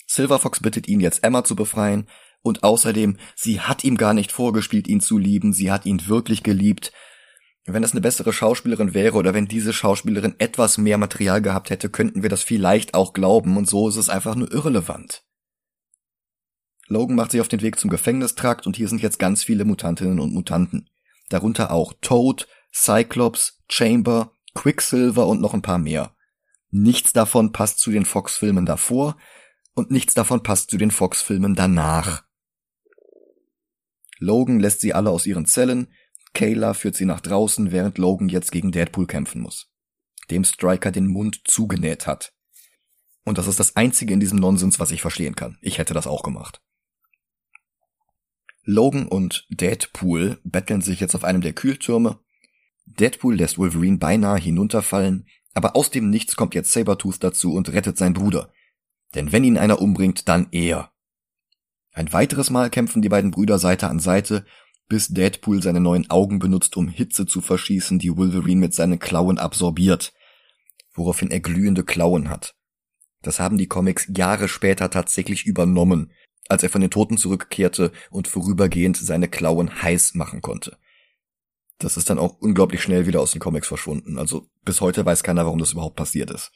Silver 0.08 0.40
Fox 0.40 0.58
bittet 0.58 0.88
ihn 0.88 0.98
jetzt 0.98 1.22
Emma 1.22 1.44
zu 1.44 1.54
befreien 1.54 2.08
und 2.42 2.64
außerdem, 2.64 3.18
sie 3.36 3.60
hat 3.60 3.84
ihm 3.84 3.98
gar 3.98 4.14
nicht 4.14 4.32
vorgespielt, 4.32 4.88
ihn 4.88 5.00
zu 5.00 5.16
lieben, 5.16 5.52
sie 5.52 5.70
hat 5.70 5.86
ihn 5.86 6.08
wirklich 6.08 6.42
geliebt. 6.42 6.92
Wenn 7.70 7.84
es 7.84 7.92
eine 7.92 8.00
bessere 8.00 8.32
Schauspielerin 8.32 8.94
wäre 8.94 9.16
oder 9.16 9.34
wenn 9.34 9.46
diese 9.46 9.74
Schauspielerin 9.74 10.34
etwas 10.38 10.78
mehr 10.78 10.96
Material 10.96 11.42
gehabt 11.42 11.68
hätte, 11.68 11.90
könnten 11.90 12.22
wir 12.22 12.30
das 12.30 12.42
vielleicht 12.42 12.94
auch 12.94 13.12
glauben 13.12 13.58
und 13.58 13.68
so 13.68 13.88
ist 13.88 13.96
es 13.96 14.08
einfach 14.08 14.34
nur 14.34 14.50
irrelevant. 14.50 15.22
Logan 16.86 17.16
macht 17.16 17.32
sich 17.32 17.42
auf 17.42 17.48
den 17.48 17.60
Weg 17.60 17.78
zum 17.78 17.90
Gefängnistrakt 17.90 18.66
und 18.66 18.76
hier 18.76 18.88
sind 18.88 19.02
jetzt 19.02 19.18
ganz 19.18 19.44
viele 19.44 19.66
Mutantinnen 19.66 20.18
und 20.18 20.32
Mutanten 20.32 20.88
darunter 21.28 21.70
auch 21.70 21.92
Toad, 22.00 22.48
Cyclops, 22.72 23.62
Chamber, 23.68 24.32
Quicksilver 24.54 25.26
und 25.26 25.42
noch 25.42 25.52
ein 25.52 25.60
paar 25.60 25.78
mehr. 25.78 26.14
Nichts 26.70 27.12
davon 27.12 27.52
passt 27.52 27.80
zu 27.80 27.90
den 27.90 28.06
Fox-Filmen 28.06 28.64
davor 28.64 29.16
und 29.74 29.90
nichts 29.90 30.14
davon 30.14 30.42
passt 30.42 30.70
zu 30.70 30.78
den 30.78 30.90
Fox-Filmen 30.90 31.54
danach. 31.54 32.24
Logan 34.18 34.58
lässt 34.58 34.80
sie 34.80 34.94
alle 34.94 35.10
aus 35.10 35.26
ihren 35.26 35.44
Zellen, 35.46 35.92
Kayla 36.34 36.74
führt 36.74 36.96
sie 36.96 37.04
nach 37.04 37.20
draußen, 37.20 37.72
während 37.72 37.98
Logan 37.98 38.28
jetzt 38.28 38.52
gegen 38.52 38.72
Deadpool 38.72 39.06
kämpfen 39.06 39.42
muss, 39.42 39.70
dem 40.30 40.44
Striker 40.44 40.90
den 40.90 41.06
Mund 41.06 41.42
zugenäht 41.44 42.06
hat. 42.06 42.32
Und 43.24 43.38
das 43.38 43.46
ist 43.46 43.60
das 43.60 43.76
einzige 43.76 44.14
in 44.14 44.20
diesem 44.20 44.38
Nonsens, 44.38 44.80
was 44.80 44.90
ich 44.90 45.02
verstehen 45.02 45.34
kann. 45.34 45.58
Ich 45.60 45.78
hätte 45.78 45.94
das 45.94 46.06
auch 46.06 46.22
gemacht. 46.22 46.62
Logan 48.62 49.06
und 49.06 49.46
Deadpool 49.48 50.38
betteln 50.44 50.82
sich 50.82 51.00
jetzt 51.00 51.14
auf 51.14 51.24
einem 51.24 51.40
der 51.40 51.54
Kühltürme. 51.54 52.20
Deadpool 52.84 53.34
lässt 53.34 53.58
Wolverine 53.58 53.98
beinahe 53.98 54.38
hinunterfallen, 54.38 55.26
aber 55.54 55.74
aus 55.74 55.90
dem 55.90 56.10
Nichts 56.10 56.36
kommt 56.36 56.54
jetzt 56.54 56.72
Sabertooth 56.72 57.22
dazu 57.22 57.54
und 57.54 57.72
rettet 57.72 57.96
seinen 57.98 58.14
Bruder. 58.14 58.52
Denn 59.14 59.32
wenn 59.32 59.44
ihn 59.44 59.58
einer 59.58 59.80
umbringt, 59.80 60.28
dann 60.28 60.48
er. 60.52 60.92
Ein 61.92 62.12
weiteres 62.12 62.50
Mal 62.50 62.70
kämpfen 62.70 63.02
die 63.02 63.08
beiden 63.08 63.30
Brüder 63.30 63.58
Seite 63.58 63.88
an 63.88 64.00
Seite, 64.00 64.44
bis 64.88 65.08
Deadpool 65.08 65.62
seine 65.62 65.80
neuen 65.80 66.08
Augen 66.10 66.38
benutzt, 66.38 66.76
um 66.76 66.88
Hitze 66.88 67.26
zu 67.26 67.40
verschießen, 67.40 67.98
die 67.98 68.16
Wolverine 68.16 68.60
mit 68.60 68.74
seinen 68.74 68.98
Klauen 68.98 69.38
absorbiert, 69.38 70.12
woraufhin 70.94 71.30
er 71.30 71.40
glühende 71.40 71.84
Klauen 71.84 72.30
hat. 72.30 72.54
Das 73.22 73.40
haben 73.40 73.58
die 73.58 73.66
Comics 73.66 74.08
Jahre 74.14 74.48
später 74.48 74.90
tatsächlich 74.90 75.44
übernommen 75.44 76.12
als 76.48 76.62
er 76.62 76.70
von 76.70 76.80
den 76.80 76.90
Toten 76.90 77.18
zurückkehrte 77.18 77.92
und 78.10 78.26
vorübergehend 78.26 78.96
seine 78.96 79.28
Klauen 79.28 79.82
heiß 79.82 80.14
machen 80.14 80.40
konnte. 80.40 80.78
Das 81.78 81.96
ist 81.96 82.10
dann 82.10 82.18
auch 82.18 82.38
unglaublich 82.40 82.82
schnell 82.82 83.06
wieder 83.06 83.20
aus 83.20 83.32
den 83.32 83.40
Comics 83.40 83.68
verschwunden. 83.68 84.18
Also 84.18 84.48
bis 84.64 84.80
heute 84.80 85.06
weiß 85.06 85.22
keiner, 85.22 85.44
warum 85.44 85.58
das 85.58 85.72
überhaupt 85.72 85.96
passiert 85.96 86.30
ist. 86.30 86.50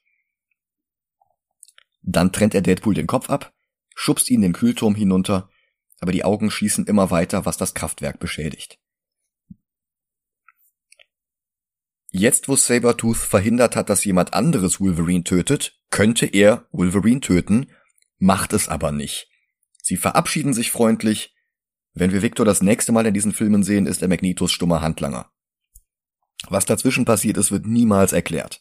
Dann 2.03 2.33
trennt 2.33 2.55
er 2.55 2.63
Deadpool 2.63 2.95
den 2.95 3.07
Kopf 3.07 3.31
ab, 3.31 3.53
schubst 3.95 4.31
ihn 4.31 4.41
den 4.41 4.55
Kühlturm 4.55 4.97
hinunter, 4.97 5.51
aber 6.03 6.11
die 6.11 6.25
Augen 6.25 6.51
schießen 6.51 6.87
immer 6.87 7.13
weiter, 7.13 7.47
was 7.47 7.57
das 7.57 7.75
Kraftwerk 7.75 8.19
beschädigt. 8.19 8.81
Jetzt, 12.11 12.49
wo 12.49 12.57
Sabertooth 12.57 13.19
verhindert 13.19 13.77
hat, 13.77 13.89
dass 13.89 14.05
jemand 14.05 14.35
anderes 14.35 14.81
Wolverine 14.81 15.23
tötet, 15.23 15.81
könnte 15.91 16.27
er 16.27 16.67
Wolverine 16.73 17.21
töten, 17.21 17.71
macht 18.19 18.53
es 18.53 18.69
aber 18.69 18.91
nicht. 18.91 19.29
Sie 19.81 19.97
verabschieden 19.97 20.55
sich 20.55 20.73
freundlich. 20.73 21.37
Wenn 21.95 22.13
wir 22.13 22.23
Victor 22.23 22.45
das 22.45 22.63
nächste 22.63 22.91
Mal 22.91 23.07
in 23.07 23.15
diesen 23.15 23.33
Filmen 23.33 23.63
sehen, 23.63 23.87
ist 23.87 24.03
er 24.03 24.09
Magnetos 24.09 24.51
stummer 24.51 24.81
Handlanger. 24.81 25.31
Was 26.49 26.65
dazwischen 26.65 27.05
passiert 27.05 27.37
ist, 27.37 27.53
wird 27.53 27.65
niemals 27.65 28.13
erklärt. 28.13 28.61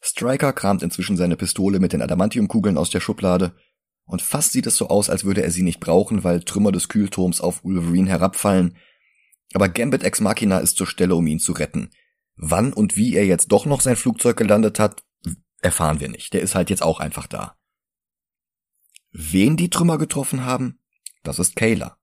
Striker 0.00 0.54
kramt 0.54 0.82
inzwischen 0.82 1.18
seine 1.18 1.36
Pistole 1.36 1.78
mit 1.78 1.92
den 1.92 2.00
Adamantiumkugeln 2.00 2.78
aus 2.78 2.88
der 2.88 3.00
Schublade 3.00 3.54
und 4.06 4.22
fast 4.22 4.52
sieht 4.52 4.66
es 4.66 4.76
so 4.76 4.88
aus, 4.88 5.08
als 5.10 5.24
würde 5.24 5.42
er 5.42 5.50
sie 5.50 5.62
nicht 5.62 5.80
brauchen, 5.80 6.24
weil 6.24 6.42
Trümmer 6.42 6.72
des 6.72 6.88
Kühlturms 6.88 7.40
auf 7.40 7.64
Wolverine 7.64 8.08
herabfallen. 8.08 8.76
Aber 9.54 9.68
Gambit 9.68 10.02
Ex 10.02 10.20
Machina 10.20 10.58
ist 10.58 10.76
zur 10.76 10.86
Stelle, 10.86 11.14
um 11.14 11.26
ihn 11.26 11.38
zu 11.38 11.52
retten. 11.52 11.90
Wann 12.36 12.72
und 12.72 12.96
wie 12.96 13.14
er 13.14 13.24
jetzt 13.24 13.48
doch 13.52 13.66
noch 13.66 13.80
sein 13.80 13.96
Flugzeug 13.96 14.36
gelandet 14.36 14.78
hat, 14.78 15.04
erfahren 15.62 16.00
wir 16.00 16.08
nicht. 16.08 16.34
Der 16.34 16.42
ist 16.42 16.54
halt 16.54 16.70
jetzt 16.70 16.82
auch 16.82 17.00
einfach 17.00 17.26
da. 17.26 17.56
Wen 19.12 19.56
die 19.56 19.70
Trümmer 19.70 19.96
getroffen 19.96 20.44
haben? 20.44 20.80
Das 21.22 21.38
ist 21.38 21.56
Kayla. 21.56 21.96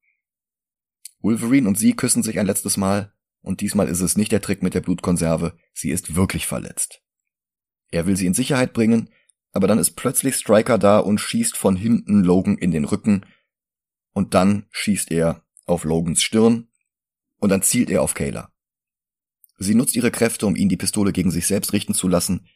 Wolverine 1.19 1.67
und 1.67 1.77
sie 1.77 1.93
küssen 1.93 2.23
sich 2.23 2.39
ein 2.39 2.47
letztes 2.47 2.77
Mal, 2.77 3.13
und 3.41 3.61
diesmal 3.61 3.87
ist 3.87 4.01
es 4.01 4.17
nicht 4.17 4.31
der 4.31 4.41
Trick 4.41 4.63
mit 4.63 4.73
der 4.73 4.81
Blutkonserve, 4.81 5.57
sie 5.73 5.91
ist 5.91 6.15
wirklich 6.15 6.47
verletzt. 6.47 7.01
Er 7.91 8.05
will 8.05 8.15
sie 8.15 8.25
in 8.25 8.33
Sicherheit 8.33 8.73
bringen, 8.73 9.09
aber 9.51 9.67
dann 9.67 9.79
ist 9.79 9.91
plötzlich 9.91 10.35
Striker 10.35 10.77
da 10.77 10.99
und 10.99 11.19
schießt 11.19 11.57
von 11.57 11.75
hinten 11.75 12.23
Logan 12.23 12.57
in 12.57 12.71
den 12.71 12.85
Rücken, 12.85 13.25
und 14.13 14.33
dann 14.33 14.65
schießt 14.71 15.11
er 15.11 15.43
auf 15.65 15.83
Logans 15.83 16.21
Stirn, 16.21 16.67
und 17.37 17.49
dann 17.49 17.61
zielt 17.61 17.89
er 17.89 18.01
auf 18.01 18.13
Kayla. 18.13 18.51
Sie 19.57 19.75
nutzt 19.75 19.95
ihre 19.95 20.11
Kräfte, 20.11 20.47
um 20.47 20.55
ihn 20.55 20.69
die 20.69 20.77
Pistole 20.77 21.11
gegen 21.11 21.31
sich 21.31 21.47
selbst 21.47 21.73
richten 21.73 21.93
zu 21.93 22.07
lassen, 22.07 22.47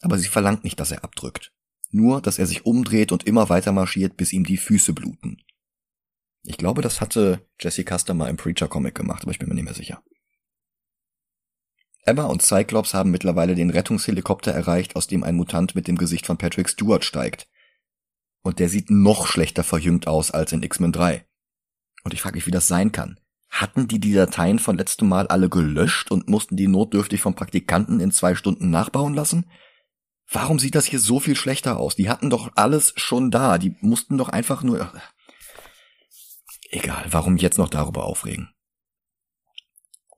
aber 0.00 0.18
sie 0.18 0.28
verlangt 0.28 0.64
nicht, 0.64 0.78
dass 0.80 0.92
er 0.92 1.04
abdrückt 1.04 1.52
nur 1.94 2.20
dass 2.20 2.38
er 2.38 2.46
sich 2.46 2.66
umdreht 2.66 3.12
und 3.12 3.26
immer 3.26 3.48
weiter 3.48 3.72
marschiert, 3.72 4.16
bis 4.16 4.32
ihm 4.32 4.44
die 4.44 4.56
Füße 4.56 4.92
bluten. 4.92 5.38
Ich 6.42 6.58
glaube, 6.58 6.82
das 6.82 7.00
hatte 7.00 7.46
Jesse 7.58 7.84
Custer 7.84 8.12
im 8.28 8.36
Preacher 8.36 8.68
Comic 8.68 8.94
gemacht, 8.94 9.22
aber 9.22 9.30
ich 9.30 9.38
bin 9.38 9.48
mir 9.48 9.54
nicht 9.54 9.64
mehr 9.64 9.74
sicher. 9.74 10.02
Emma 12.04 12.24
und 12.24 12.42
Cyclops 12.42 12.92
haben 12.92 13.10
mittlerweile 13.10 13.54
den 13.54 13.70
Rettungshelikopter 13.70 14.52
erreicht, 14.52 14.94
aus 14.94 15.06
dem 15.06 15.24
ein 15.24 15.36
Mutant 15.36 15.74
mit 15.74 15.88
dem 15.88 15.96
Gesicht 15.96 16.26
von 16.26 16.36
Patrick 16.36 16.68
Stewart 16.68 17.04
steigt. 17.04 17.48
Und 18.42 18.58
der 18.58 18.68
sieht 18.68 18.90
noch 18.90 19.26
schlechter 19.26 19.64
verjüngt 19.64 20.06
aus 20.06 20.30
als 20.30 20.52
in 20.52 20.62
X-Men 20.62 20.92
3. 20.92 21.24
Und 22.04 22.12
ich 22.12 22.20
frage 22.20 22.36
mich, 22.36 22.46
wie 22.46 22.50
das 22.50 22.68
sein 22.68 22.92
kann. 22.92 23.18
Hatten 23.48 23.88
die 23.88 24.00
die 24.00 24.12
Dateien 24.12 24.58
von 24.58 24.76
letztem 24.76 25.08
Mal 25.08 25.28
alle 25.28 25.48
gelöscht 25.48 26.10
und 26.10 26.28
mussten 26.28 26.56
die 26.56 26.66
notdürftig 26.66 27.22
vom 27.22 27.34
Praktikanten 27.34 28.00
in 28.00 28.12
zwei 28.12 28.34
Stunden 28.34 28.68
nachbauen 28.68 29.14
lassen? 29.14 29.48
Warum 30.30 30.58
sieht 30.58 30.74
das 30.74 30.86
hier 30.86 30.98
so 30.98 31.20
viel 31.20 31.36
schlechter 31.36 31.78
aus? 31.78 31.96
Die 31.96 32.10
hatten 32.10 32.28
doch 32.28 32.50
alles 32.54 32.92
schon 32.96 33.30
da. 33.30 33.56
Die 33.56 33.76
mussten 33.80 34.18
doch 34.18 34.28
einfach 34.28 34.62
nur. 34.62 34.92
Egal, 36.70 37.06
warum 37.10 37.36
jetzt 37.36 37.58
noch 37.58 37.68
darüber 37.68 38.04
aufregen? 38.04 38.53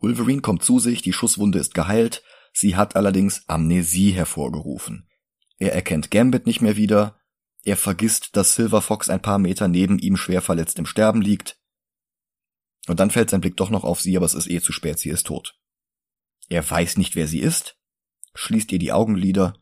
Wolverine 0.01 0.42
kommt 0.42 0.62
zu 0.62 0.78
sich, 0.78 1.03
die 1.03 1.12
Schusswunde 1.12 1.59
ist 1.59 1.74
geheilt, 1.74 2.22
sie 2.53 2.76
hat 2.76 2.97
allerdings 2.97 3.49
Amnesie 3.49 4.12
hervorgerufen. 4.12 5.09
Er 5.59 5.72
erkennt 5.72 6.11
Gambit 6.11 6.47
nicht 6.47 6.61
mehr 6.61 6.76
wieder, 6.76 7.18
er 7.64 7.76
vergisst, 7.76 8.36
dass 8.36 8.55
Silver 8.55 8.82
Fox 8.82 9.09
ein 9.09 9.22
paar 9.22 9.38
Meter 9.38 9.68
neben 9.68 9.99
ihm 9.99 10.16
schwer 10.16 10.42
verletzt 10.42 10.78
im 10.78 10.86
Sterben 10.86 11.20
liegt. 11.20 11.59
Und 12.86 13.01
dann 13.01 13.11
fällt 13.11 13.30
sein 13.30 13.40
Blick 13.40 13.57
doch 13.57 13.70
noch 13.70 13.84
auf 13.84 14.01
sie, 14.01 14.16
aber 14.16 14.26
es 14.26 14.34
ist 14.34 14.49
eh 14.49 14.61
zu 14.61 14.72
spät, 14.72 14.99
sie 14.99 15.11
ist 15.11 15.26
tot. 15.26 15.59
Er 16.49 16.68
weiß 16.68 16.97
nicht, 16.97 17.16
wer 17.16 17.26
sie 17.26 17.40
ist, 17.40 17.76
schließt 18.34 18.70
ihr 18.70 18.78
die 18.78 18.92
Augenlider 18.92 19.55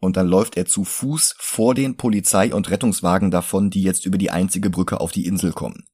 und 0.00 0.16
dann 0.16 0.26
läuft 0.26 0.56
er 0.56 0.66
zu 0.66 0.84
Fuß 0.84 1.36
vor 1.38 1.74
den 1.74 1.96
Polizei- 1.96 2.54
und 2.54 2.70
Rettungswagen 2.70 3.30
davon, 3.30 3.70
die 3.70 3.82
jetzt 3.82 4.06
über 4.06 4.18
die 4.18 4.30
einzige 4.30 4.70
Brücke 4.70 5.00
auf 5.00 5.12
die 5.12 5.26
Insel 5.26 5.52
kommen. 5.52 5.86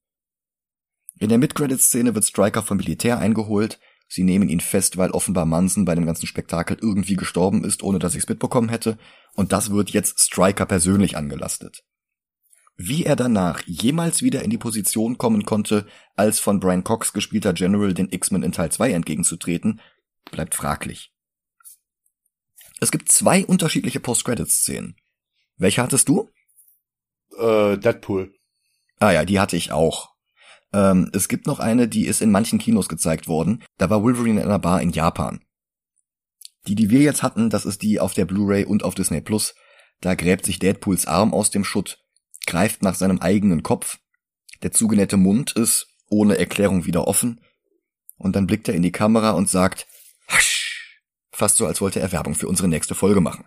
In 1.18 1.30
der 1.30 1.38
Mid-Credit-Szene 1.38 2.14
wird 2.14 2.24
Stryker 2.24 2.62
vom 2.62 2.76
Militär 2.76 3.18
eingeholt. 3.18 3.78
Sie 4.08 4.22
nehmen 4.22 4.48
ihn 4.48 4.60
fest, 4.60 4.96
weil 4.96 5.10
offenbar 5.10 5.46
Manson 5.46 5.84
bei 5.84 5.94
dem 5.94 6.06
ganzen 6.06 6.26
Spektakel 6.26 6.76
irgendwie 6.80 7.16
gestorben 7.16 7.64
ist, 7.64 7.82
ohne 7.82 7.98
dass 7.98 8.14
ich's 8.14 8.28
mitbekommen 8.28 8.68
hätte. 8.68 8.98
Und 9.34 9.52
das 9.52 9.70
wird 9.70 9.90
jetzt 9.90 10.20
Stryker 10.20 10.66
persönlich 10.66 11.16
angelastet. 11.16 11.82
Wie 12.76 13.04
er 13.04 13.16
danach 13.16 13.62
jemals 13.66 14.22
wieder 14.22 14.42
in 14.42 14.50
die 14.50 14.58
Position 14.58 15.16
kommen 15.16 15.44
konnte, 15.44 15.86
als 16.14 16.38
von 16.38 16.60
Brian 16.60 16.84
Cox 16.84 17.14
gespielter 17.14 17.54
General 17.54 17.94
den 17.94 18.12
X-Men 18.12 18.42
in 18.42 18.52
Teil 18.52 18.70
2 18.70 18.92
entgegenzutreten, 18.92 19.80
bleibt 20.30 20.54
fraglich. 20.54 21.12
Es 22.78 22.90
gibt 22.90 23.10
zwei 23.10 23.46
unterschiedliche 23.46 24.00
Post-Credits-Szenen. 24.00 24.96
Welche 25.56 25.82
hattest 25.82 26.10
du? 26.10 26.28
Äh, 27.38 27.78
Deadpool. 27.78 28.34
Ah 28.98 29.12
ja, 29.12 29.24
die 29.24 29.40
hatte 29.40 29.56
ich 29.56 29.72
auch. 29.72 30.15
Ähm, 30.72 31.10
es 31.12 31.28
gibt 31.28 31.46
noch 31.46 31.58
eine, 31.60 31.88
die 31.88 32.06
ist 32.06 32.20
in 32.20 32.30
manchen 32.30 32.58
Kinos 32.58 32.88
gezeigt 32.88 33.28
worden. 33.28 33.64
Da 33.78 33.90
war 33.90 34.02
Wolverine 34.02 34.40
in 34.40 34.46
einer 34.46 34.58
Bar 34.58 34.82
in 34.82 34.90
Japan. 34.90 35.40
Die, 36.66 36.74
die 36.74 36.90
wir 36.90 37.00
jetzt 37.00 37.22
hatten, 37.22 37.50
das 37.50 37.64
ist 37.64 37.82
die 37.82 38.00
auf 38.00 38.14
der 38.14 38.24
Blu-ray 38.24 38.64
und 38.64 38.82
auf 38.82 38.94
Disney 38.94 39.20
Plus. 39.20 39.54
Da 40.00 40.14
gräbt 40.14 40.44
sich 40.44 40.58
Deadpools 40.58 41.06
Arm 41.06 41.32
aus 41.32 41.50
dem 41.50 41.64
Schutt, 41.64 42.04
greift 42.46 42.82
nach 42.82 42.94
seinem 42.94 43.20
eigenen 43.20 43.62
Kopf. 43.62 43.98
Der 44.62 44.72
zugenähte 44.72 45.16
Mund 45.16 45.52
ist 45.52 45.86
ohne 46.08 46.38
Erklärung 46.38 46.86
wieder 46.86 47.06
offen. 47.06 47.40
Und 48.18 48.34
dann 48.34 48.46
blickt 48.46 48.68
er 48.68 48.74
in 48.74 48.82
die 48.82 48.92
Kamera 48.92 49.30
und 49.30 49.48
sagt, 49.48 49.86
Hasch! 50.28 51.02
Fast 51.30 51.58
so, 51.58 51.66
als 51.66 51.80
wollte 51.80 52.00
er 52.00 52.12
Werbung 52.12 52.34
für 52.34 52.48
unsere 52.48 52.68
nächste 52.68 52.94
Folge 52.94 53.20
machen. 53.20 53.44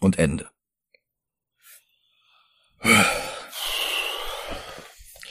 Und 0.00 0.18
Ende. 0.18 0.50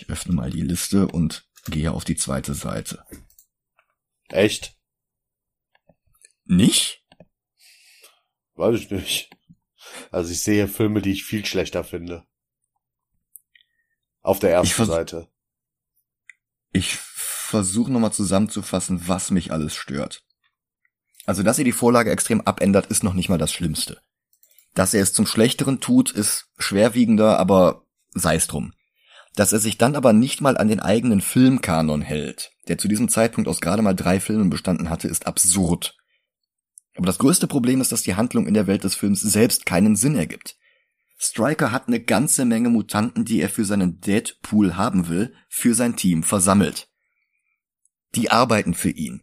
Ich 0.07 0.13
öffne 0.13 0.33
mal 0.33 0.49
die 0.49 0.61
Liste 0.61 1.05
und 1.07 1.45
gehe 1.65 1.91
auf 1.91 2.05
die 2.05 2.15
zweite 2.15 2.53
Seite. 2.53 3.05
Echt? 4.29 4.77
Nicht? 6.45 7.05
Weiß 8.55 8.79
ich 8.79 8.89
nicht. 8.89 9.29
Also 10.09 10.31
ich 10.31 10.41
sehe 10.41 10.69
Filme, 10.69 11.01
die 11.01 11.11
ich 11.11 11.25
viel 11.25 11.45
schlechter 11.45 11.83
finde. 11.83 12.25
Auf 14.21 14.39
der 14.39 14.51
ersten 14.51 14.83
Ich 14.83 14.87
Seite. 14.87 15.27
Ich 16.71 16.95
versuche 16.95 17.91
nochmal 17.91 18.13
zusammenzufassen, 18.13 19.09
was 19.09 19.29
mich 19.31 19.51
alles 19.51 19.75
stört. 19.75 20.23
Also, 21.25 21.43
dass 21.43 21.57
er 21.57 21.65
die 21.65 21.73
Vorlage 21.73 22.11
extrem 22.11 22.39
abändert, 22.41 22.85
ist 22.85 23.03
noch 23.03 23.13
nicht 23.13 23.27
mal 23.27 23.37
das 23.37 23.51
Schlimmste. 23.51 24.01
Dass 24.73 24.93
er 24.93 25.03
es 25.03 25.11
zum 25.11 25.25
Schlechteren 25.25 25.81
tut, 25.81 26.11
ist 26.11 26.49
schwerwiegender, 26.57 27.37
aber 27.39 27.85
sei 28.13 28.35
es 28.35 28.47
drum. 28.47 28.73
Dass 29.37 29.53
er 29.53 29.59
sich 29.59 29.77
dann 29.77 29.95
aber 29.95 30.13
nicht 30.13 30.41
mal 30.41 30.57
an 30.57 30.67
den 30.67 30.79
eigenen 30.79 31.21
Filmkanon 31.21 32.01
hält, 32.01 32.53
der 32.67 32.79
zu 32.79 32.87
diesem 32.87 33.07
Zeitpunkt 33.07 33.47
aus 33.47 33.61
gerade 33.61 33.83
mal 33.83 33.93
drei 33.93 34.19
Filmen 34.19 34.49
bestanden 34.49 34.89
hatte, 34.89 35.07
ist 35.07 35.27
absurd. 35.27 35.95
Aber 36.95 37.05
das 37.05 37.19
größte 37.19 37.45
Problem 37.45 37.79
ist, 37.79 37.91
dass 37.91 38.01
die 38.01 38.15
Handlung 38.15 38.47
in 38.47 38.55
der 38.55 38.65
Welt 38.65 38.83
des 38.83 38.95
Films 38.95 39.21
selbst 39.21 39.67
keinen 39.67 39.95
Sinn 39.95 40.15
ergibt. 40.15 40.57
Stryker 41.19 41.71
hat 41.71 41.87
eine 41.87 41.99
ganze 41.99 42.45
Menge 42.45 42.69
Mutanten, 42.69 43.25
die 43.25 43.39
er 43.39 43.49
für 43.49 43.63
seinen 43.63 44.01
Deadpool 44.01 44.75
haben 44.75 45.07
will, 45.07 45.35
für 45.49 45.75
sein 45.75 45.95
Team 45.95 46.23
versammelt. 46.23 46.89
Die 48.15 48.31
arbeiten 48.31 48.73
für 48.73 48.89
ihn. 48.89 49.21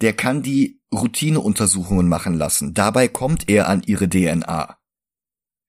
Der 0.00 0.12
kann 0.12 0.44
die 0.44 0.80
Routineuntersuchungen 0.94 2.08
machen 2.08 2.34
lassen. 2.34 2.72
Dabei 2.72 3.08
kommt 3.08 3.48
er 3.48 3.68
an 3.68 3.82
ihre 3.82 4.08
DNA. 4.08 4.78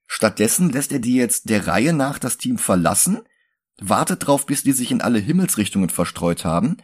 Stattdessen 0.05 0.69
lässt 0.69 0.91
er 0.91 0.99
die 0.99 1.15
jetzt 1.15 1.49
der 1.49 1.65
Reihe 1.65 1.93
nach 1.93 2.19
das 2.19 2.37
Team 2.37 2.59
verlassen, 2.59 3.21
wartet 3.79 4.27
drauf, 4.27 4.45
bis 4.45 4.63
die 4.63 4.73
sich 4.73 4.91
in 4.91 5.01
alle 5.01 5.19
Himmelsrichtungen 5.19 5.89
verstreut 5.89 6.45
haben, 6.45 6.77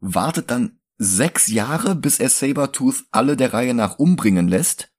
wartet 0.00 0.50
dann 0.50 0.78
sechs 0.96 1.48
Jahre, 1.48 1.94
bis 1.94 2.20
er 2.20 2.30
Sabertooth 2.30 3.04
alle 3.10 3.36
der 3.36 3.52
Reihe 3.52 3.74
nach 3.74 3.98
umbringen 3.98 4.48
lässt, 4.48 4.94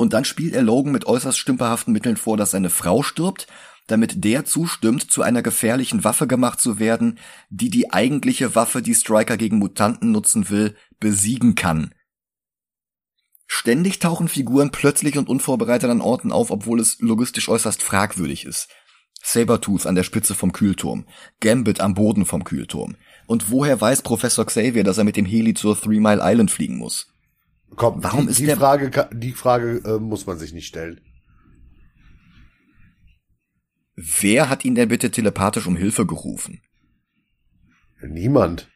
und 0.00 0.14
dann 0.14 0.24
spielt 0.24 0.54
er 0.54 0.62
Logan 0.62 0.92
mit 0.92 1.04
äußerst 1.04 1.38
stümperhaften 1.38 1.92
Mitteln 1.92 2.16
vor, 2.16 2.38
dass 2.38 2.52
seine 2.52 2.70
Frau 2.70 3.02
stirbt, 3.02 3.46
damit 3.86 4.24
der 4.24 4.46
zustimmt, 4.46 5.10
zu 5.10 5.20
einer 5.20 5.42
gefährlichen 5.42 6.04
Waffe 6.04 6.26
gemacht 6.26 6.58
zu 6.58 6.78
werden, 6.78 7.18
die 7.50 7.68
die 7.68 7.92
eigentliche 7.92 8.54
Waffe, 8.54 8.80
die 8.80 8.94
Stryker 8.94 9.36
gegen 9.36 9.58
Mutanten 9.58 10.10
nutzen 10.10 10.48
will, 10.48 10.74
besiegen 11.00 11.54
kann. 11.54 11.92
Ständig 13.46 13.98
tauchen 13.98 14.28
Figuren 14.28 14.70
plötzlich 14.70 15.18
und 15.18 15.28
unvorbereitet 15.28 15.90
an 15.90 16.00
Orten 16.00 16.32
auf, 16.32 16.50
obwohl 16.50 16.80
es 16.80 16.98
logistisch 17.00 17.50
äußerst 17.50 17.82
fragwürdig 17.82 18.46
ist. 18.46 18.68
Sabertooth 19.22 19.86
an 19.86 19.94
der 19.94 20.02
Spitze 20.02 20.34
vom 20.34 20.52
Kühlturm, 20.52 21.06
Gambit 21.40 21.80
am 21.80 21.94
Boden 21.94 22.24
vom 22.26 22.42
Kühlturm. 22.44 22.96
Und 23.26 23.50
woher 23.50 23.80
weiß 23.80 24.02
Professor 24.02 24.44
Xavier, 24.46 24.82
dass 24.84 24.98
er 24.98 25.04
mit 25.04 25.16
dem 25.16 25.26
Heli 25.26 25.54
zur 25.54 25.78
Three 25.80 26.00
Mile 26.00 26.20
Island 26.22 26.50
fliegen 26.50 26.78
muss? 26.78 27.12
Komm, 27.76 28.02
Warum 28.02 28.24
die, 28.26 28.30
ist 28.32 28.40
die 28.40 28.46
der- 28.46 28.56
Frage, 28.56 29.08
die 29.12 29.32
Frage 29.32 29.82
äh, 29.84 29.98
muss 30.00 30.26
man 30.26 30.38
sich 30.38 30.52
nicht 30.52 30.66
stellen. 30.66 31.00
Wer 33.96 34.48
hat 34.48 34.64
ihn 34.64 34.74
denn 34.74 34.88
bitte 34.88 35.10
telepathisch 35.10 35.66
um 35.66 35.76
Hilfe 35.76 36.06
gerufen? 36.06 36.62
Niemand. 38.02 38.68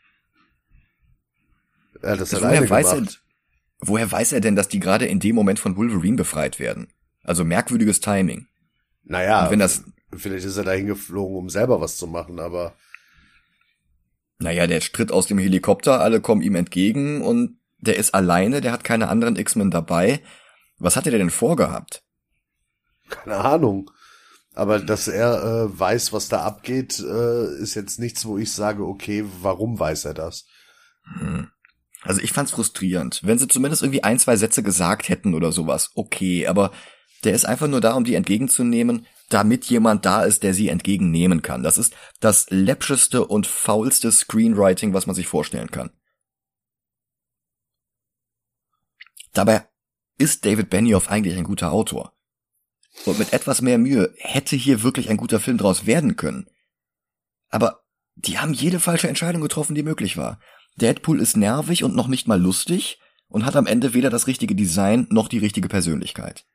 Er 2.03 2.12
hat 2.12 2.20
das 2.20 2.34
Also 2.34 2.45
alleine 2.45 2.61
woher 2.68 2.70
weiß 2.70 2.86
er, 2.88 2.95
gemacht. 2.97 3.22
woher 3.80 4.12
weiß 4.12 4.32
er 4.32 4.40
denn, 4.40 4.57
dass 4.57 4.68
die 4.68 4.80
gerade 4.80 5.07
in 5.07 5.20
dem 5.20 5.34
Moment 5.34 5.59
von 5.59 5.76
Wolverine 5.76 6.16
befreit 6.16 6.59
werden? 6.59 6.88
Also 7.22 7.45
merkwürdiges 7.45 8.01
Timing. 8.01 8.47
Naja, 9.05 9.45
Und 9.45 9.53
wenn 9.53 9.59
das- 9.61 9.84
vielleicht 10.17 10.47
ist 10.47 10.57
er 10.57 10.65
dahin 10.65 10.87
geflogen, 10.87 11.37
um 11.37 11.51
selber 11.51 11.81
was 11.81 11.97
zu 11.97 12.07
machen, 12.07 12.41
aber 12.41 12.75
Naja, 14.39 14.67
der 14.67 14.81
tritt 14.81 15.12
aus 15.12 15.27
dem 15.27 15.39
Helikopter, 15.39 16.01
alle 16.01 16.21
kommen 16.21 16.43
ihm 16.43 16.55
entgegen 16.55 17.23
und 17.23 17.59
der 17.79 17.97
ist 17.97 18.15
alleine, 18.15 18.61
der 18.61 18.73
hat 18.73 18.85
keine 18.85 19.09
anderen 19.09 19.37
X-Men 19.37 19.71
dabei. 19.71 20.21
Was 20.79 20.97
hat 20.97 21.07
er 21.07 21.12
denn 21.12 21.31
vorgehabt? 21.31 22.05
keine 23.09 23.37
Ahnung. 23.37 23.91
Aber 24.55 24.79
dass 24.79 25.09
er 25.09 25.43
äh, 25.43 25.79
weiß, 25.79 26.12
was 26.12 26.29
da 26.29 26.43
abgeht, 26.43 27.01
äh, 27.01 27.57
ist 27.57 27.75
jetzt 27.75 27.99
nichts, 27.99 28.25
wo 28.25 28.39
ich 28.39 28.53
sage, 28.53 28.87
okay, 28.87 29.25
warum 29.41 29.79
weiß 29.79 30.05
er 30.05 30.15
das? 30.15 30.47
Hm. 31.19 31.49
Also 32.03 32.21
ich 32.21 32.33
fand's 32.33 32.53
frustrierend. 32.53 33.21
Wenn 33.25 33.39
sie 33.39 33.49
zumindest 33.49 33.83
irgendwie 33.83 34.05
ein, 34.05 34.19
zwei 34.19 34.37
Sätze 34.37 34.62
gesagt 34.62 35.09
hätten 35.09 35.35
oder 35.35 35.51
sowas, 35.51 35.91
okay, 35.97 36.47
aber 36.47 36.71
der 37.25 37.35
ist 37.35 37.47
einfach 37.47 37.67
nur 37.67 37.81
da, 37.81 37.95
um 37.95 38.05
die 38.05 38.15
entgegenzunehmen, 38.15 39.07
damit 39.29 39.64
jemand 39.66 40.05
da 40.05 40.22
ist, 40.22 40.43
der 40.43 40.55
sie 40.55 40.68
entgegennehmen 40.68 41.43
kann. 41.43 41.62
Das 41.62 41.79
ist 41.79 41.95
das 42.20 42.47
läppscheste 42.51 43.27
und 43.27 43.47
faulste 43.47 44.12
Screenwriting, 44.12 44.93
was 44.93 45.07
man 45.07 45.16
sich 45.16 45.27
vorstellen 45.27 45.70
kann. 45.70 45.91
Dabei 49.33 49.66
ist 50.18 50.45
David 50.45 50.70
Benioff 50.70 51.11
eigentlich 51.11 51.37
ein 51.37 51.45
guter 51.45 51.72
Autor. 51.72 52.12
Und 53.05 53.18
mit 53.18 53.33
etwas 53.33 53.61
mehr 53.61 53.79
Mühe 53.79 54.14
hätte 54.18 54.55
hier 54.55 54.83
wirklich 54.83 55.11
ein 55.11 55.16
guter 55.16 55.41
Film 55.41 55.59
draus 55.59 55.87
werden 55.87 56.16
können. 56.16 56.49
Aber 57.49 57.85
die 58.14 58.39
haben 58.39 58.53
jede 58.53 58.79
falsche 58.79 59.09
Entscheidung 59.09 59.43
getroffen, 59.43 59.75
die 59.75 59.83
möglich 59.83 60.16
war. 60.16 60.39
Deadpool 60.77 61.20
ist 61.20 61.37
nervig 61.37 61.83
und 61.83 61.97
noch 61.97 62.07
nicht 62.07 62.29
mal 62.29 62.41
lustig 62.41 63.01
und 63.27 63.45
hat 63.45 63.57
am 63.57 63.66
Ende 63.66 63.95
weder 63.95 64.11
das 64.11 64.29
richtige 64.29 64.55
Design 64.55 65.07
noch 65.11 65.29
die 65.29 65.39
richtige 65.39 65.68
Persönlichkeit. 65.68 66.47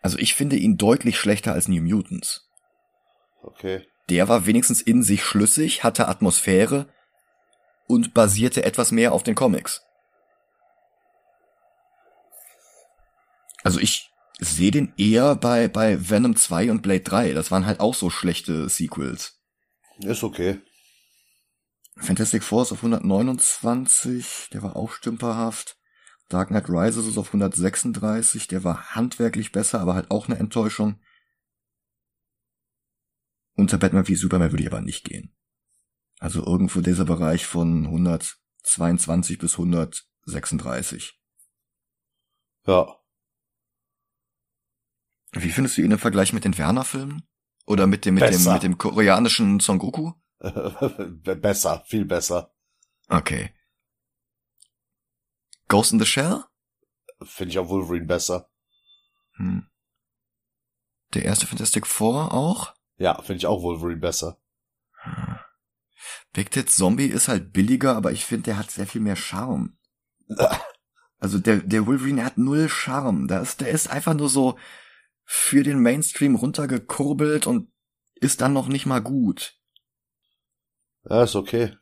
Also 0.00 0.18
ich 0.18 0.34
finde 0.34 0.56
ihn 0.56 0.76
deutlich 0.76 1.18
schlechter 1.18 1.52
als 1.52 1.68
New 1.68 1.82
Mutants. 1.82 2.48
Okay. 3.42 3.86
Der 4.08 4.28
war 4.28 4.46
wenigstens 4.46 4.80
in 4.80 5.02
sich 5.02 5.22
schlüssig, 5.22 5.84
hatte 5.84 6.08
Atmosphäre 6.08 6.88
und 7.86 8.14
basierte 8.14 8.64
etwas 8.64 8.92
mehr 8.92 9.12
auf 9.12 9.22
den 9.22 9.34
Comics. 9.34 9.82
Also 13.64 13.80
ich 13.80 14.10
sehe 14.38 14.70
den 14.70 14.94
eher 14.96 15.34
bei, 15.34 15.68
bei 15.68 16.08
Venom 16.08 16.36
2 16.36 16.70
und 16.70 16.82
Blade 16.82 17.00
3. 17.00 17.32
Das 17.32 17.50
waren 17.50 17.66
halt 17.66 17.80
auch 17.80 17.94
so 17.94 18.08
schlechte 18.08 18.68
Sequels. 18.68 19.40
Ist 20.00 20.22
okay. 20.22 20.60
Fantastic 21.96 22.42
ist 22.42 22.52
auf 22.52 22.72
129, 22.72 24.50
der 24.52 24.62
war 24.62 24.76
auch 24.76 24.92
stümperhaft. 24.92 25.77
Dark 26.28 26.48
Knight 26.48 26.68
Rises 26.68 27.06
ist 27.06 27.18
auf 27.18 27.28
136, 27.28 28.48
der 28.48 28.62
war 28.62 28.94
handwerklich 28.94 29.50
besser, 29.50 29.80
aber 29.80 29.94
halt 29.94 30.10
auch 30.10 30.28
eine 30.28 30.38
Enttäuschung. 30.38 31.00
Unter 33.54 33.78
Batman 33.78 34.06
wie 34.08 34.14
Superman 34.14 34.52
würde 34.52 34.62
ich 34.62 34.70
aber 34.70 34.82
nicht 34.82 35.04
gehen. 35.04 35.34
Also 36.20 36.44
irgendwo 36.44 36.80
dieser 36.80 37.04
Bereich 37.04 37.46
von 37.46 37.86
122 37.86 39.38
bis 39.38 39.54
136. 39.54 41.18
Ja. 42.66 42.96
Wie 45.32 45.50
findest 45.50 45.78
du 45.78 45.82
ihn 45.82 45.92
im 45.92 45.98
Vergleich 45.98 46.32
mit 46.32 46.44
den 46.44 46.58
Werner-Filmen? 46.58 47.22
Oder 47.66 47.86
mit 47.86 48.04
dem, 48.04 48.14
mit 48.14 48.24
dem, 48.24 48.30
Besser. 48.30 48.54
mit 48.54 48.62
dem 48.62 48.78
koreanischen 48.78 49.60
Son 49.60 49.78
Goku? 49.78 50.12
besser, 50.40 51.84
viel 51.86 52.04
besser. 52.04 52.54
Okay. 53.08 53.52
Ghost 55.68 55.92
in 55.92 55.98
the 55.98 56.06
Shell? 56.06 56.44
Finde 57.22 57.50
ich 57.50 57.58
auch 57.58 57.68
Wolverine 57.68 58.06
besser. 58.06 58.48
Hm. 59.36 59.68
Der 61.14 61.24
erste 61.24 61.46
Fantastic 61.46 61.86
Four 61.86 62.32
auch? 62.32 62.74
Ja, 62.96 63.20
finde 63.22 63.38
ich 63.38 63.46
auch 63.46 63.62
Wolverine 63.62 64.00
besser. 64.00 64.38
Big 66.32 66.50
Tit 66.50 66.70
Zombie 66.70 67.06
ist 67.06 67.28
halt 67.28 67.52
billiger, 67.52 67.96
aber 67.96 68.12
ich 68.12 68.24
finde, 68.24 68.44
der 68.44 68.58
hat 68.58 68.70
sehr 68.70 68.86
viel 68.86 69.00
mehr 69.00 69.16
Charme. 69.16 69.76
Also 71.20 71.40
der, 71.40 71.56
der 71.56 71.84
Wolverine 71.84 72.24
hat 72.24 72.38
null 72.38 72.68
Charme. 72.68 73.26
Der 73.26 73.40
ist, 73.40 73.60
der 73.60 73.70
ist 73.70 73.88
einfach 73.88 74.14
nur 74.14 74.28
so 74.28 74.56
für 75.24 75.64
den 75.64 75.80
Mainstream 75.80 76.36
runtergekurbelt 76.36 77.46
und 77.48 77.72
ist 78.14 78.40
dann 78.40 78.52
noch 78.52 78.68
nicht 78.68 78.86
mal 78.86 79.00
gut. 79.00 79.58
Ja, 81.10 81.24
ist 81.24 81.34
okay. 81.34 81.76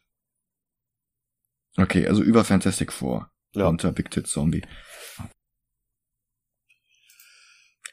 Okay, 1.77 2.09
also 2.09 2.23
über 2.23 2.45
Fantastic 2.45 2.93
Four. 2.95 3.31
Ja. 3.57 3.69
Unter 3.69 3.91
Big 3.91 4.11
Tit 4.11 4.27
Zombie. 4.27 4.63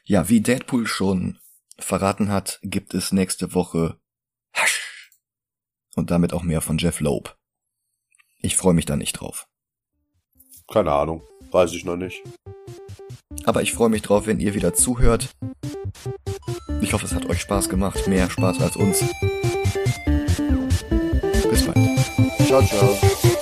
Ja, 0.04 0.28
wie 0.28 0.42
Deadpool 0.42 0.86
schon 0.86 1.38
verraten 1.78 2.30
hat, 2.30 2.60
gibt 2.62 2.92
es 2.92 3.12
nächste 3.12 3.54
Woche 3.54 3.98
Hasch. 4.52 5.10
Und 5.96 6.10
damit 6.10 6.34
auch 6.34 6.42
mehr 6.42 6.60
von 6.60 6.76
Jeff 6.76 7.00
Loeb. 7.00 7.34
Ich 8.40 8.56
freue 8.56 8.74
mich 8.74 8.84
da 8.84 8.96
nicht 8.96 9.14
drauf. 9.14 9.48
Keine 10.70 10.92
Ahnung. 10.92 11.22
Weiß 11.50 11.72
ich 11.72 11.84
noch 11.86 11.96
nicht. 11.96 12.22
Aber 13.44 13.62
ich 13.62 13.72
freue 13.72 13.88
mich 13.88 14.02
drauf, 14.02 14.26
wenn 14.26 14.40
ihr 14.40 14.54
wieder 14.54 14.74
zuhört. 14.74 15.30
Ich 16.82 16.92
hoffe, 16.92 17.06
es 17.06 17.14
hat 17.14 17.26
euch 17.26 17.40
Spaß 17.40 17.70
gemacht. 17.70 18.06
Mehr 18.06 18.28
Spaß 18.28 18.60
als 18.60 18.76
uns. 18.76 19.00
Bis 21.48 21.64
bald. 21.64 22.46
Ciao, 22.46 22.62
ciao. 22.62 23.33